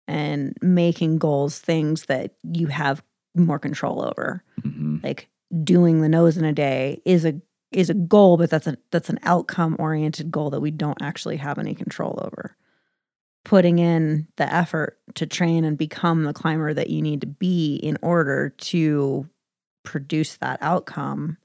and 0.09 0.57
making 0.61 1.19
goals 1.19 1.59
things 1.59 2.07
that 2.07 2.35
you 2.43 2.67
have 2.67 3.03
more 3.35 3.59
control 3.59 4.03
over. 4.03 4.43
Hmm 4.63 4.99
like 5.03 5.29
doing 5.65 6.01
the 6.01 6.09
nose 6.09 6.37
in 6.37 6.45
a 6.45 6.53
day 6.53 7.01
is 7.05 7.25
a 7.25 7.41
is 7.73 7.91
a 7.91 7.95
goal 7.95 8.37
but 8.37 8.51
that's 8.51 8.67
a 8.67 8.77
that's 8.91 9.11
an 9.11 9.19
outcome 9.23 9.77
oriented 9.79 10.31
goal 10.31 10.51
that 10.51 10.61
we 10.61 10.71
don't 10.71 11.01
actually 11.03 11.37
have 11.37 11.59
any 11.59 11.75
control 11.75 12.19
over. 12.23 12.57
Putting 13.45 13.79
in 13.79 14.29
the 14.37 14.53
effort 14.53 14.99
to 15.15 15.27
train 15.27 15.65
and 15.65 15.79
become 15.79 16.25
the 16.25 16.35
climber 16.35 16.75
that 16.75 16.91
you 16.91 17.01
need 17.01 17.23
to 17.23 17.27
be 17.27 17.77
in 17.77 17.97
order 18.03 18.51
to 18.59 19.29
produce 19.83 20.37
that 20.37 20.59
outcome 20.61 21.39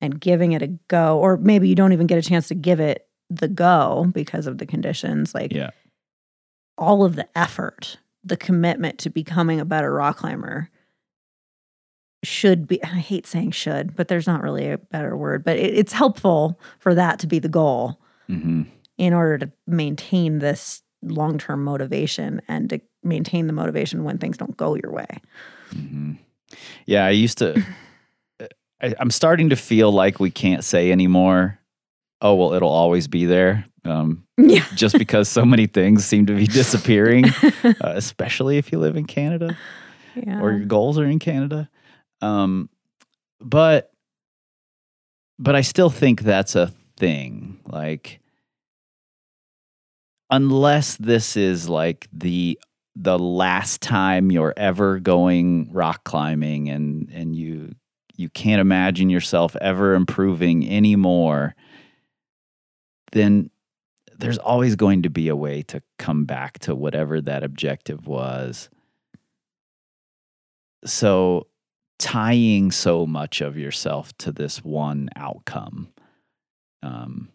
and 0.00 0.20
giving 0.20 0.52
it 0.52 0.62
a 0.62 0.68
go 0.88 1.18
or 1.18 1.36
maybe 1.36 1.68
you 1.68 1.74
don't 1.74 1.92
even 1.92 2.06
get 2.06 2.18
a 2.18 2.22
chance 2.22 2.48
to 2.48 2.54
give 2.54 2.78
it 2.78 3.08
the 3.30 3.48
go 3.48 4.08
because 4.12 4.46
of 4.46 4.58
the 4.58 4.66
conditions 4.66 5.34
like 5.34 5.52
Yeah. 5.52 5.70
All 6.84 7.04
of 7.04 7.16
the 7.16 7.26
effort 7.36 7.98
the 8.22 8.36
commitment 8.36 8.98
to 8.98 9.10
becoming 9.10 9.60
a 9.60 9.64
better 9.64 9.92
rock 9.92 10.18
climber 10.18 10.70
should 12.22 12.66
be 12.66 12.82
i 12.84 12.86
hate 12.86 13.26
saying 13.26 13.50
should 13.50 13.94
but 13.96 14.08
there's 14.08 14.26
not 14.26 14.42
really 14.42 14.70
a 14.70 14.78
better 14.78 15.16
word 15.16 15.44
but 15.44 15.56
it, 15.56 15.74
it's 15.74 15.92
helpful 15.92 16.58
for 16.78 16.94
that 16.94 17.18
to 17.18 17.26
be 17.26 17.38
the 17.38 17.48
goal 17.48 17.98
hmm 18.28 18.62
in 18.96 19.12
order 19.12 19.38
to 19.38 19.50
maintain 19.66 20.38
this 20.38 20.80
long-term 21.02 21.64
motivation 21.64 22.40
and 22.46 22.70
to 22.70 22.80
maintain 23.02 23.48
the 23.48 23.52
motivation 23.52 24.04
when 24.04 24.18
things 24.18 24.36
don't 24.36 24.56
go 24.56 24.76
your 24.76 24.92
way 24.92 25.20
hmm 25.72 26.12
Yeah. 26.86 27.04
I 27.04 27.10
used 27.10 27.38
to, 27.38 27.62
I, 28.80 28.94
I'm 28.98 29.10
starting 29.10 29.50
to 29.50 29.56
feel 29.56 29.90
like 29.90 30.20
we 30.20 30.30
can't 30.30 30.62
say 30.64 30.92
anymore, 30.92 31.58
oh, 32.20 32.34
well, 32.34 32.52
it'll 32.52 32.68
always 32.68 33.08
be 33.08 33.24
there. 33.24 33.64
Um, 33.84 34.23
yeah 34.36 34.64
just 34.74 34.98
because 34.98 35.28
so 35.28 35.44
many 35.44 35.66
things 35.66 36.04
seem 36.04 36.26
to 36.26 36.34
be 36.34 36.46
disappearing, 36.46 37.24
uh, 37.64 37.72
especially 37.82 38.58
if 38.58 38.72
you 38.72 38.78
live 38.78 38.96
in 38.96 39.04
Canada. 39.06 39.56
yeah 40.14 40.40
or 40.40 40.52
your 40.52 40.66
goals 40.66 40.98
are 40.98 41.06
in 41.06 41.18
Canada. 41.18 41.68
Um, 42.20 42.68
but 43.40 43.90
but 45.38 45.54
I 45.54 45.62
still 45.62 45.90
think 45.90 46.22
that's 46.22 46.54
a 46.56 46.72
thing. 46.96 47.60
Like 47.66 48.20
unless 50.30 50.96
this 50.96 51.36
is 51.36 51.68
like 51.68 52.08
the 52.12 52.58
the 52.96 53.18
last 53.18 53.80
time 53.80 54.30
you're 54.30 54.54
ever 54.56 55.00
going 55.00 55.72
rock 55.72 56.04
climbing 56.04 56.68
and 56.68 57.10
and 57.12 57.34
you 57.36 57.74
you 58.16 58.28
can't 58.28 58.60
imagine 58.60 59.10
yourself 59.10 59.56
ever 59.60 59.94
improving 59.94 60.68
anymore, 60.68 61.54
then 63.12 63.50
there's 64.24 64.38
always 64.38 64.74
going 64.74 65.02
to 65.02 65.10
be 65.10 65.28
a 65.28 65.36
way 65.36 65.62
to 65.62 65.82
come 65.98 66.24
back 66.24 66.58
to 66.60 66.74
whatever 66.74 67.20
that 67.20 67.42
objective 67.42 68.06
was. 68.06 68.68
So 70.84 71.46
tying 71.98 72.70
so 72.70 73.06
much 73.06 73.40
of 73.40 73.56
yourself 73.56 74.16
to 74.18 74.32
this 74.32 74.58
one 74.64 75.08
outcome 75.16 75.88
um 76.82 77.28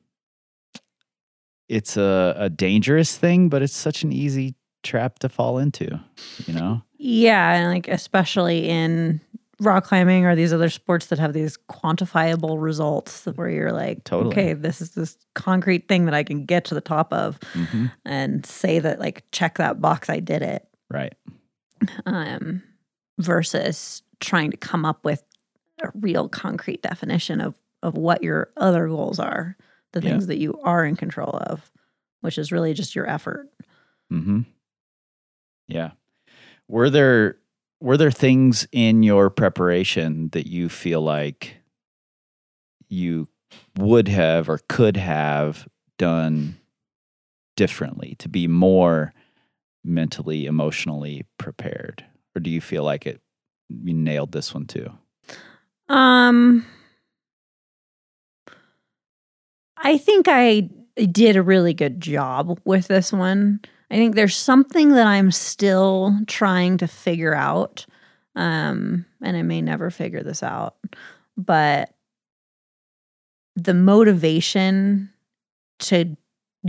it's 1.70 1.96
a, 1.96 2.36
a 2.38 2.50
dangerous 2.50 3.18
thing 3.18 3.48
but 3.48 3.62
it's 3.62 3.76
such 3.76 4.04
an 4.04 4.12
easy 4.12 4.56
trap 4.84 5.18
to 5.20 5.30
fall 5.30 5.58
into 5.58 6.00
you 6.46 6.54
know? 6.54 6.82
Yeah 6.98 7.54
and 7.54 7.70
like 7.70 7.88
especially 7.88 8.68
in 8.68 9.22
rock 9.60 9.84
climbing 9.84 10.26
or 10.26 10.36
these 10.36 10.54
other 10.54 10.70
sports 10.70 11.08
that 11.08 11.20
have 11.20 11.34
these 11.34 11.58
quantifiable 11.70 12.62
results 12.62 13.26
where 13.36 13.50
you're 13.50 13.72
like 13.74 14.04
Totally. 14.04 14.32
okay 14.34 14.54
this 14.54 14.82
is 14.82 14.92
this 14.92 15.18
concrete 15.36 15.88
thing 15.88 16.06
that 16.06 16.14
i 16.14 16.24
can 16.24 16.46
get 16.46 16.66
to 16.66 16.74
the 16.76 16.82
top 16.82 17.12
of 17.14 17.40
hmm 17.54 17.88
and 18.06 18.46
say 18.46 18.80
that 18.80 19.00
like 19.00 19.24
check 19.32 19.58
that 19.58 19.82
box 19.82 20.10
i 20.10 20.20
did 20.20 20.42
it. 20.42 20.66
Right. 20.90 21.14
Um 22.06 22.64
versus 23.20 24.02
trying 24.20 24.52
to 24.52 24.58
come 24.58 24.86
up 24.86 25.04
with 25.04 25.24
a 25.84 25.90
real 25.94 26.28
concrete 26.30 26.82
definition 26.82 27.42
of 27.42 27.56
of 27.84 27.96
what 27.96 28.24
your 28.24 28.50
other 28.58 28.88
goals 28.88 29.20
are 29.20 29.56
the 29.92 30.02
Yeah. 30.02 30.10
things 30.12 30.28
that 30.28 30.38
you 30.38 30.60
are 30.64 30.86
in 30.86 30.96
control 30.96 31.38
of 31.38 31.72
which 32.22 32.38
is 32.38 32.52
really 32.52 32.74
just 32.74 32.96
your 32.96 33.10
effort. 33.10 33.48
Hmm 34.10 34.42
yeah. 35.68 35.92
Were 36.68 36.90
there 36.90 37.38
were 37.82 37.98
there 37.98 38.12
things 38.12 38.68
in 38.72 39.04
your 39.04 39.30
preparation 39.30 40.30
that 40.30 40.48
you 40.48 40.70
feel 40.70 41.02
like 41.02 41.58
you 42.88 43.28
would 43.78 44.08
have 44.08 44.50
or 44.50 44.60
could 44.68 44.98
have 44.98 45.68
done 45.98 46.58
differently 47.56 48.16
to 48.20 48.30
be 48.30 48.48
more 48.48 49.14
mentally 49.84 50.46
emotionally 50.46 51.26
prepared 51.38 52.06
or 52.36 52.40
do 52.40 52.50
you 52.50 52.62
feel 52.62 52.84
like 52.84 53.06
it 53.06 53.22
you 53.70 53.94
nailed 53.94 54.32
this 54.32 54.54
one 54.54 54.66
too 54.66 54.92
Um, 55.88 56.66
I 59.78 59.98
think 59.98 60.28
I 60.28 60.70
did 61.12 61.36
a 61.36 61.42
really 61.42 61.74
good 61.74 62.02
job 62.02 62.60
with 62.66 62.88
this 62.88 63.12
one. 63.14 63.62
I 63.92 63.96
think 63.96 64.16
there's 64.16 64.36
something 64.36 64.90
that 64.90 65.08
I'm 65.08 65.32
still 65.32 66.16
trying 66.28 66.78
to 66.78 66.88
figure 66.88 67.34
out. 67.34 67.86
Um, 68.36 69.06
and 69.22 69.36
I 69.36 69.42
may 69.42 69.62
never 69.62 69.90
figure 69.90 70.24
this 70.24 70.44
out, 70.44 70.76
but 71.38 71.94
the 73.56 73.74
motivation 73.74 75.10
to 75.80 76.16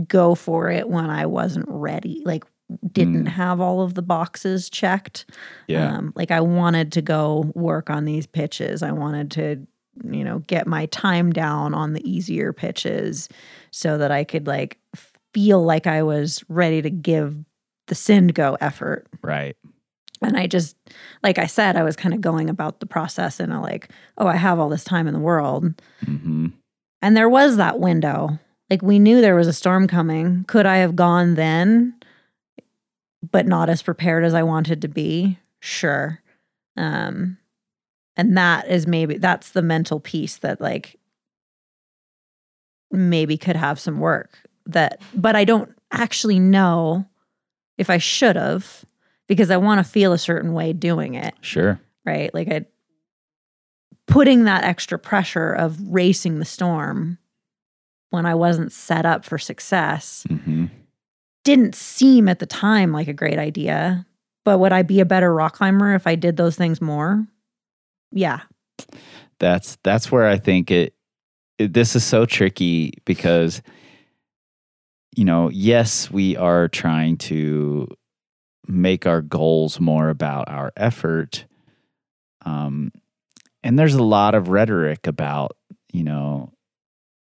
go 0.07 0.35
for 0.35 0.69
it 0.69 0.89
when 0.89 1.09
I 1.09 1.25
wasn't 1.25 1.67
ready, 1.69 2.21
like 2.25 2.43
didn't 2.91 3.25
Mm. 3.25 3.29
have 3.29 3.59
all 3.59 3.81
of 3.81 3.93
the 3.95 4.01
boxes 4.01 4.69
checked. 4.69 5.25
Yeah. 5.67 5.93
Um, 5.97 6.13
like 6.15 6.31
I 6.31 6.39
wanted 6.41 6.91
to 6.93 7.01
go 7.01 7.51
work 7.53 7.89
on 7.89 8.05
these 8.05 8.25
pitches. 8.25 8.81
I 8.81 8.91
wanted 8.93 9.29
to, 9.31 9.67
you 10.09 10.23
know, 10.23 10.39
get 10.39 10.67
my 10.67 10.85
time 10.87 11.31
down 11.31 11.73
on 11.73 11.93
the 11.93 12.09
easier 12.09 12.53
pitches 12.53 13.27
so 13.71 13.97
that 13.97 14.11
I 14.11 14.23
could 14.23 14.47
like 14.47 14.77
feel 15.33 15.63
like 15.63 15.87
I 15.87 16.03
was 16.03 16.43
ready 16.49 16.81
to 16.81 16.89
give 16.89 17.37
the 17.87 17.95
send 17.95 18.33
go 18.33 18.57
effort. 18.61 19.07
right. 19.21 19.55
And 20.23 20.37
I 20.37 20.45
just, 20.45 20.77
like 21.23 21.39
I 21.39 21.47
said, 21.47 21.75
I 21.75 21.81
was 21.81 21.95
kind 21.95 22.13
of 22.13 22.21
going 22.21 22.47
about 22.47 22.79
the 22.79 22.85
process 22.85 23.39
in 23.39 23.51
a 23.51 23.59
like, 23.59 23.89
oh, 24.19 24.27
I 24.27 24.35
have 24.35 24.59
all 24.59 24.69
this 24.69 24.83
time 24.83 25.07
in 25.07 25.15
the 25.15 25.19
world. 25.19 25.81
hmm 26.05 26.47
And 27.01 27.17
there 27.17 27.29
was 27.29 27.57
that 27.57 27.79
window. 27.79 28.37
Like 28.69 28.83
we 28.83 28.99
knew 28.99 29.19
there 29.19 29.35
was 29.35 29.47
a 29.47 29.53
storm 29.53 29.87
coming. 29.87 30.43
Could 30.47 30.67
I 30.67 30.77
have 30.77 30.95
gone 30.95 31.33
then, 31.33 31.95
but 33.31 33.47
not 33.47 33.67
as 33.67 33.81
prepared 33.81 34.23
as 34.23 34.35
I 34.35 34.43
wanted 34.43 34.83
to 34.83 34.87
be? 34.87 35.39
Sure. 35.59 36.21
Um, 36.77 37.37
and 38.15 38.37
that 38.37 38.67
is 38.67 38.85
maybe 38.85 39.17
that's 39.17 39.49
the 39.49 39.63
mental 39.63 39.99
piece 39.99 40.37
that 40.37 40.61
like 40.61 40.99
maybe 42.91 43.37
could 43.37 43.55
have 43.55 43.79
some 43.79 43.99
work 43.99 44.37
that 44.73 45.01
but 45.13 45.35
I 45.35 45.43
don't 45.45 45.73
actually 45.91 46.39
know 46.39 47.05
if 47.77 47.89
I 47.89 47.97
should 47.97 48.35
have 48.35 48.85
because 49.27 49.51
I 49.51 49.57
want 49.57 49.83
to 49.85 49.89
feel 49.89 50.13
a 50.13 50.17
certain 50.17 50.53
way 50.53 50.73
doing 50.73 51.15
it 51.15 51.33
Sure. 51.41 51.79
right? 52.05 52.33
Like 52.33 52.47
I 52.49 52.65
putting 54.07 54.43
that 54.45 54.63
extra 54.63 54.99
pressure 54.99 55.53
of 55.53 55.77
racing 55.93 56.39
the 56.39 56.45
storm 56.45 57.17
when 58.09 58.25
I 58.25 58.35
wasn't 58.35 58.71
set 58.71 59.05
up 59.05 59.25
for 59.25 59.37
success 59.37 60.25
hmm 60.27 60.65
didn't 61.43 61.73
seem 61.73 62.29
at 62.29 62.37
the 62.37 62.45
time 62.45 62.91
like 62.91 63.07
a 63.07 63.13
great 63.13 63.39
idea. 63.39 64.05
But 64.45 64.59
would 64.59 64.71
I 64.71 64.83
be 64.83 64.99
a 64.99 65.05
better 65.05 65.33
rock 65.33 65.55
climber 65.55 65.95
if 65.95 66.05
I 66.05 66.13
did 66.13 66.37
those 66.37 66.55
things 66.55 66.79
more? 66.79 67.25
Yeah. 68.11 68.41
That's 69.39 69.77
that's 69.83 70.11
where 70.11 70.27
I 70.27 70.37
think 70.37 70.69
it, 70.69 70.93
it. 71.57 71.73
This 71.73 71.95
is 71.95 72.03
so 72.03 72.27
tricky 72.27 72.93
because, 73.05 73.63
you 75.15 75.25
know, 75.25 75.49
yes, 75.49 76.09
we 76.09 76.37
are 76.37 76.67
trying 76.67 77.17
to 77.17 77.87
make 78.67 79.05
our 79.05 79.21
goals 79.21 79.79
more 79.79 80.09
about 80.09 80.49
our 80.49 80.71
effort, 80.77 81.45
um, 82.45 82.91
and 83.63 83.77
there's 83.77 83.93
a 83.95 84.03
lot 84.03 84.33
of 84.35 84.49
rhetoric 84.49 85.05
about, 85.05 85.51
you 85.91 86.03
know, 86.03 86.51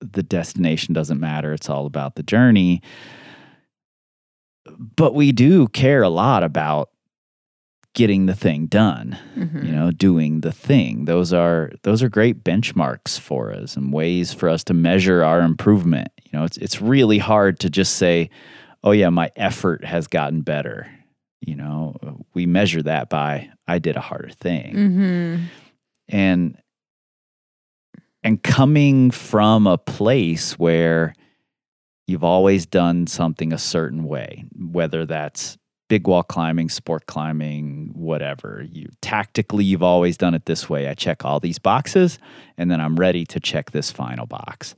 the 0.02 0.24
destination 0.24 0.94
doesn't 0.94 1.20
matter; 1.20 1.54
it's 1.54 1.70
all 1.70 1.86
about 1.86 2.16
the 2.16 2.24
journey. 2.24 2.82
But 4.96 5.14
we 5.14 5.32
do 5.32 5.68
care 5.68 6.02
a 6.02 6.10
lot 6.10 6.44
about 6.44 6.90
getting 7.96 8.26
the 8.28 8.36
thing 8.36 8.68
done 8.68 9.18
Mhm. 9.36 9.66
you 9.66 9.72
know 9.72 9.90
doing 9.90 10.42
the 10.42 10.52
thing 10.52 11.06
those 11.06 11.34
are 11.34 11.72
those 11.84 12.04
are 12.04 12.10
great 12.10 12.44
benchmarks 12.44 13.18
for 13.20 13.52
us 13.52 13.76
and 13.76 13.92
ways 13.92 14.32
for 14.34 14.48
us 14.50 14.64
to 14.66 14.74
measure 14.74 15.24
our 15.24 15.42
improvement 15.42 16.10
you 16.24 16.38
know 16.38 16.44
it's 16.46 16.58
it's 16.58 16.82
really 16.82 17.18
hard 17.18 17.60
to 17.62 17.70
just 17.70 17.96
say 17.96 18.30
oh 18.84 18.92
yeah 18.92 19.10
my 19.10 19.32
effort 19.38 19.84
has 19.86 20.08
gotten 20.08 20.42
better 20.42 20.88
you 21.42 21.56
know 21.56 21.96
we 22.34 22.46
measure 22.46 22.84
that 22.84 23.10
by 23.10 23.50
i 23.68 23.80
did 23.80 23.96
a 23.96 24.02
harder 24.02 24.30
thing 24.30 24.74
Mhm. 24.76 25.40
and 26.10 26.58
and 28.24 28.42
coming 28.44 29.12
from 29.12 29.68
a 29.68 29.78
place 29.78 30.58
where 30.60 31.14
you've 32.08 32.24
always 32.24 32.66
done 32.66 33.08
something 33.08 33.54
a 33.54 33.58
certain 33.58 34.04
way 34.04 34.44
whether 34.58 35.06
that's 35.06 35.58
big 35.88 36.08
wall 36.08 36.24
climbing 36.24 36.70
sport 36.70 37.06
climbing 37.06 37.92
whatever. 37.94 38.66
You 38.70 38.90
tactically 39.02 39.64
you've 39.64 39.84
always 39.84 40.18
done 40.18 40.34
it 40.34 40.46
this 40.46 40.70
way. 40.70 40.88
I 40.88 40.94
check 40.94 41.24
all 41.24 41.40
these 41.40 41.60
boxes 41.60 42.20
and 42.58 42.72
then 42.72 42.80
i'm 42.82 42.96
ready 42.96 43.26
to 43.26 43.40
check 43.40 43.72
this 43.72 43.92
final 43.92 44.26
box. 44.26 44.76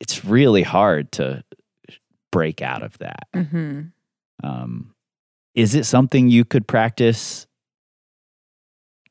It's 0.00 0.24
really 0.24 0.62
hard 0.62 1.12
to 1.12 1.44
break 2.30 2.60
out 2.62 2.82
of 2.82 2.98
that. 2.98 3.28
Mhm. 3.34 3.92
um, 4.42 4.94
is 5.54 5.74
it 5.74 5.84
something 5.84 6.30
you 6.30 6.44
could 6.44 6.66
practice 6.66 7.46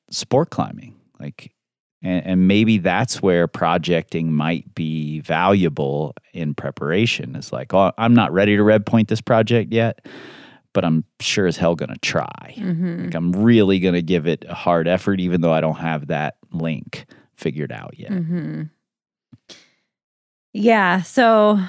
sport 0.09 0.49
climbing? 0.49 0.95
Like 1.19 1.53
and, 2.03 2.25
and 2.25 2.47
maybe 2.47 2.79
that's 2.79 3.21
where 3.21 3.47
projecting 3.47 4.33
might 4.33 4.73
be 4.73 5.19
valuable 5.19 6.15
in 6.33 6.55
preparation 6.55 7.35
is 7.35 7.53
like 7.53 7.73
oh 7.73 7.91
i'm 7.97 8.13
not 8.13 8.33
ready 8.33 8.55
to 8.55 8.63
red 8.63 8.85
point 8.85 9.07
this 9.07 9.21
project 9.21 9.71
yet 9.71 10.05
but 10.73 10.83
i'm 10.85 11.03
sure 11.19 11.47
as 11.47 11.57
hell 11.57 11.75
gonna 11.75 11.97
try 12.01 12.55
Mhm. 12.57 13.05
like 13.05 13.15
i'm 13.15 13.31
really 13.33 13.79
gonna 13.79 14.01
give 14.01 14.27
it 14.27 14.45
a 14.47 14.53
hard 14.53 14.87
effort 14.87 15.19
even 15.19 15.41
though 15.41 15.53
i 15.53 15.61
don't 15.61 15.77
have 15.77 16.07
that 16.07 16.35
link 16.51 17.05
figured 17.35 17.71
out 17.71 17.97
yet 17.97 18.11
Mhm. 18.11 18.69
Yeah. 20.53 21.01
So 21.01 21.59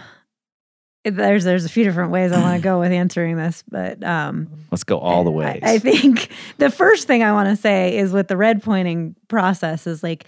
there's 1.04 1.44
there's 1.44 1.64
a 1.64 1.68
few 1.68 1.84
different 1.84 2.10
ways 2.10 2.32
I 2.32 2.40
want 2.40 2.56
to 2.56 2.62
go 2.68 2.80
with 2.80 2.92
answering 2.92 3.36
this, 3.36 3.62
but 3.68 4.02
um, 4.04 4.48
let's 4.70 4.84
go 4.84 4.98
all 4.98 5.24
the 5.24 5.30
I- 5.30 5.60
I, 5.62 5.78
think 5.78 6.28
the 6.58 6.70
first 6.70 7.06
thing 7.06 7.22
I 7.22 7.32
want 7.32 7.48
to 7.48 7.56
say 7.56 7.96
is 7.96 8.12
with 8.12 8.28
the 8.28 8.36
red 8.36 8.62
pointing 8.62 9.16
process 9.28 9.86
is 9.86 10.02
like 10.02 10.24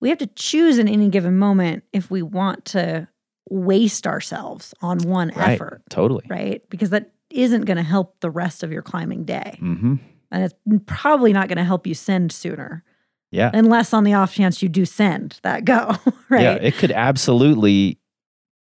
we 0.00 0.08
have 0.10 0.18
to 0.18 0.26
choose 0.26 0.78
in 0.78 0.88
any 0.88 1.08
given 1.08 1.38
moment 1.38 1.84
if 1.92 2.10
we 2.10 2.22
want 2.22 2.64
to 2.66 3.08
waste 3.48 4.06
ourselves 4.06 4.74
on 4.82 4.98
one 4.98 5.28
right 5.36 5.50
effort, 5.52 5.82
totally 5.90 6.24
right? 6.28 6.62
Because 6.68 6.90
that 6.90 7.12
isn't 7.36 7.64
going 7.64 7.76
to 7.76 7.82
help 7.82 8.18
the 8.20 8.30
rest 8.30 8.62
of 8.62 8.72
your 8.72 8.82
climbing 8.82 9.24
day. 9.24 9.58
mm-hmm 9.60 9.94
And 10.30 10.44
it's 10.44 10.54
probably 10.86 11.32
not 11.32 11.48
going 11.48 11.58
to 11.58 11.64
help 11.64 11.86
you 11.86 11.94
send 11.94 12.32
sooner, 12.32 12.82
yeah 13.30 13.50
unless 13.52 13.92
on 13.92 14.04
the 14.04 14.14
off 14.14 14.34
chance 14.34 14.62
you 14.62 14.68
do 14.68 14.84
send 14.84 15.38
that 15.42 15.64
go, 15.64 15.96
right? 16.28 16.42
Yeah, 16.42 16.54
it 16.54 16.74
could 16.76 16.92
absolutely 16.92 17.98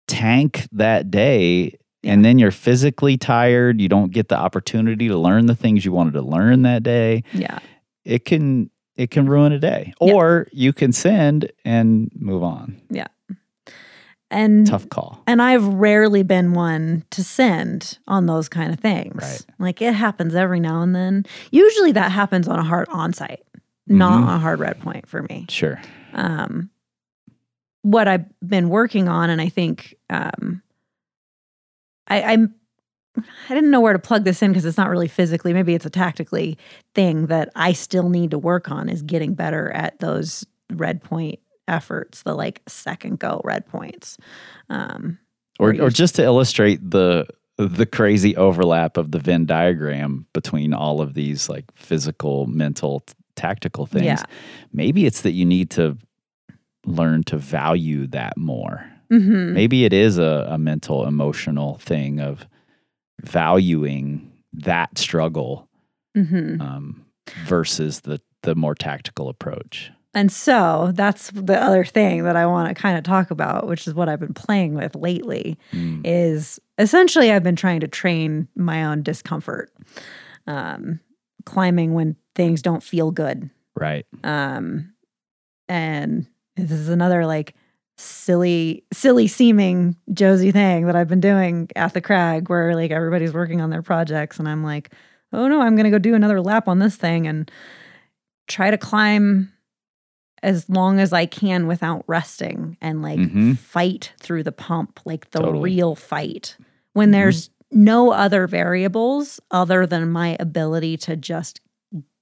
tank 0.07 0.67
that 0.71 1.09
day. 1.09 1.77
Yeah. 2.03 2.13
And 2.13 2.23
then 2.23 2.37
you're 2.37 2.51
physically 2.51 3.17
tired. 3.17 3.81
You 3.81 3.89
don't 3.89 4.11
get 4.11 4.27
the 4.27 4.37
opportunity 4.37 5.07
to 5.07 5.17
learn 5.17 5.47
the 5.47 5.55
things 5.55 5.83
you 5.85 5.91
wanted 5.91 6.13
to 6.13 6.21
learn 6.21 6.61
that 6.63 6.83
day. 6.83 7.23
yeah. 7.33 7.59
It 8.03 8.25
can 8.25 8.69
it 8.95 9.11
can 9.11 9.27
ruin 9.27 9.51
a 9.51 9.59
day. 9.59 9.93
Or 9.99 10.47
you 10.51 10.71
can 10.71 10.93
send 10.93 11.51
and 11.65 12.11
move 12.15 12.43
on. 12.43 12.79
And 14.31 14.65
Tough 14.67 14.89
call. 14.89 15.21
And 15.27 15.41
I've 15.41 15.65
rarely 15.65 16.23
been 16.23 16.53
one 16.53 17.05
to 17.11 17.23
send 17.23 17.99
on 18.07 18.25
those 18.25 18.49
kind 18.49 18.73
of 18.73 18.79
things. 18.79 19.15
Right. 19.21 19.45
Like 19.59 19.81
it 19.81 19.93
happens 19.93 20.33
every 20.35 20.59
now 20.59 20.81
and 20.81 20.95
then. 20.95 21.25
Usually 21.51 21.91
that 21.93 22.11
happens 22.11 22.47
on 22.47 22.57
a 22.59 22.63
hard 22.63 22.87
on 22.89 23.13
site, 23.13 23.43
not 23.87 24.13
Mhm. 24.23 24.27
on 24.27 24.35
a 24.35 24.39
hard 24.39 24.59
red 24.59 24.79
point 24.81 25.07
for 25.07 25.21
me. 25.23 25.45
Sure. 25.49 25.79
Um, 26.13 26.69
what 27.83 28.07
I've 28.07 28.25
been 28.45 28.69
working 28.69 29.07
on, 29.07 29.29
and 29.29 29.39
I 29.39 29.47
think 29.49 29.95
um, 30.09 30.63
I, 32.07 32.23
I'm 32.23 32.55
I 33.17 33.53
didn't 33.53 33.71
know 33.71 33.79
where 33.79 33.93
to 33.93 33.99
plug 33.99 34.23
this 34.25 34.41
in 34.41 34.51
because 34.51 34.65
it's 34.65 34.77
not 34.77 34.89
really 34.89 35.07
physically. 35.07 35.53
Maybe 35.53 35.73
it's 35.75 35.85
a 35.85 35.89
tactically 35.89 36.57
thing 36.95 37.27
that 37.27 37.49
I 37.55 37.71
still 37.73 38.09
need 38.09 38.31
to 38.31 38.37
work 38.37 38.69
on 38.71 38.89
is 38.89 39.01
getting 39.03 39.35
better 39.35 39.71
at 39.71 39.99
those 39.99 40.45
red 40.73 41.01
point 41.03 41.39
efforts, 41.67 42.23
the 42.23 42.33
like 42.35 42.61
second 42.67 43.19
go 43.19 43.41
red 43.43 43.65
points. 43.67 44.17
Um, 44.69 45.19
Or 45.59 45.69
Or 45.81 45.89
just 45.89 46.15
to 46.15 46.23
illustrate 46.23 46.79
the 46.91 47.27
the 47.57 47.85
crazy 47.85 48.35
overlap 48.35 48.97
of 48.97 49.11
the 49.11 49.19
Venn 49.19 49.45
diagram 49.45 50.25
between 50.33 50.73
all 50.73 50.99
of 50.99 51.13
these 51.13 51.47
like 51.47 51.63
physical, 51.73 52.45
mental, 52.47 52.99
t- 52.99 53.13
tactical 53.37 53.85
things. 53.85 54.05
Yeah. 54.05 54.23
Maybe 54.73 55.05
it's 55.05 55.21
that 55.21 55.31
you 55.31 55.45
need 55.45 55.69
to 55.71 55.97
learn 56.85 57.23
to 57.23 57.37
value 57.37 58.07
that 58.07 58.35
more. 58.37 58.85
mhm. 59.11 59.53
maybe 59.53 59.85
it 59.85 59.93
is 59.93 60.17
a, 60.17 60.47
a 60.49 60.57
mental 60.57 61.05
emotional 61.07 61.77
thing 61.77 62.19
of 62.19 62.45
valuing 63.23 64.31
that 64.53 64.97
struggle 64.97 65.67
hmm 66.15 66.59
um, 66.61 67.05
versus 67.45 68.01
the 68.01 68.19
the 68.43 68.55
more 68.55 68.75
tactical 68.75 69.29
approach 69.29 69.91
And 70.15 70.31
so 70.31 70.91
that's 70.95 71.29
the 71.31 71.61
other 71.61 71.83
thing 71.83 72.23
that 72.23 72.35
I 72.37 72.45
want 72.45 72.69
to 72.75 72.81
kind 72.81 72.97
of 72.97 73.03
talk 73.03 73.29
about, 73.31 73.67
which 73.67 73.85
is 73.87 73.93
what 73.93 74.07
I've 74.09 74.19
been 74.21 74.33
playing 74.33 74.73
with 74.73 74.95
lately, 74.95 75.57
Mm. 75.73 76.01
is 76.05 76.59
essentially 76.79 77.31
I've 77.31 77.43
been 77.43 77.55
trying 77.57 77.81
to 77.81 77.87
train 77.87 78.47
my 78.55 78.85
own 78.85 79.03
discomfort, 79.03 79.71
um, 80.47 80.99
climbing 81.45 81.93
when 81.93 82.15
things 82.33 82.61
don't 82.61 82.81
feel 82.81 83.11
good. 83.11 83.49
right 83.75 84.05
Um, 84.23 84.93
and 85.67 86.25
this 86.55 86.71
is 86.71 86.87
another 86.89 87.25
like 87.25 87.53
silly, 87.97 88.83
silly 88.93 89.27
seeming 89.27 89.95
Josie 90.13 90.51
thing 90.51 90.85
that 90.85 90.95
I've 90.95 91.07
been 91.09 91.19
doing 91.21 91.69
at 91.75 91.93
the 91.93 92.01
crag 92.01 92.49
where 92.49 92.73
like 92.75 92.91
everybody's 92.91 93.33
working 93.33 93.59
on 93.61 93.69
their 93.69 93.81
projects 93.81 94.39
and 94.39 94.47
I'm 94.47 94.63
like, 94.63 94.91
oh 95.33 95.47
no, 95.49 95.61
I'm 95.61 95.75
gonna 95.75 95.91
go 95.91 95.99
do 95.99 96.15
another 96.15 96.41
lap 96.41 96.67
on 96.69 96.79
this 96.79 96.95
thing 96.95 97.27
and 97.27 97.51
try 98.47 98.71
to 98.71 98.77
climb 98.77 99.51
as 100.43 100.69
long 100.69 100.99
as 100.99 101.13
I 101.13 101.25
can 101.25 101.67
without 101.67 102.03
resting 102.07 102.77
and 102.81 103.01
like 103.01 103.19
Mhm. 103.19 103.57
fight 103.57 104.13
through 104.19 104.43
the 104.43 104.51
pump, 104.51 104.99
like 105.05 105.31
the 105.31 105.39
Totally. 105.39 105.63
real 105.75 105.95
fight. 105.95 106.57
When 106.93 107.11
there's 107.11 107.49
no 107.71 108.11
other 108.11 108.47
variables 108.47 109.39
other 109.51 109.85
than 109.85 110.11
my 110.11 110.37
ability 110.39 110.97
to 110.97 111.15
just 111.15 111.61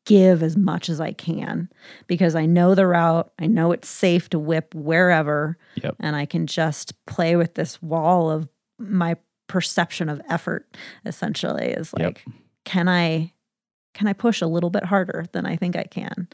give 0.06 0.44
as 0.44 0.58
much 0.58 0.90
as 0.90 1.00
I 1.00 1.14
can 1.14 1.70
because 2.08 2.36
I 2.36 2.46
know 2.46 2.76
the 2.76 2.88
route, 2.88 3.32
I 3.40 3.48
know 3.48 3.72
it's 3.72 3.88
safe 3.88 4.30
to 4.32 4.40
whip 4.40 4.74
wherever, 4.76 5.58
Yep. 5.82 5.96
and 6.00 6.16
I 6.16 6.26
can 6.26 6.46
just 6.48 6.94
play 7.06 7.36
with 7.36 7.56
this 7.56 7.82
wall 7.82 8.30
of 8.30 8.50
my 8.80 9.16
perception 9.48 10.10
of 10.10 10.22
effort 10.30 10.76
essentially 11.06 11.68
is 11.68 11.94
Yep. 11.98 12.06
like 12.06 12.26
can 12.66 12.88
I 12.88 13.32
can 13.94 14.08
I 14.08 14.14
push 14.14 14.42
a 14.42 14.48
little 14.48 14.72
bit 14.72 14.84
harder 14.86 15.26
than 15.34 15.46
I 15.46 15.56
think 15.56 15.76
I 15.76 15.84
can? 15.84 16.28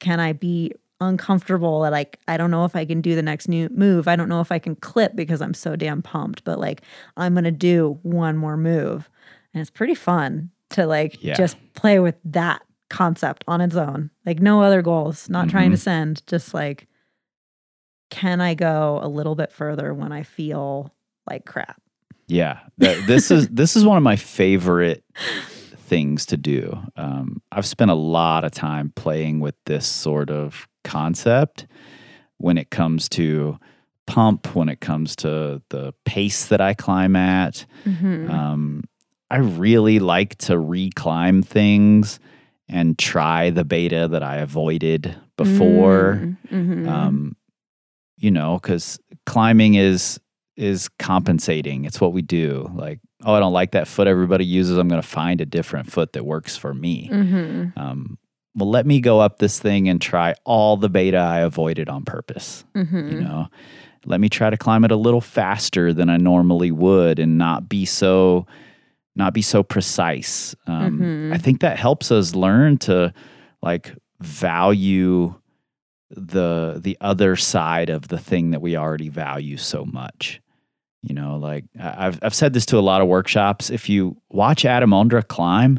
Can 0.00 0.18
I 0.18 0.32
be 0.32 0.72
uncomfortable 1.00 1.80
that 1.82 1.92
like 1.92 2.18
I 2.28 2.36
don't 2.36 2.50
know 2.50 2.64
if 2.64 2.76
I 2.76 2.84
can 2.84 3.00
do 3.00 3.14
the 3.14 3.22
next 3.22 3.48
new 3.48 3.68
move. 3.70 4.06
I 4.08 4.16
don't 4.16 4.28
know 4.28 4.40
if 4.40 4.52
I 4.52 4.58
can 4.58 4.76
clip 4.76 5.16
because 5.16 5.40
I'm 5.40 5.54
so 5.54 5.76
damn 5.76 6.02
pumped, 6.02 6.44
but 6.44 6.58
like 6.58 6.82
I'm 7.16 7.34
going 7.34 7.44
to 7.44 7.50
do 7.50 7.98
one 8.02 8.36
more 8.36 8.56
move. 8.56 9.08
And 9.54 9.60
it's 9.60 9.70
pretty 9.70 9.94
fun 9.94 10.50
to 10.70 10.86
like 10.86 11.22
Yeah. 11.22 11.34
just 11.34 11.56
play 11.74 11.98
with 11.98 12.16
that 12.24 12.62
concept 12.88 13.44
on 13.48 13.60
its 13.60 13.76
own. 13.76 14.10
Like 14.26 14.40
no 14.40 14.62
other 14.62 14.82
goals, 14.82 15.28
not 15.28 15.48
trying 15.48 15.70
to 15.70 15.76
Mhm. 15.76 15.80
send, 15.80 16.26
just 16.26 16.52
like 16.54 16.86
can 18.10 18.40
I 18.40 18.54
go 18.54 18.98
a 19.02 19.08
little 19.08 19.34
bit 19.36 19.52
further 19.52 19.94
when 19.94 20.10
I 20.12 20.24
feel 20.24 20.92
like 21.28 21.44
crap? 21.46 21.80
Yeah, 22.26 22.58
that, 22.78 23.06
this 23.06 23.30
is 23.30 23.48
this 23.52 23.76
is 23.76 23.84
one 23.84 23.96
of 23.96 24.02
my 24.02 24.16
favorite 24.16 25.04
things 25.76 26.26
to 26.26 26.36
do. 26.36 26.76
Um, 26.96 27.42
I've 27.52 27.66
spent 27.66 27.90
a 27.90 27.94
lot 27.94 28.44
of 28.44 28.52
time 28.52 28.92
playing 28.94 29.40
with 29.40 29.54
this 29.66 29.86
sort 29.86 30.30
of 30.30 30.68
concept 30.84 31.66
when 32.38 32.56
it 32.58 32.70
comes 32.70 33.08
to 33.10 33.58
pump, 34.06 34.54
when 34.56 34.68
it 34.68 34.80
comes 34.80 35.14
to 35.16 35.62
the 35.70 35.92
pace 36.04 36.46
that 36.46 36.60
I 36.60 36.74
climb 36.74 37.14
at. 37.16 37.64
Mm-hmm. 37.84 38.30
Um, 38.30 38.84
I 39.30 39.38
really 39.38 39.98
like 40.00 40.36
to 40.38 40.54
reclimb 40.54 41.44
things 41.44 42.18
and 42.68 42.98
try 42.98 43.50
the 43.50 43.64
beta 43.64 44.08
that 44.08 44.22
I 44.22 44.36
avoided 44.38 45.14
before 45.36 46.36
Mhm. 46.50 46.88
um, 46.88 47.36
you 48.16 48.30
know, 48.30 48.58
because 48.60 48.98
climbing 49.26 49.74
is 49.74 50.18
is 50.56 50.88
compensating. 50.98 51.86
It's 51.86 52.00
what 52.02 52.12
we 52.12 52.20
do. 52.20 52.70
Like, 52.74 53.00
oh, 53.24 53.32
I 53.32 53.40
don't 53.40 53.54
like 53.54 53.70
that 53.70 53.88
foot 53.88 54.06
everybody 54.06 54.44
uses. 54.44 54.76
I'm 54.76 54.88
going 54.88 55.00
to 55.00 55.06
find 55.08 55.40
a 55.40 55.46
different 55.46 55.90
foot 55.90 56.12
that 56.12 56.26
works 56.26 56.54
for 56.54 56.74
me. 56.74 57.08
Mhm. 57.10 57.72
Um, 57.78 58.18
well, 58.56 58.68
let 58.68 58.86
me 58.86 59.00
go 59.00 59.20
up 59.20 59.38
this 59.38 59.58
thing 59.60 59.88
and 59.88 60.00
try 60.00 60.34
all 60.44 60.76
the 60.76 60.88
beta 60.88 61.18
I 61.18 61.40
avoided 61.40 61.88
on 61.88 62.04
purpose. 62.04 62.64
Mhm. 62.76 63.12
You 63.12 63.20
know, 63.20 63.48
let 64.06 64.20
me 64.20 64.28
try 64.28 64.50
to 64.50 64.56
climb 64.56 64.84
it 64.84 64.90
a 64.90 64.96
little 64.96 65.20
faster 65.20 65.92
than 65.92 66.08
I 66.10 66.16
normally 66.16 66.70
would, 66.70 67.18
and 67.18 67.38
not 67.38 67.68
be 67.68 67.84
so 67.84 68.46
not 69.16 69.34
be 69.34 69.42
so 69.42 69.62
precise. 69.62 70.54
Um, 70.66 71.00
Mhm. 71.00 71.34
I 71.34 71.38
think 71.38 71.60
that 71.60 71.78
helps 71.78 72.10
us 72.12 72.34
learn 72.34 72.78
to 72.78 73.12
like 73.62 73.94
value 74.20 75.34
the 76.10 76.80
the 76.82 76.96
other 77.00 77.36
side 77.36 77.88
of 77.90 78.08
the 78.08 78.18
thing 78.18 78.50
that 78.50 78.60
we 78.62 78.76
already 78.76 79.08
value 79.08 79.56
so 79.56 79.84
much. 79.84 80.40
You 81.02 81.14
know, 81.14 81.36
like 81.36 81.64
I- 81.78 82.06
I've 82.06 82.18
I've 82.22 82.34
said 82.34 82.52
this 82.52 82.66
to 82.66 82.78
a 82.78 82.80
lot 82.80 83.00
of 83.00 83.08
workshops. 83.08 83.70
If 83.70 83.88
you 83.88 84.16
watch 84.30 84.64
Adam 84.64 84.90
Ondra 84.90 85.26
climb, 85.26 85.78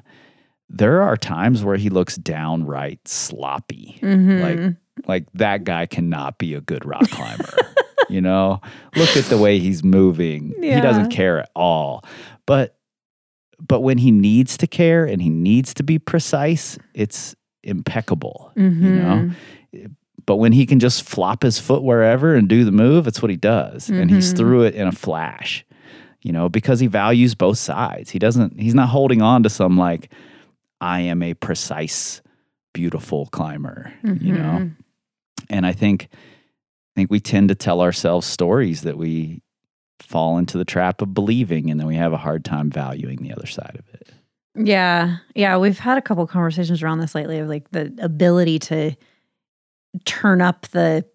there 0.74 1.02
are 1.02 1.18
times 1.18 1.64
where 1.64 1.76
he 1.78 1.90
looks 1.90 2.16
downright 2.18 3.06
sloppy. 3.08 4.00
Mhm. 4.02 4.42
Like 4.42 4.76
like 5.08 5.26
that 5.34 5.64
guy 5.64 5.86
cannot 5.86 6.38
be 6.38 6.54
a 6.54 6.62
good 6.62 6.86
rock 6.86 7.10
climber. 7.10 7.50
you 8.10 8.22
know, 8.22 8.62
look 8.96 9.16
at 9.18 9.26
the 9.26 9.38
way 9.38 9.58
he's 9.60 9.84
moving. 9.84 10.54
He 10.62 10.80
doesn't 10.82 11.12
care 11.12 11.40
at 11.40 11.50
all. 11.56 12.04
But 12.46 12.78
but 13.60 13.82
when 13.82 13.98
he 13.98 14.12
needs 14.12 14.58
to 14.58 14.68
care 14.68 15.06
and 15.06 15.22
he 15.22 15.30
needs 15.30 15.74
to 15.76 15.84
be 15.84 16.00
precise, 16.00 16.78
it's 16.94 17.36
impeccable. 17.64 18.52
You 18.56 18.70
know, 18.70 19.32
Mhm. 19.74 19.92
but 20.26 20.38
when 20.38 20.52
he 20.52 20.66
can 20.66 20.80
just 20.80 21.04
flop 21.04 21.44
his 21.44 21.60
foot 21.60 21.84
wherever 21.84 22.34
and 22.36 22.48
do 22.48 22.64
the 22.64 22.72
move, 22.72 23.08
it's 23.08 23.22
what 23.22 23.30
he 23.32 23.38
does. 23.38 23.90
And 23.90 24.10
he's 24.10 24.34
Mhm. 24.34 24.38
through 24.38 24.64
it 24.64 24.76
in 24.76 24.88
a 24.88 24.92
flash, 24.92 25.64
you 26.24 26.32
know, 26.32 26.50
because 26.50 26.80
he 26.80 26.88
values 26.88 27.36
both 27.36 27.58
sides. 27.60 28.10
He 28.12 28.20
doesn't, 28.20 28.60
he's 28.60 28.76
not 28.76 28.90
holding 28.90 29.22
on 29.22 29.44
to 29.44 29.50
some 29.50 29.78
like, 29.78 30.12
I 30.82 31.02
am 31.02 31.22
a 31.22 31.36
precise, 31.36 32.22
beautiful 32.74 33.28
climber, 33.28 33.94
you 34.04 34.10
mm-hmm. 34.10 34.36
know? 34.36 34.72
And 35.50 35.66
I 35.66 35.72
think, 35.74 36.10
I 36.12 36.94
think 36.96 37.12
we 37.12 37.20
tend 37.20 37.50
to 37.50 37.56
tell 37.56 37.82
ourselves 37.82 38.28
stories 38.28 38.82
that 38.82 38.98
we 38.98 39.44
fall 40.00 40.38
into 40.38 40.58
the 40.58 40.66
trap 40.66 41.02
of 41.02 41.14
believing 41.14 41.70
and 41.70 41.80
then 41.80 41.88
we 41.88 41.96
have 41.96 42.12
a 42.12 42.18
hard 42.18 42.44
time 42.44 42.70
valuing 42.70 43.22
the 43.22 43.32
other 43.32 43.46
side 43.46 43.78
of 43.78 43.88
it. 43.94 44.10
Yeah. 44.56 45.18
Yeah. 45.36 45.58
We've 45.58 45.80
had 45.80 45.98
a 45.98 46.02
couple 46.02 46.26
conversations 46.28 46.84
around 46.84 47.00
this 47.00 47.16
lately 47.16 47.38
of 47.40 47.48
like 47.48 47.70
the 47.72 47.94
ability 48.02 48.60
to 48.60 48.96
turn 50.04 50.42
up 50.42 50.68
the 50.70 51.06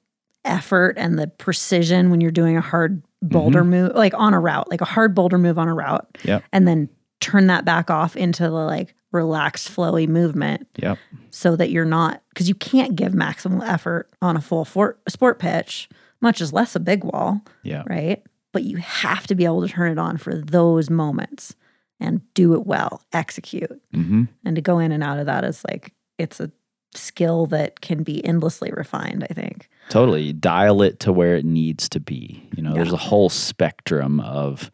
effort 0.44 0.94
and 0.96 1.18
the 1.18 1.26
precision 1.26 2.10
when 2.10 2.20
you're 2.20 2.30
doing 2.30 2.56
a 2.56 2.62
hard 2.62 3.02
mm-hmm. 3.02 3.28
boulder 3.28 3.64
move, 3.64 3.92
like 3.94 4.14
on 4.14 4.32
a 4.32 4.40
route, 4.40 4.70
like 4.70 4.80
a 4.80 4.86
hard 4.86 5.14
boulder 5.14 5.38
move 5.38 5.58
on 5.58 5.68
a 5.68 5.74
route. 5.74 6.06
Yep. 6.24 6.44
And 6.52 6.68
then 6.68 6.88
turn 7.20 7.48
that 7.48 7.64
back 7.64 7.90
off 7.90 8.16
into 8.16 8.44
the 8.44 8.50
like 8.50 8.94
relaxed, 9.16 9.68
flowy 9.74 10.06
movement 10.08 10.68
Yep. 10.76 10.98
so 11.30 11.56
that 11.56 11.70
you're 11.70 11.84
not, 11.84 12.22
because 12.30 12.48
you 12.48 12.54
can't 12.54 12.94
give 12.96 13.12
maximal 13.12 13.66
effort 13.66 14.08
on 14.22 14.36
a 14.36 14.40
full 14.40 14.64
for, 14.64 14.96
sport 15.08 15.38
pitch, 15.38 15.88
much 16.20 16.40
as 16.40 16.52
less 16.52 16.76
a 16.76 16.80
big 16.80 17.02
wall 17.04 17.40
Yeah. 17.62 17.82
right? 17.88 18.22
But 18.52 18.62
you 18.64 18.76
have 18.78 19.26
to 19.26 19.34
be 19.34 19.44
able 19.44 19.62
to 19.66 19.68
turn 19.68 19.92
it 19.92 19.98
on 19.98 20.16
for 20.16 20.34
those 20.34 20.88
moments 20.88 21.54
and 22.00 22.20
do 22.34 22.54
it 22.54 22.66
well, 22.66 23.02
execute. 23.12 23.80
hmm 23.92 24.24
And 24.44 24.54
to 24.56 24.62
go 24.62 24.78
in 24.78 24.92
and 24.92 25.02
out 25.02 25.18
of 25.18 25.26
that 25.26 25.44
is 25.44 25.62
like, 25.70 25.92
it's 26.18 26.40
a 26.40 26.50
skill 26.94 27.44
that 27.46 27.80
can 27.82 28.02
be 28.02 28.24
endlessly 28.24 28.70
refined, 28.74 29.24
I 29.28 29.32
think. 29.34 29.68
Totally. 29.90 30.32
Dial 30.32 30.80
it 30.82 31.00
to 31.00 31.12
where 31.12 31.36
it 31.36 31.44
needs 31.44 31.88
to 31.90 32.00
be. 32.00 32.48
You 32.56 32.62
know, 32.62 32.72
there's 32.72 32.92
a 32.92 32.96
whole 32.96 33.28
spectrum 33.28 34.20
of 34.20 34.70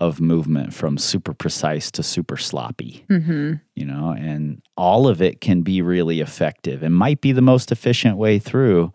of 0.00 0.20
movement 0.20 0.72
from 0.74 0.96
super 0.98 1.32
precise 1.34 1.90
to 1.92 2.02
super 2.02 2.36
sloppy, 2.36 3.04
Mm-hmm. 3.10 3.54
you 3.76 3.84
know, 3.84 4.14
and 4.18 4.62
all 4.76 5.06
of 5.06 5.20
it 5.22 5.40
can 5.40 5.62
be 5.62 5.82
really 5.82 6.20
effective 6.20 6.82
and 6.82 6.94
might 6.94 7.20
be 7.20 7.32
the 7.32 7.42
most 7.42 7.70
efficient 7.70 8.16
way 8.16 8.38
through. 8.38 8.92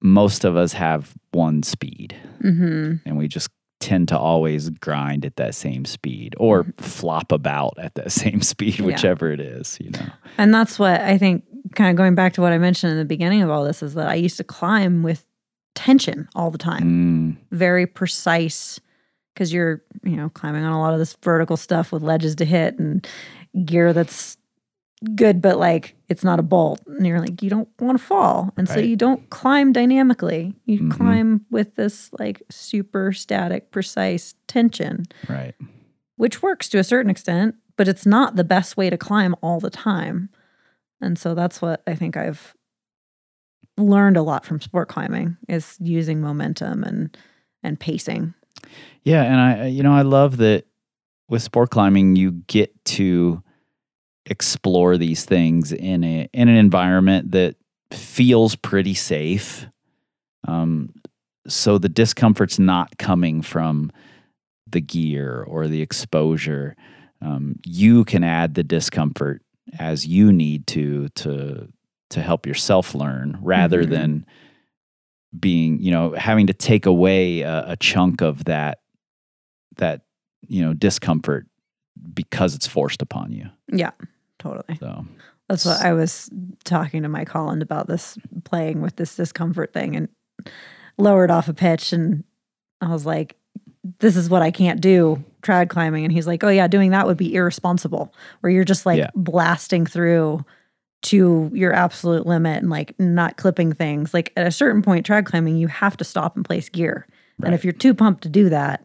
Most 0.00 0.44
of 0.44 0.56
us 0.56 0.72
have 0.74 1.14
one 1.32 1.62
speed 1.62 2.14
Mm-hmm. 2.42 2.94
and 3.06 3.18
we 3.18 3.26
just 3.28 3.48
tend 3.80 4.08
to 4.08 4.18
always 4.18 4.70
grind 4.70 5.24
at 5.24 5.36
that 5.36 5.54
same 5.54 5.84
speed 5.84 6.34
or 6.38 6.66
flop 6.78 7.30
about 7.32 7.74
at 7.78 7.94
that 7.94 8.10
same 8.22 8.42
speed, 8.42 8.74
Mm-hmm. 8.74 8.82
Yeah. 8.90 8.94
whichever 8.96 9.30
it 9.32 9.40
is, 9.40 9.78
you 9.80 9.90
know. 9.90 10.06
And 10.36 10.52
that's 10.54 10.78
what 10.78 11.00
I 11.00 11.16
think, 11.18 11.44
kind 11.74 11.90
of 11.90 11.96
going 11.96 12.14
back 12.14 12.32
to 12.34 12.40
what 12.40 12.52
I 12.52 12.58
mentioned 12.58 12.92
in 12.92 12.98
the 12.98 13.04
beginning 13.04 13.42
of 13.42 13.50
all 13.50 13.64
this, 13.64 13.82
is 13.82 13.94
that 13.94 14.08
I 14.08 14.14
used 14.14 14.36
to 14.38 14.44
climb 14.44 15.02
with 15.02 15.24
tension 15.74 16.28
all 16.34 16.50
the 16.50 16.58
time. 16.58 16.82
Mm, 16.82 17.36
very 17.56 17.86
precise 17.86 18.80
because 19.38 19.52
you're 19.52 19.80
you 20.02 20.16
know 20.16 20.28
climbing 20.30 20.64
on 20.64 20.72
a 20.72 20.80
lot 20.80 20.92
of 20.92 20.98
this 20.98 21.16
vertical 21.22 21.56
stuff 21.56 21.92
with 21.92 22.02
ledges 22.02 22.34
to 22.34 22.44
hit 22.44 22.76
and 22.80 23.06
gear 23.64 23.92
that's 23.92 24.36
good 25.14 25.40
but 25.40 25.56
like 25.58 25.94
it's 26.08 26.24
not 26.24 26.40
a 26.40 26.42
bolt. 26.42 26.80
And 26.88 27.06
you're 27.06 27.20
like 27.20 27.40
you 27.40 27.48
don't 27.48 27.68
want 27.78 27.96
to 27.96 28.04
fall. 28.04 28.52
And 28.56 28.68
so 28.68 28.80
you 28.80 28.96
don't 28.96 29.30
climb 29.30 29.72
dynamically. 29.72 30.56
You 30.64 30.80
Mhm. 30.80 30.90
climb 30.90 31.46
with 31.50 31.76
this 31.76 32.10
like 32.18 32.42
super 32.50 33.12
static 33.12 33.70
precise 33.70 34.34
tension. 34.48 35.04
Right. 35.28 35.54
which 36.16 36.42
works 36.42 36.68
to 36.70 36.78
a 36.78 36.84
certain 36.84 37.10
extent 37.10 37.54
but 37.76 37.86
it's 37.86 38.04
not 38.04 38.34
the 38.34 38.42
best 38.42 38.76
way 38.76 38.90
to 38.90 38.98
climb 38.98 39.36
all 39.40 39.60
the 39.60 39.70
time. 39.70 40.30
And 41.00 41.16
so 41.16 41.32
that's 41.36 41.62
what 41.62 41.80
i 41.86 41.94
think 41.94 42.16
i've 42.16 42.56
learned 43.76 44.16
a 44.16 44.22
lot 44.22 44.44
from 44.44 44.60
sport 44.60 44.88
climbing 44.88 45.36
is 45.48 45.76
using 45.80 46.20
momentum 46.20 46.82
and 46.82 47.16
and 47.62 47.78
pacing 47.78 48.34
Yeah, 49.04 49.22
and 49.22 49.40
I 49.40 49.66
you 49.66 49.82
know 49.82 49.92
I 49.94 50.02
love 50.02 50.36
that 50.38 50.64
with 51.28 51.42
sport 51.42 51.70
climbing 51.70 52.16
you 52.16 52.32
get 52.46 52.72
to 52.86 53.42
explore 54.26 54.96
these 54.98 55.24
things 55.24 55.72
in 55.72 56.04
a 56.04 56.28
in 56.32 56.48
an 56.48 56.56
environment 56.56 57.30
that 57.32 57.56
feels 57.92 58.54
pretty 58.56 58.94
safe. 58.94 59.66
Um 60.46 60.94
so 61.46 61.78
the 61.78 61.88
discomfort's 61.88 62.58
not 62.58 62.98
coming 62.98 63.40
from 63.40 63.90
the 64.70 64.82
gear 64.82 65.42
or 65.48 65.66
the 65.66 65.80
exposure. 65.80 66.76
Um, 67.22 67.56
you 67.64 68.04
can 68.04 68.22
add 68.22 68.52
the 68.54 68.62
discomfort 68.62 69.40
as 69.78 70.06
you 70.06 70.30
need 70.30 70.66
to 70.68 71.08
to 71.10 71.68
to 72.10 72.22
help 72.22 72.46
yourself 72.46 72.94
learn 72.94 73.38
rather 73.40 73.84
Mhm. 73.84 73.90
than 73.90 74.26
being, 75.38 75.80
you 75.80 75.90
know, 75.90 76.12
having 76.12 76.46
to 76.46 76.52
take 76.52 76.86
away 76.86 77.40
a, 77.42 77.72
a 77.72 77.76
chunk 77.76 78.20
of 78.20 78.44
that 78.44 78.78
that 79.76 80.02
you 80.46 80.64
know 80.64 80.72
discomfort 80.74 81.46
because 82.14 82.54
it's 82.54 82.66
forced 82.66 83.02
upon 83.02 83.32
you. 83.32 83.46
Yeah, 83.70 83.90
totally. 84.38 84.78
So 84.78 85.04
That's 85.48 85.64
what 85.64 85.80
I 85.80 85.92
was 85.92 86.30
talking 86.64 87.02
to 87.02 87.08
Mike 87.08 87.28
Holland 87.28 87.62
about 87.62 87.86
this 87.88 88.16
playing 88.44 88.80
with 88.80 88.96
this 88.96 89.16
discomfort 89.16 89.72
thing 89.72 89.96
and 89.96 90.08
lowered 90.96 91.30
off 91.30 91.48
a 91.48 91.54
pitch. 91.54 91.92
And 91.92 92.24
I 92.80 92.88
was 92.92 93.04
like, 93.04 93.36
this 93.98 94.16
is 94.16 94.30
what 94.30 94.42
I 94.42 94.50
can't 94.50 94.80
do 94.80 95.24
trad 95.42 95.68
climbing. 95.68 96.04
And 96.04 96.12
he's 96.12 96.26
like, 96.26 96.42
oh, 96.44 96.48
yeah, 96.48 96.66
doing 96.68 96.90
that 96.90 97.06
would 97.06 97.16
be 97.16 97.34
irresponsible, 97.34 98.12
where 98.40 98.50
you're 98.50 98.64
just 98.64 98.86
like 98.86 98.98
Yeah. 98.98 99.10
blasting 99.14 99.86
through 99.86 100.44
to 101.00 101.50
your 101.52 101.72
absolute 101.72 102.26
limit 102.26 102.62
and 102.62 102.70
like 102.70 102.94
not 102.98 103.36
clipping 103.36 103.72
things. 103.72 104.12
Like 104.12 104.32
at 104.36 104.46
a 104.46 104.50
certain 104.50 104.82
point, 104.82 105.06
trad 105.06 105.26
climbing, 105.26 105.56
you 105.56 105.68
have 105.68 105.96
to 105.98 106.04
stop 106.04 106.36
and 106.36 106.44
place 106.44 106.68
gear. 106.68 107.06
And 107.44 107.54
if 107.54 107.64
you're 107.64 107.72
too 107.72 107.94
pumped 107.94 108.24
to 108.24 108.28
do 108.28 108.48
that, 108.48 108.84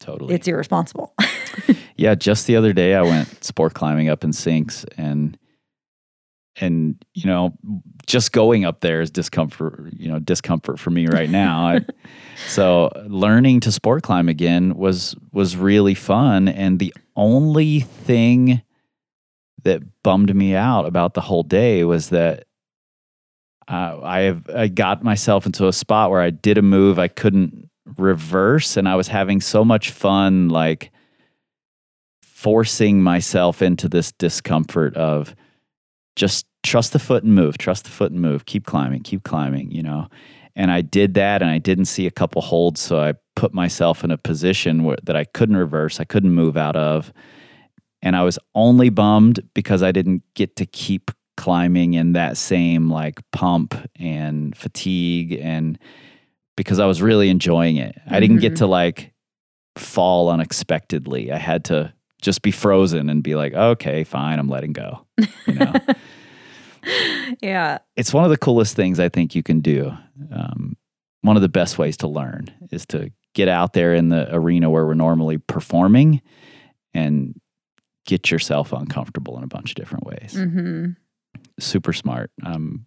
totally. 0.00 0.34
it's 0.34 0.48
irresponsible. 0.48 1.14
Yeah, 1.96 2.14
just 2.14 2.46
the 2.46 2.56
other 2.56 2.72
day 2.72 2.94
I 2.94 3.02
went 3.02 3.44
sport 3.44 3.74
climbing 3.74 4.08
up 4.08 4.24
in 4.24 4.32
Sinks 4.32 4.84
and 4.96 5.38
and 6.60 7.02
you 7.14 7.26
know 7.26 7.54
just 8.06 8.32
going 8.32 8.64
up 8.66 8.80
there 8.80 9.00
is 9.00 9.10
discomfort 9.10 9.90
you 9.96 10.06
know 10.06 10.18
discomfort 10.18 10.78
for 10.78 10.90
me 10.90 11.06
right 11.06 11.30
now 11.30 11.66
I, 11.66 11.80
so 12.48 12.90
learning 13.06 13.60
to 13.60 13.72
sport 13.72 14.02
climb 14.02 14.28
again 14.28 14.74
was 14.74 15.16
was 15.32 15.56
really 15.56 15.94
fun 15.94 16.48
and 16.48 16.78
the 16.78 16.92
only 17.16 17.80
thing 17.80 18.60
that 19.64 19.82
bummed 20.02 20.34
me 20.34 20.54
out 20.54 20.86
about 20.86 21.14
the 21.14 21.20
whole 21.20 21.42
day 21.42 21.84
was 21.84 22.10
that 22.10 22.44
uh, 23.68 24.00
I 24.02 24.20
have 24.20 24.50
I 24.50 24.68
got 24.68 25.02
myself 25.02 25.46
into 25.46 25.68
a 25.68 25.72
spot 25.72 26.10
where 26.10 26.20
I 26.20 26.30
did 26.30 26.58
a 26.58 26.62
move 26.62 26.98
I 26.98 27.08
couldn't 27.08 27.70
reverse 27.96 28.76
and 28.76 28.88
I 28.88 28.96
was 28.96 29.08
having 29.08 29.40
so 29.40 29.64
much 29.64 29.90
fun 29.90 30.48
like 30.48 30.90
forcing 32.22 33.02
myself 33.02 33.62
into 33.62 33.88
this 33.88 34.12
discomfort 34.12 34.96
of 34.96 35.34
just 36.16 36.46
trust 36.62 36.92
the 36.92 36.98
foot 36.98 37.24
and 37.24 37.34
move, 37.34 37.58
trust 37.58 37.84
the 37.84 37.90
foot 37.90 38.12
and 38.12 38.20
move, 38.20 38.46
keep 38.46 38.66
climbing, 38.66 39.02
keep 39.02 39.22
climbing, 39.22 39.70
you 39.70 39.82
know. 39.82 40.08
And 40.54 40.70
I 40.70 40.80
did 40.80 41.14
that 41.14 41.40
and 41.42 41.50
I 41.50 41.58
didn't 41.58 41.86
see 41.86 42.06
a 42.06 42.10
couple 42.10 42.42
holds, 42.42 42.80
so 42.80 43.00
I 43.00 43.14
put 43.36 43.54
myself 43.54 44.04
in 44.04 44.10
a 44.10 44.18
position 44.18 44.84
where, 44.84 44.98
that 45.04 45.16
I 45.16 45.24
couldn't 45.24 45.56
reverse, 45.56 46.00
I 46.00 46.04
couldn't 46.04 46.34
move 46.34 46.56
out 46.56 46.76
of. 46.76 47.12
And 48.02 48.16
I 48.16 48.22
was 48.22 48.38
only 48.54 48.90
bummed 48.90 49.40
because 49.54 49.82
I 49.82 49.92
didn't 49.92 50.22
get 50.34 50.56
to 50.56 50.66
keep 50.66 51.10
climbing 51.36 51.94
in 51.94 52.12
that 52.12 52.36
same 52.36 52.90
like 52.90 53.20
pump 53.30 53.74
and 53.96 54.56
fatigue 54.56 55.32
and 55.40 55.78
because 56.56 56.78
I 56.78 56.86
was 56.86 57.00
really 57.00 57.30
enjoying 57.30 57.76
it. 57.76 57.98
I 58.08 58.20
didn't 58.20 58.38
get 58.38 58.56
to 58.56 58.66
like 58.66 59.12
fall 59.76 60.28
unexpectedly. 60.28 61.32
I 61.32 61.38
had 61.38 61.64
to 61.66 61.92
just 62.20 62.42
be 62.42 62.50
frozen 62.50 63.08
and 63.08 63.22
be 63.22 63.34
like, 63.34 63.54
okay, 63.54 64.04
fine, 64.04 64.38
I'm 64.38 64.48
letting 64.48 64.72
go. 64.72 65.06
You 65.46 65.54
know, 65.54 65.72
yeah. 67.42 67.78
it's 67.96 68.12
one 68.12 68.24
of 68.24 68.30
the 68.30 68.36
coolest 68.36 68.76
things 68.76 69.00
I 69.00 69.08
think 69.08 69.34
you 69.34 69.42
can 69.42 69.60
do. 69.60 69.92
Um, 70.30 70.76
one 71.22 71.36
of 71.36 71.42
the 71.42 71.48
best 71.48 71.78
ways 71.78 71.96
to 71.98 72.08
learn 72.08 72.48
is 72.70 72.84
to 72.86 73.10
get 73.34 73.48
out 73.48 73.72
there 73.72 73.94
in 73.94 74.10
the 74.10 74.32
arena 74.34 74.68
where 74.70 74.86
we're 74.86 74.94
normally 74.94 75.38
performing 75.38 76.20
and 76.94 77.34
get 78.06 78.30
yourself 78.30 78.72
uncomfortable 78.72 79.36
in 79.38 79.44
a 79.44 79.48
bunch 79.48 79.70
of 79.70 79.76
different 79.76 80.04
ways. 80.06 80.34
hmm 80.34 80.90
Super 81.58 81.92
smart. 81.92 82.30
Um, 82.44 82.86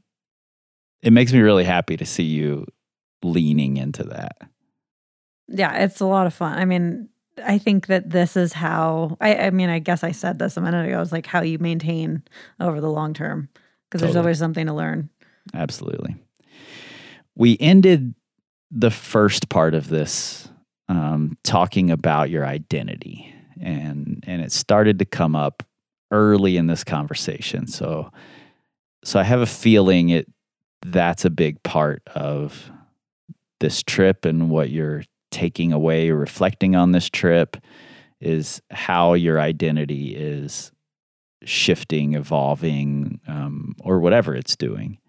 it 1.02 1.12
makes 1.12 1.32
me 1.32 1.40
really 1.40 1.64
happy 1.64 1.98
to 1.98 2.06
see 2.06 2.24
you 2.24 2.66
leaning 3.24 3.78
into 3.78 4.04
that. 4.04 4.38
Yeah, 5.48 5.78
it's 5.84 6.00
a 6.00 6.06
lot 6.06 6.28
of 6.28 6.34
fun. 6.34 6.58
I 6.58 6.66
mean, 6.66 7.10
I 7.44 7.58
think 7.58 7.88
that 7.88 8.10
this 8.10 8.36
is 8.36 8.54
how 8.54 9.18
I, 9.22 9.36
I 9.36 9.50
mean, 9.52 9.70
I 9.70 9.80
guess 9.80 10.04
I 10.04 10.12
said 10.12 10.40
this 10.40 10.58
a 10.58 10.62
minute 10.62 10.88
ago. 10.88 11.02
It's 11.02 11.12
like 11.12 11.28
how 11.28 11.42
you 11.42 11.60
maintain 11.60 12.24
over 12.60 12.82
the 12.82 12.90
long 12.90 13.14
term 13.14 13.50
because 13.90 14.02
there's 14.02 14.16
always 14.16 14.40
something 14.40 14.66
to 14.68 14.74
learn. 14.74 15.10
Absolutely. 15.54 16.16
We 17.36 17.58
ended 17.60 18.16
the 18.72 18.92
first 18.92 19.50
part 19.50 19.76
of 19.76 19.90
this 19.90 20.50
um, 20.88 21.38
talking 21.44 21.92
about 21.92 22.30
your 22.30 22.46
identity, 22.46 23.34
and 23.62 24.24
and 24.28 24.42
it 24.42 24.52
started 24.52 25.00
to 25.00 25.06
come 25.06 25.36
up 25.36 25.64
early 26.12 26.58
in 26.58 26.68
this 26.68 26.84
conversation. 26.84 27.68
So, 27.68 28.12
so 29.04 29.20
I 29.20 29.24
have 29.24 29.42
a 29.42 29.46
feeling 29.46 30.10
it 30.10 30.32
that's 30.86 31.26
a 31.26 31.30
big 31.30 31.62
part 31.64 32.04
of 32.16 32.70
this 33.60 33.82
trip 33.82 34.26
and 34.26 34.50
what 34.50 34.70
you're 34.70 35.04
taking 35.32 35.74
away, 35.74 36.12
reflecting 36.12 36.76
on 36.76 36.92
this 36.92 37.10
trip, 37.10 37.58
is 38.22 38.62
how 38.72 39.14
your 39.14 39.40
identity 39.40 40.16
is 40.16 40.72
shifting, 41.44 42.14
evolving, 42.14 43.20
um, 43.28 43.76
or 43.82 44.00
whatever 44.00 44.36
it's 44.36 44.56
doing. 44.56 45.00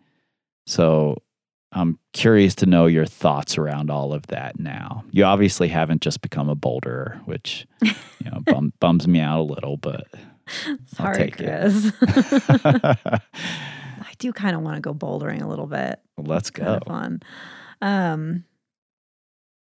So 0.66 1.22
I'm 1.72 1.98
curious 2.12 2.54
to 2.56 2.66
know 2.66 2.86
your 2.86 3.04
thoughts 3.06 3.58
around 3.58 3.90
all 3.90 4.12
of 4.14 4.26
that 4.28 4.58
now. 4.58 5.04
You 5.10 5.24
obviously 5.24 5.68
haven't 5.68 6.00
just 6.00 6.20
become 6.22 6.48
a 6.48 6.56
boulderer, 6.56 7.18
which 7.26 7.66
you 7.82 8.30
know 8.30 8.40
bum, 8.46 8.72
bums 8.80 9.06
me 9.06 9.20
out 9.20 9.40
a 9.40 9.42
little, 9.42 9.76
but 9.76 10.06
I'll 10.66 10.78
Sorry, 10.86 11.16
take 11.30 11.40
it. 11.40 11.46
Kris. 11.46 11.92
I 12.64 14.12
do 14.18 14.32
kind 14.32 14.56
of 14.56 14.62
want 14.62 14.76
to 14.76 14.80
go 14.80 14.94
bouldering 14.94 15.42
a 15.42 15.46
little 15.48 15.66
bit. 15.66 16.00
let's 16.16 16.50
Kind 16.50 16.66
go. 16.68 16.74
of 16.76 16.82
fun. 16.86 17.20
Um, 17.82 18.44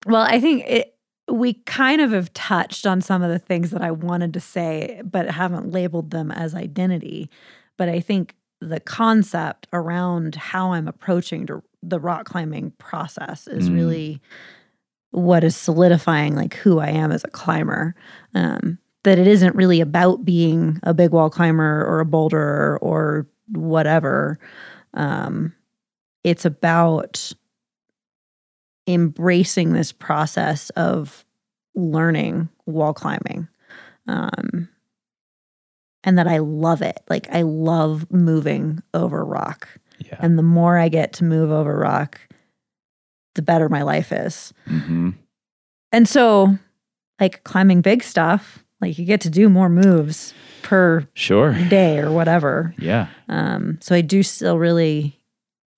well, 0.05 0.21
I 0.23 0.39
think 0.39 0.63
it. 0.67 0.95
We 1.29 1.53
kind 1.53 2.01
of 2.01 2.11
have 2.11 2.33
touched 2.33 2.87
on 2.87 3.01
some 3.01 3.21
of 3.21 3.29
the 3.29 3.37
things 3.37 3.69
that 3.69 3.83
I 3.83 3.91
wanted 3.91 4.33
to 4.33 4.39
say, 4.39 4.99
but 5.05 5.29
haven't 5.29 5.69
labeled 5.71 6.09
them 6.09 6.31
as 6.31 6.55
identity. 6.55 7.29
But 7.77 7.87
I 7.87 7.99
think 7.99 8.35
the 8.61 8.79
concept 8.79 9.67
around 9.71 10.33
how 10.35 10.71
I'm 10.73 10.87
approaching 10.87 11.45
to 11.45 11.61
the 11.81 11.99
rock 11.99 12.25
climbing 12.25 12.71
process 12.77 13.47
is 13.47 13.69
Mm. 13.69 13.73
really 13.73 14.21
what 15.11 15.43
is 15.43 15.55
solidifying 15.55 16.35
like 16.35 16.53
who 16.55 16.79
I 16.79 16.89
am 16.89 17.11
as 17.11 17.23
a 17.23 17.29
climber. 17.29 17.95
Um, 18.35 18.77
that 19.03 19.17
it 19.17 19.27
isn't 19.27 19.55
really 19.55 19.79
about 19.81 20.25
being 20.25 20.79
a 20.83 20.93
big 20.93 21.11
wall 21.11 21.29
climber 21.29 21.85
or 21.85 22.01
a 22.01 22.05
boulderer 22.05 22.77
or 22.81 23.25
whatever. 23.53 24.37
Um, 24.93 25.53
it's 26.23 26.43
about 26.45 27.31
embracing 28.87 29.73
this 29.73 29.91
process 29.91 30.69
of 30.71 31.25
learning 31.75 32.49
wall 32.65 32.93
climbing. 32.93 33.47
Um, 34.07 34.67
and 36.03 36.17
that 36.17 36.27
I 36.27 36.39
love 36.39 36.81
it. 36.81 36.99
Like 37.09 37.29
I 37.31 37.43
love 37.43 38.11
moving 38.11 38.81
over 38.93 39.23
rock. 39.23 39.67
Yeah. 40.09 40.17
And 40.19 40.37
the 40.37 40.43
more 40.43 40.77
I 40.77 40.89
get 40.89 41.13
to 41.13 41.23
move 41.23 41.51
over 41.51 41.77
rock, 41.77 42.19
the 43.35 43.41
better 43.41 43.69
my 43.69 43.83
life 43.83 44.11
is. 44.11 44.53
hmm 44.65 45.11
And 45.91 46.07
so, 46.07 46.57
like 47.19 47.43
climbing 47.43 47.81
big 47.81 48.03
stuff, 48.03 48.63
like 48.81 48.97
you 48.97 49.05
get 49.05 49.21
to 49.21 49.29
do 49.29 49.49
more 49.49 49.69
moves 49.69 50.33
per 50.63 51.07
Sure. 51.13 51.53
day 51.69 51.99
or 51.99 52.11
whatever. 52.11 52.73
Yeah. 52.77 53.07
Um, 53.27 53.77
so 53.81 53.93
I 53.95 54.01
do 54.01 54.23
still 54.23 54.57
really 54.57 55.19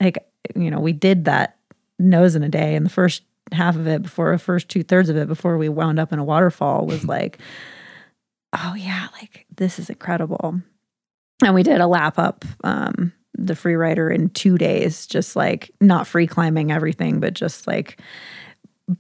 like, 0.02 0.18
you 0.56 0.72
know, 0.72 0.80
we 0.80 0.94
did 0.94 1.26
that 1.26 1.58
nose 2.00 2.36
in 2.36 2.44
a 2.44 2.50
day, 2.50 2.76
and 2.76 2.86
the 2.86 2.90
first 2.90 3.24
half 3.52 3.76
of 3.76 3.86
it 3.88 4.02
before, 4.02 4.32
the 4.32 4.38
first 4.40 4.70
two 4.70 4.82
thirds 4.84 5.10
of 5.10 5.18
it 5.18 5.28
before 5.28 5.58
we 5.58 5.68
wound 5.70 6.00
up 6.00 6.12
in 6.14 6.20
a 6.20 6.24
waterfall 6.24 6.86
was 6.86 7.06
like, 7.16 7.38
oh 8.54 8.74
yeah, 8.76 9.08
like 9.14 9.46
this 9.56 9.78
is 9.80 9.90
incredible. 9.90 10.62
And 11.44 11.54
we 11.56 11.64
did 11.64 11.82
a 11.82 11.88
lap 11.88 12.20
up 12.20 12.46
um, 12.64 13.14
the 13.48 13.54
Freerider 13.54 14.14
in 14.14 14.30
two 14.30 14.58
days, 14.58 15.06
just 15.08 15.36
like 15.36 15.72
not 15.82 16.08
free 16.08 16.28
climbing 16.28 16.72
everything, 16.72 17.20
but 17.20 17.34
just 17.34 17.68
like 17.68 18.00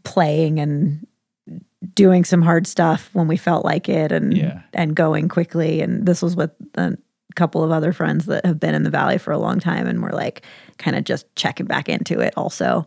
playing 0.03 0.59
and 0.59 1.05
doing 1.95 2.23
some 2.23 2.41
hard 2.41 2.67
stuff 2.67 3.09
when 3.13 3.27
we 3.27 3.37
felt 3.37 3.65
like 3.65 3.89
it 3.89 4.11
and 4.11 4.35
Yeah. 4.37 4.61
and 4.73 4.95
going 4.95 5.27
quickly 5.27 5.81
and 5.81 6.05
this 6.05 6.21
was 6.21 6.35
with 6.35 6.51
a 6.75 6.95
couple 7.35 7.63
of 7.63 7.71
other 7.71 7.91
friends 7.91 8.25
that 8.27 8.45
have 8.45 8.59
been 8.59 8.75
in 8.75 8.83
the 8.83 8.89
valley 8.89 9.17
for 9.17 9.31
a 9.31 9.37
long 9.39 9.59
time 9.59 9.87
and 9.87 10.01
we're 10.01 10.11
like 10.11 10.43
kind 10.77 10.95
of 10.95 11.03
just 11.03 11.25
checking 11.35 11.65
back 11.65 11.89
into 11.89 12.19
it 12.19 12.33
also 12.37 12.85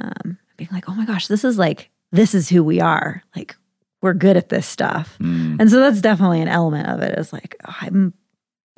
um, 0.00 0.38
being 0.56 0.68
like 0.72 0.88
oh 0.88 0.94
my 0.94 1.04
gosh 1.04 1.26
this 1.26 1.42
is 1.44 1.58
like 1.58 1.90
this 2.12 2.32
is 2.34 2.48
who 2.48 2.62
we 2.62 2.80
are 2.80 3.22
like 3.34 3.56
we're 4.02 4.14
good 4.14 4.36
at 4.36 4.48
this 4.50 4.66
stuff 4.66 5.16
Mm. 5.20 5.56
and 5.60 5.68
so 5.70 5.80
that's 5.80 6.00
definitely 6.00 6.40
an 6.40 6.48
element 6.48 6.86
of 6.88 7.00
it 7.00 7.18
is 7.18 7.32
like 7.32 7.56
i'm 7.64 8.14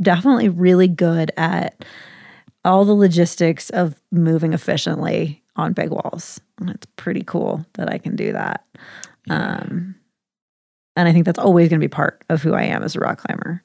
definitely 0.00 0.48
really 0.48 0.88
good 0.88 1.30
at 1.36 1.84
all 2.64 2.84
the 2.84 2.94
logistics 2.94 3.70
of 3.70 4.00
moving 4.10 4.52
efficiently 4.52 5.42
on 5.56 5.72
big 5.72 5.90
walls 5.90 6.40
and 6.58 6.70
it's 6.70 6.86
pretty 6.96 7.22
cool 7.22 7.64
that 7.74 7.90
i 7.90 7.98
can 7.98 8.16
do 8.16 8.32
that 8.32 8.64
um, 9.28 9.94
and 10.96 11.08
I 11.08 11.12
think 11.12 11.24
that's 11.24 11.38
always 11.38 11.68
going 11.68 11.80
to 11.80 11.84
be 11.84 11.88
part 11.88 12.22
of 12.28 12.42
who 12.42 12.52
I 12.54 12.64
am 12.64 12.82
as 12.82 12.96
a 12.96 13.00
rock 13.00 13.18
climber. 13.18 13.62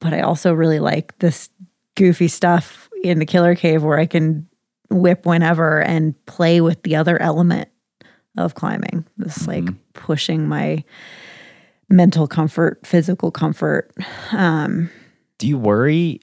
But 0.00 0.14
I 0.14 0.20
also 0.20 0.52
really 0.52 0.78
like 0.78 1.18
this 1.18 1.48
goofy 1.96 2.28
stuff 2.28 2.88
in 3.02 3.18
the 3.18 3.26
killer 3.26 3.54
cave 3.54 3.82
where 3.82 3.98
I 3.98 4.06
can 4.06 4.48
whip 4.90 5.26
whenever 5.26 5.82
and 5.82 6.14
play 6.26 6.60
with 6.60 6.82
the 6.82 6.96
other 6.96 7.20
element 7.20 7.68
of 8.36 8.54
climbing. 8.54 9.04
This 9.16 9.46
like 9.46 9.68
pushing 9.92 10.46
my 10.46 10.84
mental 11.88 12.26
comfort, 12.26 12.86
physical 12.86 13.30
comfort. 13.30 13.92
Um, 14.32 14.90
Do 15.38 15.48
you 15.48 15.58
worry? 15.58 16.20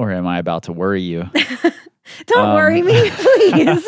Or 0.00 0.10
am 0.12 0.26
I 0.26 0.38
about 0.38 0.62
to 0.62 0.72
worry 0.72 1.02
you? 1.02 1.28
don't 2.26 2.46
Um, 2.48 2.54
worry 2.54 2.80
me, 2.80 3.10
please. 3.12 3.86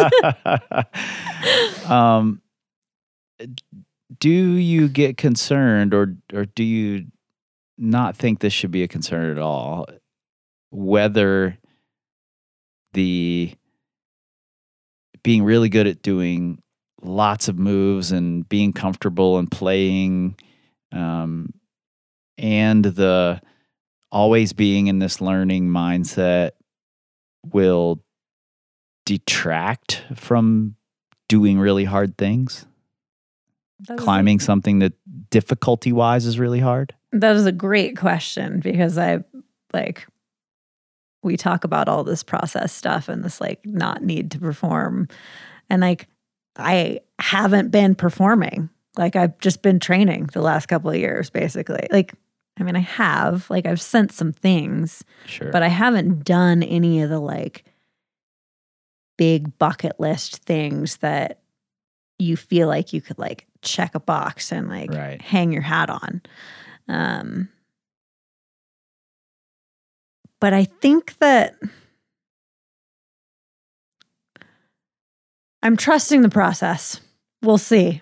um, 1.88 2.42
do 4.20 4.28
you 4.28 4.88
get 4.88 5.16
concerned, 5.16 5.94
or 5.94 6.14
or 6.34 6.44
do 6.44 6.64
you 6.64 7.06
not 7.78 8.14
think 8.14 8.40
this 8.40 8.52
should 8.52 8.70
be 8.70 8.82
a 8.82 8.88
concern 8.88 9.30
at 9.30 9.38
all? 9.38 9.86
Whether 10.70 11.56
the 12.92 13.54
being 15.22 15.44
really 15.44 15.70
good 15.70 15.86
at 15.86 16.02
doing 16.02 16.60
lots 17.00 17.48
of 17.48 17.58
moves 17.58 18.12
and 18.12 18.46
being 18.50 18.74
comfortable 18.74 19.38
and 19.38 19.50
playing, 19.50 20.36
um, 20.92 21.54
and 22.36 22.84
the 22.84 23.40
always 24.12 24.52
being 24.52 24.86
in 24.86 25.00
this 25.00 25.20
learning 25.20 25.68
mindset 25.68 26.50
will 27.50 28.04
detract 29.06 30.04
from 30.14 30.76
doing 31.28 31.58
really 31.58 31.84
hard 31.84 32.16
things? 32.16 32.66
Is 33.80 33.90
a- 33.90 33.96
Climbing 33.96 34.38
something 34.38 34.78
that 34.80 34.92
difficulty 35.30 35.90
wise 35.90 36.26
is 36.26 36.38
really 36.38 36.60
hard? 36.60 36.94
That 37.10 37.34
is 37.34 37.46
a 37.46 37.52
great 37.52 37.96
question 37.96 38.60
because 38.60 38.96
I 38.96 39.24
like 39.72 40.06
we 41.22 41.36
talk 41.36 41.64
about 41.64 41.88
all 41.88 42.04
this 42.04 42.22
process 42.22 42.72
stuff 42.72 43.08
and 43.08 43.24
this 43.24 43.40
like 43.40 43.64
not 43.64 44.02
need 44.02 44.30
to 44.32 44.38
perform. 44.38 45.08
And 45.70 45.80
like 45.80 46.08
I 46.56 47.00
haven't 47.18 47.70
been 47.70 47.94
performing. 47.94 48.70
Like 48.96 49.16
I've 49.16 49.38
just 49.38 49.62
been 49.62 49.78
training 49.78 50.30
the 50.32 50.42
last 50.42 50.66
couple 50.66 50.90
of 50.90 50.96
years 50.96 51.30
basically. 51.30 51.86
Like 51.90 52.14
I 52.58 52.62
mean 52.64 52.76
I 52.76 52.80
have, 52.80 53.48
like 53.50 53.66
I've 53.66 53.80
sent 53.80 54.12
some 54.12 54.32
things, 54.32 55.04
Sure. 55.26 55.50
but 55.50 55.62
I 55.62 55.68
haven't 55.68 56.24
done 56.24 56.62
any 56.62 57.00
of 57.02 57.10
the 57.10 57.18
like 57.20 57.64
big 59.18 59.56
bucket 59.58 59.98
list 59.98 60.42
things 60.44 60.98
that 60.98 61.40
you 62.18 62.36
feel 62.36 62.68
like 62.68 62.92
you 62.92 63.00
could 63.00 63.18
like 63.18 63.46
check 63.62 63.94
a 63.94 64.00
box 64.00 64.52
and 64.52 64.68
like 64.68 64.90
Right. 64.90 65.20
hang 65.20 65.52
your 65.52 65.62
hat 65.62 65.90
on. 65.90 66.22
Um, 66.88 67.48
but 70.40 70.52
I 70.52 70.64
think 70.64 71.16
that 71.18 71.56
I'm 75.62 75.76
trusting 75.76 76.22
the 76.22 76.28
process. 76.28 77.00
We'll 77.42 77.58
see. 77.58 78.01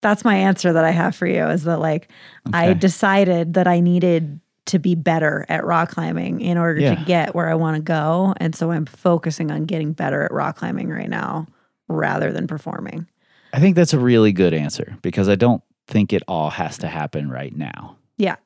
That's 0.00 0.24
my 0.24 0.36
answer 0.36 0.72
that 0.72 0.84
I 0.84 0.90
have 0.92 1.14
for 1.16 1.26
you 1.26 1.46
is 1.48 1.64
that 1.64 1.78
like 1.80 2.08
I 2.52 2.72
decided 2.74 3.54
that 3.54 3.66
I 3.66 3.80
needed 3.80 4.40
to 4.66 4.78
be 4.78 4.94
better 4.94 5.44
at 5.48 5.64
rock 5.64 5.90
climbing 5.90 6.40
in 6.40 6.58
order 6.58 6.80
Yeah. 6.80 6.94
to 6.94 7.04
get 7.04 7.34
where 7.34 7.48
I 7.48 7.54
want 7.54 7.76
to 7.76 7.82
go. 7.82 8.34
And 8.36 8.54
so 8.54 8.70
I'm 8.70 8.86
focusing 8.86 9.50
on 9.50 9.64
getting 9.64 9.92
better 9.92 10.22
at 10.22 10.30
rock 10.32 10.56
climbing 10.56 10.88
right 10.88 11.08
now 11.08 11.46
rather 11.88 12.32
than 12.32 12.46
performing. 12.46 13.06
I 13.52 13.60
think 13.60 13.76
that's 13.76 13.94
a 13.94 13.98
really 13.98 14.30
good 14.30 14.52
answer 14.52 14.96
because 15.02 15.28
I 15.28 15.34
don't 15.36 15.62
think 15.86 16.12
it 16.12 16.22
all 16.28 16.50
has 16.50 16.76
to 16.78 16.86
happen 16.86 17.30
right 17.30 17.56
now. 17.56 17.96
Yeah. 18.18 18.36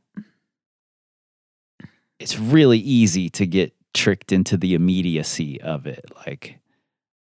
It's 2.18 2.38
really 2.38 2.78
easy 2.78 3.28
to 3.30 3.46
get 3.46 3.74
tricked 3.94 4.30
into 4.32 4.56
the 4.56 4.74
immediacy 4.74 5.60
of 5.60 5.86
it. 5.86 6.04
Like, 6.24 6.58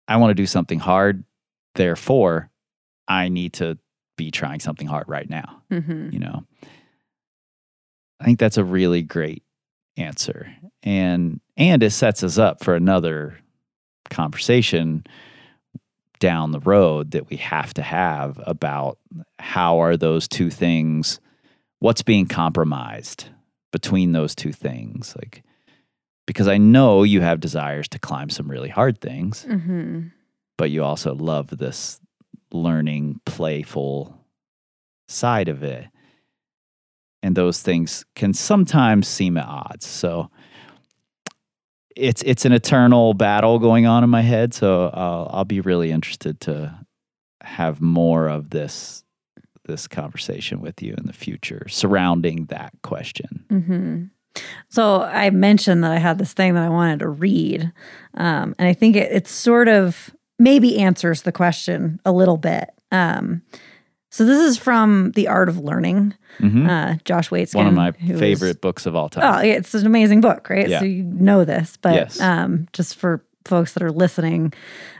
I 0.08 0.18
want 0.18 0.32
to 0.32 0.36
do 0.36 0.46
something 0.46 0.80
hard, 0.80 1.24
therefore, 1.76 2.50
I 3.08 3.30
need 3.30 3.54
to 3.54 3.78
be 4.20 4.30
trying 4.32 4.60
something 4.60 4.88
hard 4.88 5.08
right 5.08 5.30
now. 5.30 5.62
Mm-hmm. 5.72 6.10
you 6.12 6.20
know 6.20 6.44
i 8.20 8.26
think 8.26 8.38
that's 8.40 8.58
a 8.58 8.64
really 8.64 9.02
great 9.02 9.44
answer 9.98 10.52
and 10.84 11.40
and 11.58 11.82
it 11.84 11.92
sets 11.92 12.22
us 12.24 12.38
up 12.38 12.64
for 12.64 12.76
another 12.76 13.38
conversation 14.10 15.06
down 16.20 16.52
the 16.52 16.60
road 16.60 17.12
that 17.12 17.30
we 17.30 17.38
have 17.38 17.74
to 17.76 17.82
have 17.82 18.40
about 18.46 18.98
how 19.40 19.80
are 19.80 19.96
those 19.96 20.28
two 20.28 20.50
things 20.50 21.20
what's 21.80 22.02
being 22.04 22.26
compromised 22.28 23.26
between 23.72 24.12
those 24.12 24.36
two 24.36 24.52
things 24.52 25.16
like 25.18 25.44
because 26.26 26.48
i 26.48 26.58
know 26.58 27.04
you 27.04 27.22
have 27.22 27.40
desires 27.40 27.88
to 27.88 28.00
climb 28.00 28.30
some 28.30 28.50
really 28.52 28.70
hard 28.70 29.00
things 29.00 29.46
Mm-hmm. 29.48 30.08
but 30.58 30.72
you 30.72 30.84
also 30.84 31.14
love 31.16 31.48
this 31.58 32.02
learning, 32.52 33.22
playful 33.26 34.20
side 35.08 35.50
of 35.50 35.64
it. 35.64 35.88
And 37.22 37.36
those 37.36 37.62
things 37.62 38.06
can 38.16 38.34
sometimes 38.34 39.08
seem 39.08 39.38
at 39.38 39.46
odds. 39.46 39.86
So 39.86 40.30
it's 41.96 42.22
it's 42.24 42.46
an 42.46 42.54
eternal 42.54 43.14
battle 43.14 43.60
going 43.60 43.86
on 43.86 44.04
in 44.04 44.10
my 44.10 44.22
head. 44.22 44.54
So 44.54 44.90
I'll, 44.94 45.30
I'll 45.34 45.46
be 45.46 45.60
really 45.60 45.92
interested 45.92 46.40
to 46.42 46.74
have 47.42 47.82
more 47.82 48.28
of 48.28 48.52
this 48.52 49.04
this 49.66 49.88
conversation 49.88 50.62
with 50.62 50.82
you 50.82 50.96
in 50.98 51.06
the 51.06 51.14
future 51.14 51.68
surrounding 51.70 52.46
that 52.46 52.74
question. 52.82 53.46
Mm-hmm. 53.50 54.04
So 54.70 55.02
I 55.02 55.30
mentioned 55.30 55.84
that 55.84 55.92
I 55.92 55.98
had 55.98 56.18
this 56.18 56.34
thing 56.34 56.54
that 56.54 56.64
I 56.64 56.70
wanted 56.70 57.00
to 57.00 57.10
read, 57.10 57.72
um, 58.16 58.56
and 58.58 58.68
I 58.68 58.74
think 58.74 58.96
it, 58.96 59.12
it 59.12 59.28
sort 59.28 59.68
of 59.68 60.16
maybe 60.40 60.80
answers 60.80 61.22
the 61.24 61.32
question 61.32 62.00
a 62.06 62.12
little 62.12 62.38
bit. 62.38 62.70
Um, 62.92 63.42
so 64.10 64.26
this 64.26 64.40
is 64.40 64.58
from 64.58 65.12
The 65.12 65.28
Art 65.28 65.50
of 65.50 65.60
Learning, 65.60 66.16
Mhm. 66.40 66.68
uh, 66.68 66.98
Josh 67.06 67.30
Waitzkin. 67.30 67.56
One 67.56 67.68
of 67.68 67.74
my 67.76 67.92
is- 68.04 68.20
favorite 68.20 68.60
books 68.62 68.86
of 68.88 68.96
all 68.96 69.06
Oh, 69.06 69.08
time. 69.10 69.46
yeah, 69.46 69.54
it's 69.54 69.76
an 69.76 69.86
amazing 69.86 70.22
book, 70.22 70.50
right? 70.50 70.68
Yeah. 70.68 70.80
So 70.80 70.86
you 70.86 71.04
know 71.04 71.46
this, 71.46 71.78
but 71.80 71.94
Yes. 71.94 72.20
um, 72.20 72.68
just 72.74 72.96
for 72.96 73.24
folks 73.46 73.74
that 73.74 73.84
are 73.84 73.92
listening, 73.92 74.54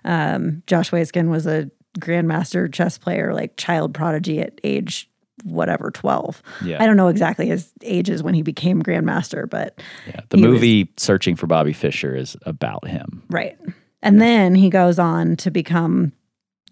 um, 0.06 0.62
Josh 0.68 0.92
Waitzkin 0.92 1.30
was 1.30 1.48
a 1.48 1.72
grandmaster 2.00 2.72
chess 2.72 2.98
player, 3.00 3.34
like 3.34 3.58
child 3.58 3.94
prodigy 3.96 4.40
at 4.42 4.60
age 4.64 5.10
whatever, 5.46 5.90
12. 5.90 6.44
yeah. 6.66 6.84
I 6.84 6.86
don't 6.86 6.98
know 6.98 7.08
exactly 7.08 7.48
his 7.48 7.72
ages 7.82 8.22
when 8.22 8.34
he 8.34 8.42
became 8.42 8.84
grandmaster, 8.84 9.50
but 9.50 9.82
yeah. 10.08 10.20
The 10.30 10.38
he 10.38 10.44
was- 10.46 10.54
movie 10.56 10.92
Searching 10.98 11.36
for 11.38 11.48
Bobby 11.48 11.72
Fischer 11.74 12.14
is 12.16 12.36
about 12.46 12.88
him. 12.88 13.24
right. 13.30 13.58
And 14.02 14.22
then 14.22 14.56
he 14.56 14.70
goes 14.70 14.98
on 15.00 15.36
to 15.38 15.52
become 15.52 16.14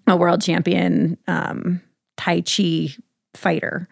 a 0.08 0.16
world 0.16 0.42
champion 0.42 1.18
um, 1.28 1.82
Tai 2.16 2.42
Chi 2.42 2.90
fighter, 3.36 3.88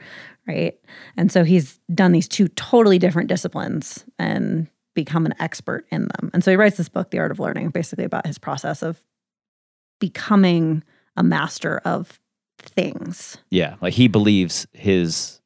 right? 0.47 0.75
And 1.17 1.31
so 1.31 1.43
he's 1.43 1.79
done 1.93 2.11
these 2.13 2.27
two 2.27 2.47
totally 2.49 2.97
different 2.99 3.27
disciplines 3.29 4.05
and 4.17 4.67
become 4.93 5.25
an 5.25 5.33
expert 5.39 5.85
in 5.91 6.07
them. 6.07 6.31
And 6.33 6.43
so 6.43 6.51
he 6.51 6.57
writes 6.57 6.77
this 6.77 6.87
book, 6.89 7.11
The 7.11 7.19
Art 7.19 7.31
of 7.31 7.39
Learning, 7.39 7.69
basically 7.69 8.05
about 8.05 8.25
his 8.25 8.37
process 8.37 8.81
of 8.81 9.03
becoming 9.99 10.83
a 11.17 11.23
master 11.23 11.79
of 11.85 12.19
things. 12.59 13.37
Yeah, 13.49 13.75
like 13.81 13.93
he 13.93 14.07
believes 14.07 14.67
his 14.73 15.41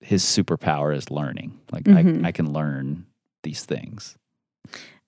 his 0.00 0.24
superpower 0.24 0.94
is 0.96 1.10
learning. 1.10 1.58
Like 1.70 1.84
Mhm. 1.84 2.24
I, 2.24 2.28
I 2.28 2.32
can 2.32 2.52
learn 2.52 3.06
these 3.44 3.64
things. 3.64 4.16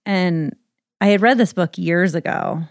And 0.07 0.55
I 1.05 1.09
had 1.09 1.21
read 1.21 1.37
this 1.37 1.53
book 1.53 1.77
years 1.77 2.15
ago 2.15 2.63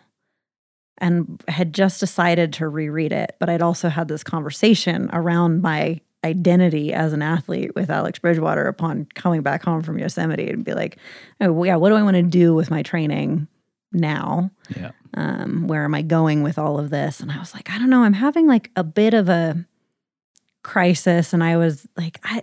and 0.97 1.39
had 1.47 1.71
just 1.71 1.99
decided 1.99 2.53
to 2.53 2.67
reread 2.67 3.11
it, 3.11 3.35
but 3.39 3.47
I'd 3.47 3.61
also 3.61 3.89
had 3.89 4.07
this 4.07 4.23
conversation 4.23 5.07
around 5.13 5.61
my 5.61 6.01
identity 6.23 6.93
as 6.93 7.13
an 7.13 7.21
athlete 7.21 7.75
with 7.75 7.91
Alex 7.91 8.17
Bridgewater 8.17 8.65
upon 8.65 9.05
coming 9.13 9.43
back 9.43 9.63
home 9.63 9.83
from 9.83 9.99
Yosemite 9.99 10.49
and 10.49 10.65
be 10.65 10.73
like, 10.73 10.97
oh, 11.41 11.63
yeah, 11.63 11.75
what 11.75 11.89
do 11.89 11.95
I 11.95 12.01
want 12.01 12.15
to 12.15 12.23
do 12.23 12.55
with 12.55 12.71
my 12.71 12.81
training 12.81 13.47
now? 13.91 14.49
Yeah. 14.75 14.93
um, 15.13 15.67
where 15.67 15.83
am 15.83 15.93
I 15.93 16.01
going 16.01 16.41
with 16.41 16.57
all 16.57 16.79
of 16.79 16.89
this? 16.89 17.19
And 17.19 17.31
I 17.31 17.37
was 17.37 17.53
like, 17.53 17.69
I 17.69 17.77
don't 17.77 17.91
know. 17.91 18.01
I'm 18.01 18.13
having 18.13 18.47
like 18.47 18.71
a 18.75 18.83
bit 18.83 19.13
of 19.13 19.29
a 19.29 19.63
crisis. 20.63 21.33
And 21.33 21.43
I 21.43 21.57
was 21.57 21.87
like, 21.95 22.19
I 22.23 22.41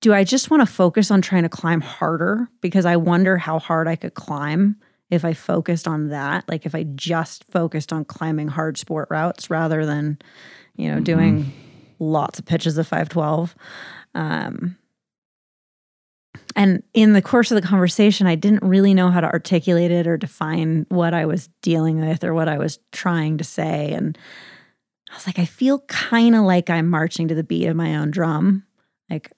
do 0.00 0.12
I 0.12 0.24
just 0.24 0.50
want 0.50 0.60
to 0.60 0.66
focus 0.66 1.12
on 1.12 1.22
trying 1.22 1.44
to 1.44 1.48
climb 1.48 1.82
harder 1.82 2.48
because 2.60 2.84
I 2.84 2.96
wonder 2.96 3.36
how 3.36 3.60
hard 3.60 3.86
I 3.86 3.94
could 3.94 4.14
climb 4.14 4.74
if 5.10 5.24
I 5.24 5.32
focused 5.32 5.88
on 5.88 6.08
that. 6.08 6.48
Like 6.48 6.66
if 6.66 6.74
I 6.74 6.84
just 6.84 7.44
focused 7.44 7.92
on 7.92 8.04
climbing 8.04 8.48
hard 8.48 8.78
sport 8.78 9.08
routes 9.10 9.50
rather 9.50 9.84
than, 9.84 10.18
you 10.76 10.90
know, 10.90 11.00
doing 11.00 11.52
lots 11.98 12.38
of 12.38 12.46
pitches 12.46 12.78
of 12.78 12.86
512. 12.86 13.54
Um, 14.14 14.76
and 16.56 16.82
in 16.94 17.12
the 17.12 17.22
course 17.22 17.50
of 17.50 17.60
the 17.60 17.66
conversation, 17.66 18.26
I 18.26 18.34
didn't 18.34 18.64
really 18.64 18.94
know 18.94 19.10
how 19.10 19.20
to 19.20 19.30
articulate 19.30 19.90
it 19.90 20.06
or 20.06 20.16
define 20.16 20.86
what 20.88 21.14
I 21.14 21.26
was 21.26 21.48
dealing 21.62 22.00
with 22.00 22.24
or 22.24 22.34
what 22.34 22.48
I 22.48 22.58
was 22.58 22.78
trying 22.92 23.38
to 23.38 23.44
say. 23.44 23.92
And 23.92 24.18
I 25.10 25.14
was 25.14 25.26
like, 25.26 25.38
I 25.38 25.44
feel 25.44 25.80
kind 25.80 26.34
of 26.34 26.42
like 26.42 26.70
I'm 26.70 26.88
marching 26.88 27.28
to 27.28 27.34
the 27.34 27.44
beat 27.44 27.66
of 27.66 27.76
my 27.76 27.96
own 27.96 28.10
drum. 28.10 28.64
Like, 29.08 29.32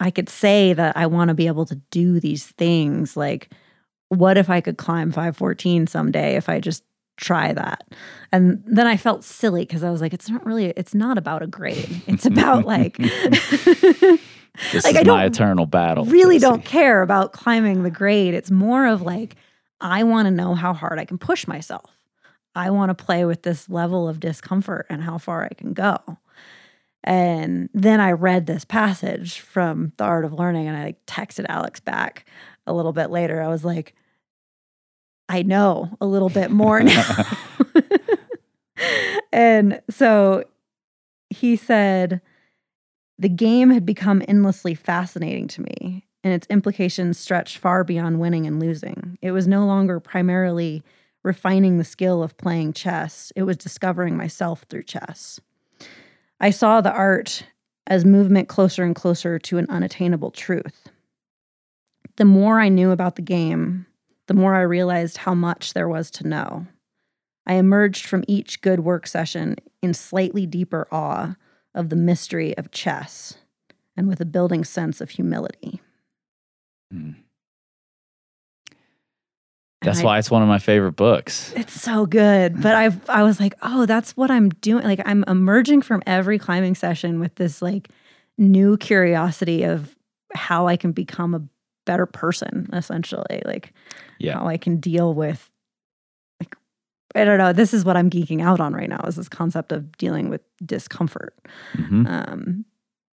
I 0.00 0.10
could 0.10 0.28
say 0.28 0.72
that 0.72 0.96
I 0.96 1.06
want 1.06 1.28
to 1.28 1.34
be 1.34 1.46
able 1.46 1.66
to 1.66 1.74
do 1.90 2.20
these 2.20 2.46
things 2.46 3.16
like 3.16 3.52
what 4.10 4.38
if 4.38 4.50
I 4.50 4.60
could 4.60 4.76
climb 4.78 5.10
514 5.10 5.88
someday 5.88 6.36
if 6.36 6.48
I 6.48 6.60
just 6.60 6.84
try 7.16 7.52
that? 7.54 7.84
And 8.32 8.62
then 8.66 8.86
I 8.86 8.96
felt 8.98 9.24
silly 9.24 9.62
because 9.62 9.82
I 9.84 9.90
was 9.90 10.00
like, 10.02 10.12
it's 10.12 10.28
not 10.30 10.44
really, 10.46 10.66
it's 10.76 10.94
not 10.94 11.18
about 11.18 11.42
a 11.42 11.48
grade. 11.48 12.02
It's 12.06 12.26
about 12.26 12.64
like, 12.66 12.98
This 14.72 14.84
Like, 14.84 14.96
is 14.96 14.98
I 14.98 15.04
my 15.04 15.04
don't 15.04 15.20
eternal 15.26 15.66
battle. 15.66 16.06
really 16.06 16.36
Casey. 16.36 16.40
don't 16.40 16.64
care 16.64 17.02
about 17.02 17.32
climbing 17.32 17.82
the 17.82 17.90
grade. 17.90 18.34
It's 18.34 18.50
more 18.50 18.86
of 18.86 19.00
like, 19.02 19.36
I 19.80 20.02
want 20.04 20.26
to 20.26 20.30
know 20.30 20.54
how 20.54 20.74
hard 20.74 20.98
I 20.98 21.04
can 21.06 21.18
push 21.18 21.46
myself. 21.46 21.90
I 22.54 22.70
want 22.70 22.90
to 22.90 23.04
play 23.04 23.24
with 23.24 23.42
this 23.42 23.70
level 23.70 24.08
of 24.08 24.20
discomfort 24.20 24.86
and 24.90 25.02
how 25.02 25.18
far 25.18 25.44
I 25.44 25.54
can 25.54 25.72
go. 25.72 25.98
And 27.04 27.70
then 27.72 28.00
I 28.00 28.12
read 28.12 28.46
this 28.46 28.64
passage 28.64 29.40
from 29.40 29.92
The 29.96 30.04
Art 30.04 30.24
of 30.26 30.32
Learning 30.34 30.68
and 30.68 30.76
I 30.76 30.84
like 30.84 31.06
texted 31.06 31.46
Alex 31.48 31.80
back 31.80 32.26
a 32.66 32.72
little 32.74 32.92
bit 32.92 33.10
later. 33.10 33.40
I 33.40 33.48
was 33.48 33.64
like, 33.64 33.94
I 35.30 35.42
know 35.42 35.96
a 36.00 36.06
little 36.06 36.28
bit 36.28 36.50
more 36.50 36.80
now. 36.80 37.36
and 39.32 39.80
so 39.88 40.42
he 41.30 41.54
said, 41.54 42.20
the 43.16 43.28
game 43.28 43.70
had 43.70 43.86
become 43.86 44.24
endlessly 44.26 44.74
fascinating 44.74 45.46
to 45.46 45.62
me, 45.62 46.04
and 46.24 46.34
its 46.34 46.48
implications 46.48 47.16
stretched 47.16 47.58
far 47.58 47.84
beyond 47.84 48.18
winning 48.18 48.44
and 48.44 48.58
losing. 48.58 49.18
It 49.22 49.30
was 49.30 49.46
no 49.46 49.64
longer 49.66 50.00
primarily 50.00 50.82
refining 51.22 51.78
the 51.78 51.84
skill 51.84 52.24
of 52.24 52.36
playing 52.36 52.72
chess, 52.72 53.32
it 53.36 53.44
was 53.44 53.56
discovering 53.56 54.16
myself 54.16 54.64
through 54.68 54.82
chess. 54.82 55.38
I 56.40 56.50
saw 56.50 56.80
the 56.80 56.92
art 56.92 57.44
as 57.86 58.04
movement 58.04 58.48
closer 58.48 58.82
and 58.82 58.96
closer 58.96 59.38
to 59.38 59.58
an 59.58 59.66
unattainable 59.68 60.32
truth. 60.32 60.88
The 62.16 62.24
more 62.24 62.58
I 62.58 62.68
knew 62.68 62.90
about 62.90 63.14
the 63.14 63.22
game, 63.22 63.86
the 64.30 64.34
more 64.34 64.54
I 64.54 64.60
realized 64.60 65.16
how 65.16 65.34
much 65.34 65.72
there 65.72 65.88
was 65.88 66.08
to 66.12 66.24
know. 66.24 66.64
I 67.48 67.54
emerged 67.54 68.06
from 68.06 68.22
each 68.28 68.60
good 68.60 68.78
work 68.78 69.08
session 69.08 69.56
in 69.82 69.92
slightly 69.92 70.46
deeper 70.46 70.86
awe 70.92 71.34
of 71.74 71.88
the 71.88 71.96
mystery 71.96 72.56
of 72.56 72.70
chess 72.70 73.38
and 73.96 74.06
with 74.06 74.20
a 74.20 74.24
building 74.24 74.62
sense 74.62 75.00
of 75.00 75.10
humility. 75.10 75.80
Hmm. 76.92 77.10
And 78.68 78.76
That's 79.82 79.98
I- 79.98 80.04
why 80.04 80.18
it's 80.20 80.30
one 80.30 80.42
of 80.42 80.48
my 80.48 80.60
favorite 80.60 80.92
books. 80.92 81.52
It's 81.56 81.72
so 81.72 82.06
good. 82.06 82.62
But 82.62 82.76
I 82.76 82.90
I 83.08 83.24
was 83.24 83.40
like, 83.40 83.54
oh, 83.62 83.84
that's 83.84 84.16
what 84.16 84.30
I'm 84.30 84.50
doing. 84.50 84.84
Like 84.84 85.00
I'm 85.04 85.24
emerging 85.26 85.82
from 85.82 86.04
every 86.06 86.38
climbing 86.38 86.76
session 86.76 87.18
with 87.18 87.34
this 87.34 87.60
like 87.60 87.88
new 88.38 88.76
curiosity 88.76 89.64
of 89.64 89.96
how 90.36 90.68
I 90.68 90.76
can 90.76 90.92
become 90.92 91.34
a 91.34 91.42
better 91.90 92.06
person, 92.06 92.68
essentially. 92.72 93.42
Like 93.44 93.72
Yeah. 94.18 94.34
how 94.38 94.46
I 94.46 94.56
can 94.56 94.76
deal 94.78 95.12
with 95.12 95.50
like 96.40 96.54
I 97.16 97.24
don't 97.24 97.38
know. 97.38 97.52
This 97.52 97.74
is 97.74 97.84
what 97.84 97.96
I'm 97.96 98.08
geeking 98.10 98.40
out 98.40 98.60
on 98.60 98.72
right 98.74 98.88
now 98.88 99.00
is 99.08 99.16
this 99.16 99.28
concept 99.28 99.72
of 99.72 99.96
dealing 99.98 100.28
with 100.30 100.42
discomfort. 100.64 101.34
Mhm. 101.74 102.06
Um, 102.08 102.64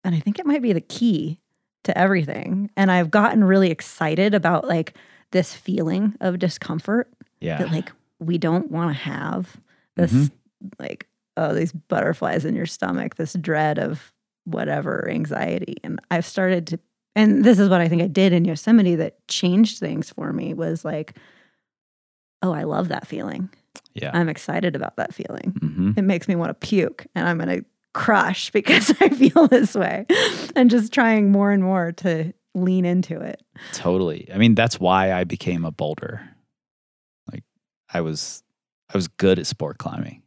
and 0.03 0.13
I 0.15 0.19
think 0.19 0.37
it 0.37 0.45
might 0.45 0.61
be 0.61 0.73
the 0.73 0.81
key 0.81 1.39
to 1.85 1.97
everything. 1.97 2.69
And 2.77 2.91
I've 2.91 3.09
gotten 3.09 3.43
really 3.43 3.71
excited 3.71 4.35
about 4.35 4.67
like 4.67 4.95
this 5.31 5.53
feeling 5.55 6.13
of 6.21 6.37
discomfort 6.37 7.11
Yeah. 7.41 7.57
that 7.57 7.71
like 7.71 7.91
we 8.19 8.37
don't 8.37 8.69
want 8.71 8.89
to 8.95 9.01
have 9.03 9.57
this 9.95 10.29
like 10.79 11.07
oh 11.35 11.53
these 11.55 11.71
butterflies 11.71 12.45
in 12.45 12.55
your 12.55 12.65
stomach 12.67 13.15
this 13.15 13.33
dread 13.33 13.77
of 13.79 14.13
whatever 14.45 15.07
anxiety 15.09 15.75
and 15.83 15.99
i've 16.09 16.25
started 16.25 16.65
to 16.67 16.79
and 17.17 17.43
this 17.43 17.59
is 17.59 17.67
what 17.69 17.81
i 17.81 17.87
think 17.87 18.01
i 18.01 18.07
did 18.07 18.31
in 18.31 18.45
yosemite 18.45 18.95
that 18.95 19.27
changed 19.27 19.79
things 19.79 20.09
for 20.09 20.31
me 20.31 20.53
was 20.53 20.85
like 20.85 21.17
oh 22.41 22.53
i 22.53 22.63
love 22.63 22.87
that 22.87 23.05
feeling 23.05 23.49
yeah. 23.93 24.11
i'm 24.13 24.29
excited 24.29 24.75
about 24.75 24.95
that 24.95 25.13
feeling 25.13 25.55
hmm 25.59 25.91
it 25.97 26.03
makes 26.03 26.27
me 26.27 26.35
want 26.35 26.49
to 26.49 26.67
puke 26.67 27.05
and 27.15 27.27
i'm 27.27 27.37
going 27.37 27.49
to 27.49 27.65
crush 27.93 28.51
because 28.59 28.93
i 29.01 29.09
feel 29.09 29.47
this 29.47 29.75
way 29.75 30.05
and 30.55 30.69
just 30.69 30.93
trying 30.93 31.31
more 31.31 31.51
and 31.51 31.63
more 31.63 31.91
to 31.91 32.31
lean 32.55 32.85
into 32.85 33.19
it 33.19 33.41
Totally. 33.73 34.27
I 34.33 34.37
mean, 34.37 34.55
that's 34.55 34.79
why 34.79 35.13
I 35.13 35.23
became 35.23 35.65
a 35.65 35.71
boulder. 35.71 36.21
Like 37.31 37.43
I 37.93 38.01
was 38.01 38.43
I 38.93 38.97
was 38.97 39.07
good 39.07 39.39
at 39.39 39.47
sport 39.47 39.77
climbing. 39.77 40.23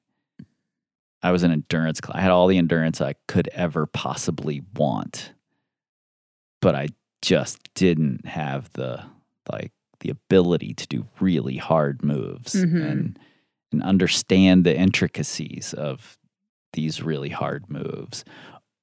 I 1.22 1.32
was 1.32 1.42
an 1.42 1.50
endurance 1.50 2.00
cl- 2.02 2.16
I 2.16 2.20
had 2.20 2.30
all 2.30 2.46
the 2.46 2.58
endurance 2.58 3.00
I 3.00 3.14
could 3.28 3.48
ever 3.48 3.86
possibly 3.86 4.62
want. 4.74 5.32
But 6.60 6.74
I 6.74 6.88
just 7.22 7.58
didn't 7.74 8.26
have 8.26 8.70
the 8.72 9.02
like 9.52 9.72
the 10.00 10.10
ability 10.10 10.72
to 10.74 10.86
do 10.86 11.06
really 11.20 11.56
hard 11.56 12.02
moves 12.04 12.54
Mhm. 12.54 12.90
and 12.90 13.18
and 13.72 13.82
understand 13.82 14.64
the 14.64 14.76
intricacies 14.76 15.74
of 15.74 16.18
these 16.72 17.02
really 17.02 17.28
hard 17.28 17.68
moves. 17.70 18.24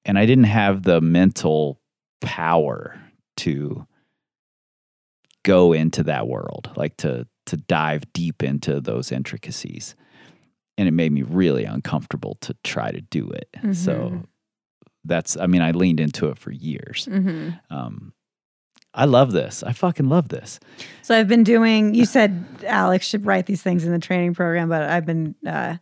And 0.05 0.17
I 0.17 0.25
didn't 0.25 0.45
have 0.45 0.83
the 0.83 1.01
mental 1.01 1.81
power 2.21 2.99
to 3.37 3.85
go 5.43 5.73
into 5.73 6.03
that 6.03 6.27
world, 6.27 6.71
like 6.75 6.97
to 6.97 7.27
to 7.47 7.57
dive 7.57 8.03
deep 8.13 8.43
into 8.43 8.81
those 8.81 9.11
intricacies. 9.11 9.95
And 10.77 10.87
it 10.87 10.91
made 10.91 11.11
me 11.13 11.21
really 11.23 11.63
uncomfortable 11.63 12.35
to 12.41 12.53
try 12.63 12.91
to 12.91 12.99
do 13.01 13.29
it. 13.29 13.49
So 13.73 14.09
Mhm. 14.09 14.25
That's 15.07 15.37
I 15.37 15.47
mean, 15.47 15.61
I 15.61 15.71
leaned 15.71 15.99
into 15.99 16.27
it 16.29 16.37
for 16.37 16.51
years. 16.51 17.07
mm-hmm. 17.11 17.49
Um 17.69 18.13
I 18.93 19.05
love 19.05 19.31
this. 19.31 19.61
I 19.61 19.73
fucking 19.73 20.09
love 20.09 20.29
this. 20.29 20.59
So 21.03 21.15
I've 21.15 21.27
been 21.27 21.43
doing. 21.43 21.93
You 21.93 22.05
said 22.05 22.43
Alex 22.65 23.05
should 23.05 23.25
write 23.27 23.45
these 23.45 23.61
things 23.61 23.85
in 23.85 23.91
the 23.91 23.99
training 23.99 24.33
program, 24.33 24.69
but 24.69 24.81
I've 24.81 25.05
been 25.05 25.35
uh, 25.45 25.77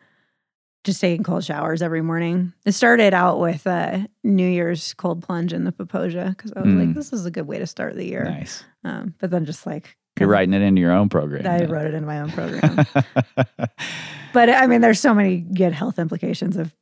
just 0.83 0.99
taking 0.99 1.23
cold 1.23 1.45
showers 1.45 1.81
every 1.81 2.01
morning. 2.01 2.51
It 2.65 2.73
started 2.73 3.13
out 3.13 3.39
with 3.39 3.65
a 3.67 4.05
New 4.23 4.47
Year's 4.49 4.93
cold 4.95 5.23
plunge 5.23 5.53
in 5.53 5.63
the 5.63 5.71
Paposia 5.71 6.29
because 6.29 6.51
I 6.57 6.61
was 6.61 6.67
Mm. 6.73 6.87
like, 6.87 6.95
this 6.95 7.13
is 7.13 7.25
a 7.25 7.31
good 7.31 7.47
way 7.47 7.57
to 7.57 7.67
start 7.67 7.95
the 7.95 8.05
year. 8.05 8.25
Nice. 8.25 8.65
Um, 8.83 9.13
but 9.19 9.31
then 9.31 9.45
just 9.45 9.65
like 9.65 9.95
You're 10.19 10.27
writing 10.27 10.53
it 10.53 10.61
into 10.61 10.81
your 10.81 10.91
own 10.91 11.07
program. 11.07 11.47
I 11.47 11.59
then. 11.59 11.71
wrote 11.71 11.87
it 11.87 11.93
in 11.93 12.05
my 12.05 12.19
own 12.19 12.31
program. 12.31 12.85
but 14.33 14.49
I 14.49 14.67
mean, 14.67 14.81
there's 14.81 14.99
so 14.99 15.13
many 15.13 15.37
good 15.37 15.71
health 15.73 15.99
implications 15.99 16.57
of 16.57 16.73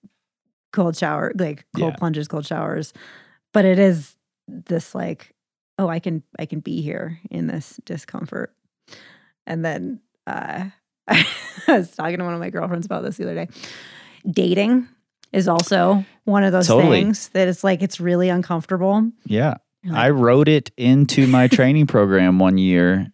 cold 0.74 0.98
shower, 0.98 1.32
like 1.38 1.66
cold 1.78 1.94
Yeah. 1.94 1.96
plunges, 1.98 2.28
cold 2.28 2.46
showers. 2.46 2.92
But 3.54 3.64
it 3.66 3.80
is 3.80 4.16
this 4.48 4.94
like, 4.94 5.34
oh, 5.80 5.88
I 5.88 6.00
can 6.00 6.24
I 6.38 6.46
can 6.46 6.60
be 6.60 6.82
here 6.82 7.20
in 7.32 7.48
this 7.48 7.80
discomfort. 7.86 8.54
And 9.48 9.64
then 9.64 10.02
uh, 10.28 10.66
I 11.08 11.26
was 11.68 11.92
talking 11.96 12.18
to 12.18 12.26
one 12.26 12.34
of 12.34 12.40
my 12.42 12.50
girlfriends 12.50 12.86
about 12.86 13.04
this 13.04 13.16
the 13.18 13.24
other 13.24 13.36
day. 13.46 13.48
Dating 14.30 14.88
is 15.32 15.48
also 15.48 16.06
one 16.26 16.44
of 16.44 16.52
those 16.52 16.68
Totally. 16.68 17.02
things 17.02 17.30
that 17.30 17.48
it's 17.48 17.64
like 17.64 17.82
it's 17.82 18.00
really 18.00 18.30
uncomfortable. 18.30 19.12
yeah. 19.26 19.56
You're 19.86 19.98
I 19.98 20.12
wrote 20.12 20.48
it 20.48 20.72
into 20.78 21.28
my 21.28 21.48
training 21.50 21.88
program 21.88 22.40
one 22.40 22.58
year. 22.58 23.12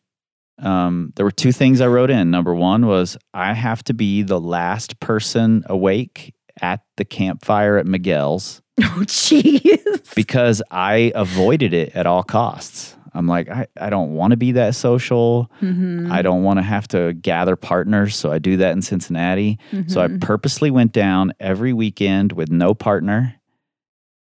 Um, 0.60 1.14
there 1.16 1.26
were 1.26 1.32
two 1.32 1.52
things 1.52 1.82
I 1.82 1.88
wrote 1.88 2.12
in. 2.12 2.30
Number 2.30 2.54
one 2.54 2.86
was 2.86 3.18
I 3.34 3.54
have 3.54 3.84
to 3.86 3.94
be 3.96 4.22
the 4.22 4.40
last 4.40 5.00
person 5.00 5.64
awake 5.66 6.36
at 6.62 6.82
the 6.98 7.06
campfire 7.06 7.78
at 7.78 7.86
Miguel's 7.86 8.62
oh, 8.82 9.04
jeez. 9.06 10.16
because 10.16 10.62
I 10.72 11.12
avoided 11.16 11.74
it 11.74 11.96
at 11.96 12.06
all 12.06 12.24
costs. 12.24 12.96
I'm 13.14 13.28
like, 13.28 13.50
I, 13.50 13.66
I 13.80 13.90
don't 13.90 14.14
want 14.14 14.32
to 14.32 14.38
be 14.38 14.52
that 14.54 14.76
social. 14.76 15.50
Mhm. 15.62 16.12
I 16.12 16.22
don't 16.22 16.44
want 16.44 16.58
to 16.60 16.64
have 16.64 16.88
to 16.90 17.14
gather 17.14 17.56
partners. 17.56 18.16
So 18.16 18.32
I 18.32 18.38
do 18.40 18.58
that 18.58 18.72
in 18.74 18.82
Cincinnati. 18.84 19.58
So 19.88 20.00
I 20.02 20.08
Mhm. 20.08 20.22
purposely 20.22 20.70
went 20.72 20.92
down 20.94 21.34
every 21.40 21.74
weekend 21.74 22.34
with 22.34 22.52
no 22.52 22.74
partner. 22.76 23.36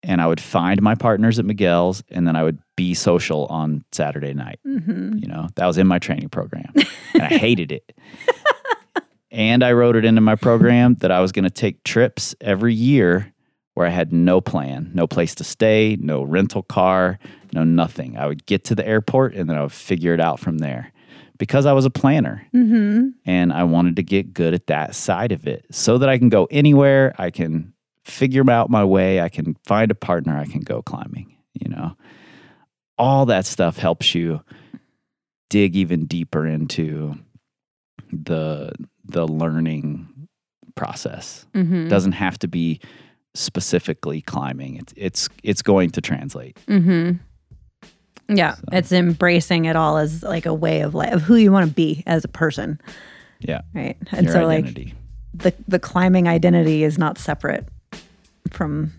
And 0.03 0.19
I 0.21 0.25
would 0.27 0.39
find 0.39 0.81
my 0.81 0.95
partners 0.95 1.37
at 1.37 1.45
Miguel's 1.45 2.01
and 2.09 2.25
then 2.25 2.35
I 2.35 2.43
would 2.43 2.57
be 2.77 2.93
social 2.95 3.45
on 3.47 3.83
Saturday 3.91 4.33
night. 4.33 4.59
Mhm. 4.65 5.21
You 5.21 5.27
know, 5.27 5.49
that 5.55 5.67
was 5.67 5.77
in 5.77 5.85
my 5.85 5.99
training 5.99 6.29
program. 6.29 6.71
and 7.13 7.21
I 7.23 7.27
hated 7.37 7.71
it. 7.73 7.91
And 9.31 9.63
I 9.63 9.71
wrote 9.73 9.95
it 9.95 10.05
into 10.05 10.21
my 10.21 10.35
program 10.35 10.95
that 10.95 11.11
I 11.11 11.21
was 11.21 11.31
going 11.31 11.43
to 11.45 11.49
take 11.49 11.83
trips 11.83 12.35
every 12.41 12.73
year 12.73 13.33
where 13.73 13.87
I 13.87 13.91
had 13.91 14.11
no 14.11 14.41
plan, 14.41 14.91
no 14.93 15.07
place 15.07 15.33
to 15.35 15.43
stay, 15.45 15.97
no 15.99 16.23
rental 16.23 16.61
car, 16.63 17.17
no 17.53 17.63
nothing. 17.63 18.17
I 18.17 18.27
would 18.27 18.45
get 18.45 18.65
to 18.65 18.75
the 18.75 18.85
airport 18.85 19.33
and 19.33 19.49
then 19.49 19.57
I 19.57 19.61
would 19.61 19.71
figure 19.71 20.13
it 20.13 20.19
out 20.19 20.39
from 20.41 20.57
there 20.57 20.91
because 21.37 21.65
I 21.65 21.71
was 21.73 21.85
a 21.85 21.89
planner 21.89 22.45
Mhm. 22.53 23.13
and 23.25 23.53
I 23.53 23.63
wanted 23.63 23.95
to 23.95 24.03
get 24.03 24.33
good 24.33 24.53
at 24.53 24.67
that 24.67 24.93
side 24.93 25.31
of 25.31 25.47
it 25.47 25.65
so 25.71 25.97
that 25.97 26.09
I 26.09 26.17
can 26.17 26.29
go 26.29 26.47
anywhere. 26.51 27.15
I 27.17 27.29
can 27.31 27.73
figure 28.03 28.49
out 28.51 28.69
my 28.69 28.83
way. 28.83 29.21
I 29.21 29.29
can 29.29 29.55
find 29.65 29.89
a 29.89 29.95
partner. 29.95 30.37
I 30.37 30.45
can 30.45 30.61
go 30.61 30.81
climbing, 30.81 31.33
you 31.53 31.69
know. 31.69 31.95
All 32.97 33.25
that 33.27 33.45
stuff 33.45 33.77
helps 33.77 34.13
you 34.13 34.41
dig 35.49 35.75
even 35.75 36.05
deeper 36.05 36.45
into 36.45 37.15
the 38.11 38.71
the 39.11 39.27
learning 39.27 40.07
process. 40.75 41.45
Mhm. 41.53 41.89
Doesn't 41.89 42.13
have 42.13 42.39
to 42.39 42.47
be 42.47 42.79
specifically 43.33 44.21
climbing. 44.21 44.75
It's 44.77 44.93
it's 44.97 45.29
it's 45.43 45.61
going 45.61 45.91
to 45.91 46.01
translate. 46.01 46.57
Mm-hmm. 46.67 47.17
Yeah, 48.33 48.55
it's 48.71 48.91
embracing 48.91 49.65
it 49.65 49.75
all 49.75 49.97
as 49.97 50.23
like 50.23 50.45
a 50.45 50.53
way 50.53 50.81
of 50.81 50.95
life 50.95 51.13
of 51.13 51.21
who 51.21 51.35
you 51.35 51.51
want 51.51 51.67
to 51.67 51.73
be 51.73 52.03
as 52.07 52.23
a 52.23 52.29
person, 52.29 52.79
Yeah. 53.39 53.61
right? 53.73 53.97
And 54.11 54.25
Your 54.25 54.33
so 54.33 54.49
identity. 54.49 54.85
like 54.85 55.55
the 55.55 55.63
the 55.67 55.79
climbing 55.79 56.27
identity 56.27 56.83
is 56.83 56.97
not 56.97 57.17
separate 57.17 57.67
from 58.49 58.93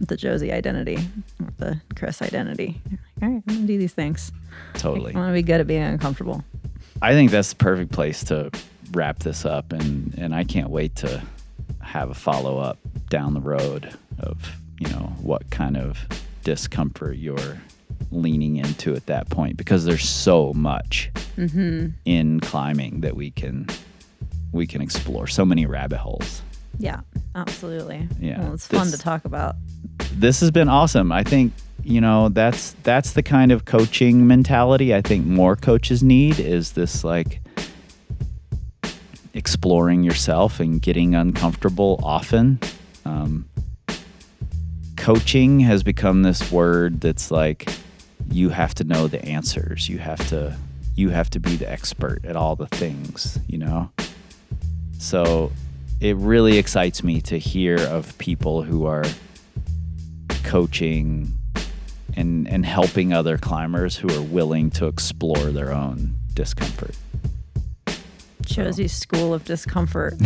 the 0.00 0.16
Josie 0.16 0.52
identity 0.52 0.98
or 1.40 1.48
the 1.58 1.80
Kris 1.94 2.20
identity. 2.22 2.80
You're 2.90 2.98
like, 2.98 3.22
all 3.22 3.28
right, 3.28 3.42
I'm 3.46 3.54
gonna 3.54 3.66
do 3.66 3.78
these 3.78 3.92
things. 3.94 4.32
totally. 4.74 5.14
I 5.14 5.18
want 5.18 5.30
to 5.30 5.34
be 5.34 5.42
good 5.42 5.60
at 5.60 5.66
being 5.68 5.82
uncomfortable. 5.82 6.44
I 7.00 7.12
think 7.14 7.30
that's 7.30 7.50
the 7.50 7.56
perfect 7.56 7.92
place 7.92 8.24
to 8.24 8.50
wrap 8.94 9.20
this 9.20 9.44
up, 9.44 9.72
and 9.72 10.14
and 10.18 10.34
I 10.34 10.44
can't 10.44 10.70
wait 10.70 10.96
to 10.96 11.22
have 11.80 12.10
a 12.10 12.14
follow 12.14 12.58
up 12.58 12.78
down 13.08 13.34
the 13.34 13.40
road 13.40 13.96
of 14.18 14.50
you 14.78 14.88
know 14.88 15.14
what 15.20 15.50
kind 15.50 15.76
of 15.76 15.98
discomfort 16.44 17.16
you're 17.16 17.60
leaning 18.10 18.56
into 18.56 18.94
at 18.94 19.06
that 19.06 19.30
point 19.30 19.56
because 19.56 19.84
there's 19.84 20.08
so 20.08 20.52
much 20.54 21.10
mm-hmm. 21.36 21.88
in 22.04 22.40
climbing 22.40 23.00
that 23.00 23.14
we 23.16 23.30
can 23.30 23.66
we 24.52 24.66
can 24.66 24.82
explore 24.82 25.26
so 25.26 25.44
many 25.44 25.66
rabbit 25.66 25.98
holes 25.98 26.42
Yeah, 26.78 27.00
absolutely. 27.34 28.08
Yeah, 28.18 28.40
well, 28.40 28.54
it's 28.54 28.66
fun 28.66 28.88
to 28.88 28.98
talk 28.98 29.24
about. 29.24 29.56
this 30.12 30.40
has 30.40 30.50
been 30.50 30.68
awesome. 30.68 31.12
I 31.12 31.22
think 31.22 31.52
you 31.84 32.00
know 32.00 32.28
that's 32.28 32.72
that's 32.82 33.12
the 33.12 33.22
kind 33.22 33.52
of 33.52 33.64
coaching 33.64 34.26
mentality 34.26 34.94
I 34.94 35.00
think 35.00 35.26
more 35.26 35.56
coaches 35.56 36.02
need 36.02 36.38
is 36.38 36.72
this 36.72 37.02
like 37.02 37.40
exploring 39.34 40.02
yourself 40.02 40.60
and 40.60 40.80
getting 40.80 41.14
uncomfortable 41.14 42.00
often. 42.02 42.58
Um, 43.04 43.48
coaching 44.96 45.60
has 45.60 45.82
become 45.82 46.22
this 46.22 46.52
word 46.52 47.00
that's 47.00 47.30
like 47.30 47.68
you 48.30 48.50
have 48.50 48.74
to 48.74 48.84
know 48.84 49.08
the 49.08 49.24
answers. 49.24 49.88
You 49.88 49.98
have 49.98 50.26
to 50.28 50.56
you 50.94 51.08
have 51.10 51.30
to 51.30 51.40
be 51.40 51.56
the 51.56 51.70
expert 51.70 52.24
at 52.24 52.36
all 52.36 52.54
the 52.54 52.66
things, 52.66 53.38
you 53.48 53.58
know. 53.58 53.90
So 54.98 55.52
it 56.00 56.16
really 56.16 56.58
excites 56.58 57.02
me 57.02 57.20
to 57.22 57.38
hear 57.38 57.76
of 57.78 58.16
people 58.18 58.62
who 58.62 58.86
are 58.86 59.04
coaching 60.44 61.30
and 62.14 62.46
and 62.46 62.66
helping 62.66 63.12
other 63.12 63.38
climbers 63.38 63.96
who 63.96 64.08
are 64.08 64.22
willing 64.22 64.70
to 64.70 64.86
explore 64.86 65.50
their 65.50 65.72
own 65.72 66.14
discomfort. 66.34 66.94
Josie's 68.54 68.92
school 68.92 69.34
of 69.34 69.44
discomfort. 69.44 70.14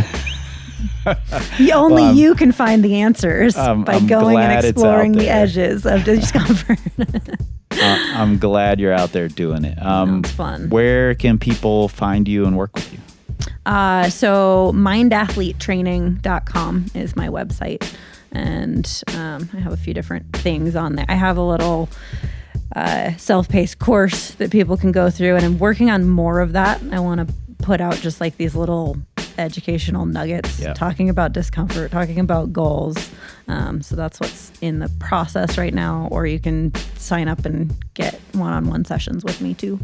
Only 1.73 2.03
Well, 2.03 2.15
you 2.15 2.35
can 2.35 2.53
find 2.53 2.85
the 2.85 2.97
answers 2.97 3.57
Um, 3.57 3.85
by 3.85 3.95
I'm 3.95 4.07
going 4.07 4.37
and 4.39 4.53
it's 4.53 4.67
exploring 4.67 5.13
the 5.13 5.29
edges 5.29 5.87
of 5.87 6.05
discomfort. 6.13 6.79
Uh, 6.99 7.97
I'm 8.15 8.39
glad 8.39 8.79
you're 8.81 8.93
out 8.93 9.13
there 9.13 9.29
doing 9.29 9.65
it. 9.65 9.81
Um, 9.83 10.25
Sounds 10.25 10.31
fun. 10.33 10.69
Where 10.71 11.15
can 11.15 11.39
people 11.39 11.89
find 11.89 12.27
you 12.29 12.45
and 12.47 12.57
work 12.57 12.75
with 12.75 12.93
you? 12.93 12.99
Uh, 13.65 14.09
so 14.11 14.73
mindathletetraining.com 14.75 16.87
is 16.95 17.17
my 17.17 17.29
website. 17.29 17.95
And 18.33 19.03
um, 19.17 19.49
I 19.55 19.59
have 19.61 19.73
a 19.73 19.77
few 19.77 19.95
different 19.95 20.33
things 20.37 20.75
on 20.77 20.97
there. 20.97 21.07
I 21.09 21.15
have 21.15 21.37
a 21.37 21.43
little 21.43 21.89
uh, 22.75 23.13
self-paced 23.17 23.79
course 23.79 24.31
that 24.33 24.51
people 24.51 24.77
can 24.77 24.93
go 24.93 25.09
through, 25.11 25.37
and 25.37 25.45
I'm 25.45 25.59
working 25.59 25.91
on 25.91 26.09
more 26.09 26.41
of 26.41 26.53
that. 26.53 26.81
I 26.93 26.99
want 27.01 27.27
to 27.27 27.35
put 27.67 27.81
out 27.81 27.97
just 27.97 28.21
like 28.21 28.37
these 28.37 28.55
little 28.55 28.97
educational 29.39 30.07
nuggets, 30.07 30.61
Yeah. 30.61 30.73
talking 30.73 31.11
about 31.11 31.33
discomfort, 31.33 31.91
talking 31.91 32.21
about 32.21 32.53
goals. 32.53 33.11
Um, 33.49 33.83
so 33.83 33.97
that's 33.97 34.21
what's 34.21 34.53
in 34.61 34.79
the 34.79 34.89
process 35.01 35.59
right 35.59 35.75
now. 35.75 36.07
Or 36.13 36.27
you 36.27 36.39
can 36.39 36.73
sign 36.97 37.27
up 37.27 37.45
and 37.45 37.75
get 37.95 38.21
one-on-one 38.35 38.85
sessions 38.85 39.25
with 39.25 39.41
me 39.41 39.53
too. 39.55 39.81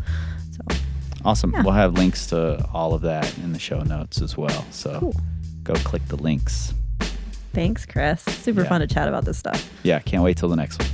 So 0.52 0.76
Awesome. 1.24 1.52
We'll 1.64 1.72
have 1.72 1.94
links 1.94 2.26
to 2.28 2.64
all 2.72 2.94
of 2.94 3.02
that 3.02 3.36
in 3.38 3.52
the 3.52 3.58
show 3.58 3.80
notes 3.80 4.22
as 4.22 4.36
well. 4.36 4.64
So 4.70 5.00
Cool. 5.00 5.16
go 5.64 5.74
click 5.74 6.06
the 6.06 6.16
links. 6.16 6.72
thanks, 7.52 7.84
Kris. 7.84 8.22
Super 8.22 8.62
Yeah. 8.62 8.68
fun 8.68 8.80
to 8.80 8.86
chat 8.86 9.08
about 9.08 9.24
this 9.24 9.36
stuff. 9.38 9.68
Yeah, 9.82 9.98
can't 9.98 10.22
wait 10.22 10.36
till 10.36 10.48
the 10.48 10.56
next 10.56 10.80
one. 10.80 10.88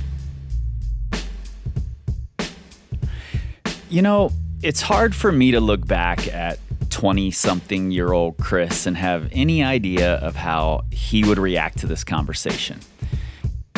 You 3.89 4.01
know, 4.01 4.31
it's 4.61 4.81
hard 4.81 5.15
for 5.15 5.31
me 5.31 5.51
to 5.51 5.59
look 5.59 5.85
back 5.87 6.27
at 6.33 6.59
20 6.89 7.31
something 7.31 7.91
year 7.91 8.11
old 8.11 8.37
Kris 8.37 8.85
and 8.85 8.97
have 8.97 9.29
any 9.31 9.63
idea 9.63 10.15
of 10.15 10.35
how 10.35 10.81
he 10.91 11.23
would 11.23 11.37
react 11.37 11.79
to 11.79 11.87
this 11.87 12.03
conversation. 12.03 12.79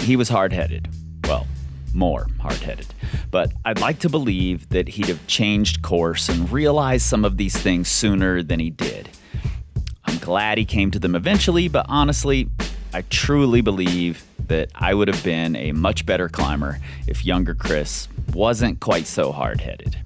He 0.02 0.16
was 0.16 0.30
hard 0.30 0.54
headed. 0.54 0.88
Well, 1.26 1.48
more 1.94 2.28
hard 2.40 2.58
headed. 2.58 2.88
But 3.30 3.52
I'd 3.66 3.80
like 3.80 4.00
to 4.00 4.10
believe 4.10 4.70
that 4.70 4.90
he'd 4.90 5.08
have 5.08 5.26
changed 5.28 5.82
course 5.82 6.30
and 6.30 6.52
realized 6.52 7.06
some 7.06 7.26
of 7.26 7.38
these 7.38 7.56
things 7.56 7.88
sooner 7.88 8.42
than 8.44 8.60
he 8.60 8.70
did. 8.70 9.10
I'm 10.06 10.18
glad 10.18 10.58
he 10.58 10.66
came 10.66 10.92
to 10.92 11.00
them 11.00 11.16
eventually, 11.16 11.68
but 11.68 11.86
honestly, 11.90 12.50
I 12.94 13.04
truly 13.04 13.62
believe 13.62 14.26
that 14.48 14.70
I 14.76 14.94
would 14.94 15.08
have 15.08 15.24
been 15.24 15.56
a 15.56 15.72
much 15.72 16.06
better 16.06 16.28
climber 16.28 16.80
if 17.08 17.26
younger 17.26 17.56
Kris 17.56 18.08
wasn't 18.34 18.80
quite 18.80 19.08
so 19.08 19.32
hard 19.32 19.62
headed. 19.62 19.98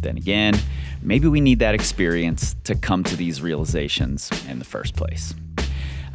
Then 0.00 0.16
again, 0.16 0.58
maybe 1.02 1.28
we 1.28 1.40
need 1.40 1.58
that 1.60 1.74
experience 1.74 2.56
to 2.64 2.74
come 2.74 3.04
to 3.04 3.16
these 3.16 3.42
realizations 3.42 4.30
in 4.48 4.58
the 4.58 4.64
first 4.64 4.96
place. 4.96 5.34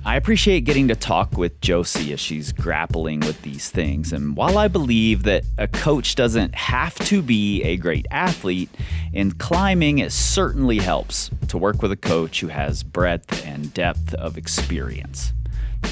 I 0.08 0.18
appreciate 0.18 0.66
getting 0.66 0.88
to 0.90 0.96
talk 0.96 1.36
with 1.36 1.60
Josie 1.62 2.14
as 2.14 2.20
she's 2.20 2.52
grappling 2.52 3.22
with 3.22 3.42
these 3.42 3.72
things. 3.72 4.14
And 4.14 4.38
while 4.38 4.60
I 4.60 4.68
believe 4.68 5.24
that 5.24 5.46
a 5.58 5.68
coach 5.68 6.14
doesn't 6.14 6.54
have 6.54 6.94
to 7.06 7.24
be 7.24 7.64
a 7.64 7.76
great 7.78 8.06
athlete, 8.12 8.70
in 9.14 9.32
climbing 9.32 9.98
it 9.98 10.12
certainly 10.12 10.78
helps 10.78 11.32
to 11.48 11.58
work 11.58 11.82
with 11.82 11.92
a 11.92 11.98
coach 11.98 12.42
who 12.42 12.50
has 12.50 12.84
breadth 12.84 13.44
and 13.48 13.74
depth 13.74 14.14
of 14.14 14.38
experience. 14.38 15.34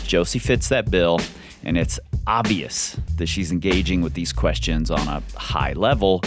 Josie 0.03 0.37
fits 0.37 0.69
that 0.69 0.91
bill, 0.91 1.19
and 1.63 1.75
it's 1.75 1.99
obvious 2.27 2.95
that 3.15 3.25
she's 3.25 3.51
engaging 3.51 4.01
with 4.01 4.13
these 4.13 4.31
questions 4.31 4.91
on 4.91 5.07
a 5.07 5.23
high 5.35 5.73
level. 5.73 6.21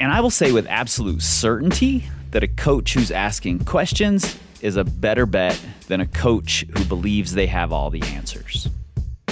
And 0.00 0.12
I 0.12 0.20
will 0.20 0.30
say 0.30 0.52
with 0.52 0.66
absolute 0.68 1.22
certainty 1.22 2.04
that 2.30 2.42
a 2.42 2.48
coach 2.48 2.94
who's 2.94 3.10
asking 3.10 3.64
questions 3.64 4.38
is 4.60 4.76
a 4.76 4.84
better 4.84 5.26
bet 5.26 5.60
than 5.86 6.00
a 6.00 6.06
coach 6.06 6.64
who 6.76 6.84
believes 6.84 7.32
they 7.32 7.46
have 7.46 7.72
all 7.72 7.90
the 7.90 8.02
answers. 8.02 8.68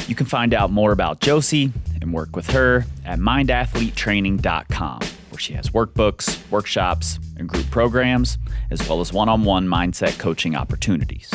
You 0.09 0.15
can 0.15 0.27
find 0.27 0.55
out 0.55 0.71
more 0.71 0.93
about 0.93 1.21
Josie 1.21 1.73
and 2.01 2.13
work 2.13 2.37
with 2.37 2.51
her 2.51 2.87
at 3.05 3.19
mindathletetraining.com, 3.19 5.01
where 5.31 5.39
she 5.39 5.55
has 5.55 5.71
workbooks, 5.71 6.49
workshops, 6.51 7.19
and 7.37 7.49
group 7.49 7.69
programs, 7.71 8.39
as 8.71 8.89
well 8.89 9.01
as 9.01 9.13
one 9.13 9.29
on 9.29 9.45
one 9.45 9.67
mindset 9.67 10.19
coaching 10.19 10.55
opportunities. 10.55 11.31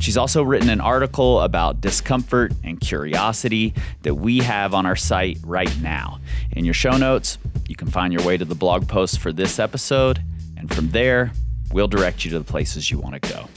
She's 0.00 0.16
also 0.16 0.42
written 0.42 0.70
an 0.70 0.80
article 0.80 1.40
about 1.40 1.80
discomfort 1.80 2.52
and 2.62 2.80
curiosity 2.80 3.74
that 4.02 4.14
we 4.14 4.38
have 4.38 4.72
on 4.72 4.86
our 4.86 4.96
site 4.96 5.38
right 5.44 5.74
now. 5.82 6.20
In 6.52 6.64
your 6.64 6.74
show 6.74 6.96
notes, 6.96 7.36
you 7.68 7.76
can 7.76 7.88
find 7.88 8.12
your 8.12 8.24
way 8.24 8.36
to 8.36 8.44
the 8.44 8.54
blog 8.54 8.88
post 8.88 9.20
for 9.20 9.32
this 9.32 9.58
episode, 9.58 10.22
and 10.56 10.74
from 10.74 10.90
there, 10.90 11.30
we'll 11.72 11.88
direct 11.88 12.24
you 12.24 12.30
to 12.32 12.38
the 12.38 12.44
places 12.44 12.90
you 12.90 12.98
want 12.98 13.22
to 13.22 13.32
go. 13.32 13.48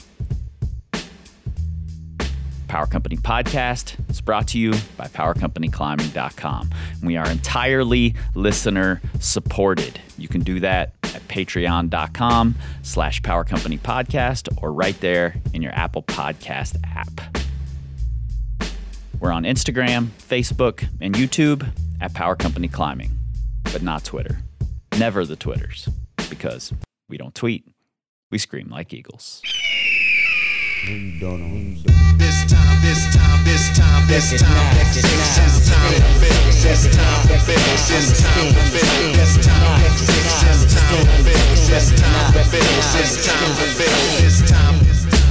Power 2.68 2.86
Company 2.86 3.16
Podcast 3.18 3.98
is 4.08 4.22
brought 4.22 4.48
to 4.48 4.58
you 4.58 4.72
by 4.96 5.06
PowerCompanyClimbing.com. 5.08 6.70
We 7.02 7.18
are 7.18 7.28
entirely 7.28 8.14
listener 8.34 9.02
supported. 9.20 10.00
You 10.16 10.26
can 10.26 10.40
do 10.40 10.58
that 10.60 10.94
at 11.02 11.26
patreon.com 11.28 12.54
slash 12.80 13.22
Power 13.22 13.44
Company 13.44 13.76
Podcast 13.76 14.48
or 14.62 14.72
right 14.72 14.98
there 15.00 15.34
in 15.52 15.60
your 15.60 15.72
Apple 15.72 16.02
Podcast 16.02 16.76
app. 16.84 17.20
We're 19.20 19.32
on 19.32 19.44
Instagram, 19.44 20.06
Facebook, 20.18 20.88
and 21.00 21.14
YouTube 21.14 21.68
at 22.00 22.14
Power 22.14 22.34
Company 22.34 22.68
Climbing, 22.68 23.10
but 23.72 23.82
not 23.82 24.04
Twitter. 24.04 24.38
Never 24.98 25.24
the 25.24 25.36
Twitters, 25.36 25.88
because 26.28 26.72
we 27.08 27.16
don't 27.16 27.34
tweet. 27.34 27.64
We 28.30 28.38
scream 28.38 28.68
like 28.68 28.92
eagles. 28.92 29.40
Maybe 30.86 31.00
you 31.00 31.20
don't 31.20 31.40
know. 31.40 31.46
Maybe 31.48 31.70
you 31.70 31.84
don't. 31.84 32.18
This 32.18 32.44
time, 32.52 32.80
this 32.82 33.06
time, 33.16 33.44
this 33.46 33.72
time, 33.72 34.06
this 34.08 34.30
time, 34.36 34.76
this 34.76 35.06
time 35.68 35.88
to 35.88 36.04
build. 36.20 36.52
This 36.52 36.84
time 36.94 37.28
to 37.28 37.36
build. 37.46 37.60
This 37.88 38.20
time 38.20 38.52
to 38.52 38.60
build. 38.72 39.16
This 39.16 39.34
time, 39.40 39.80
this 39.80 40.68
time 40.74 40.92
to 40.92 41.24
build. 41.24 41.56
This 41.64 41.88
time 41.96 42.32
to 42.32 42.42
build. 42.50 42.76
This 42.92 43.12
time 43.24 43.52
to 43.56 43.66
build. 43.78 44.20
This 44.20 44.38
time, 44.50 44.76
power, 44.82 45.21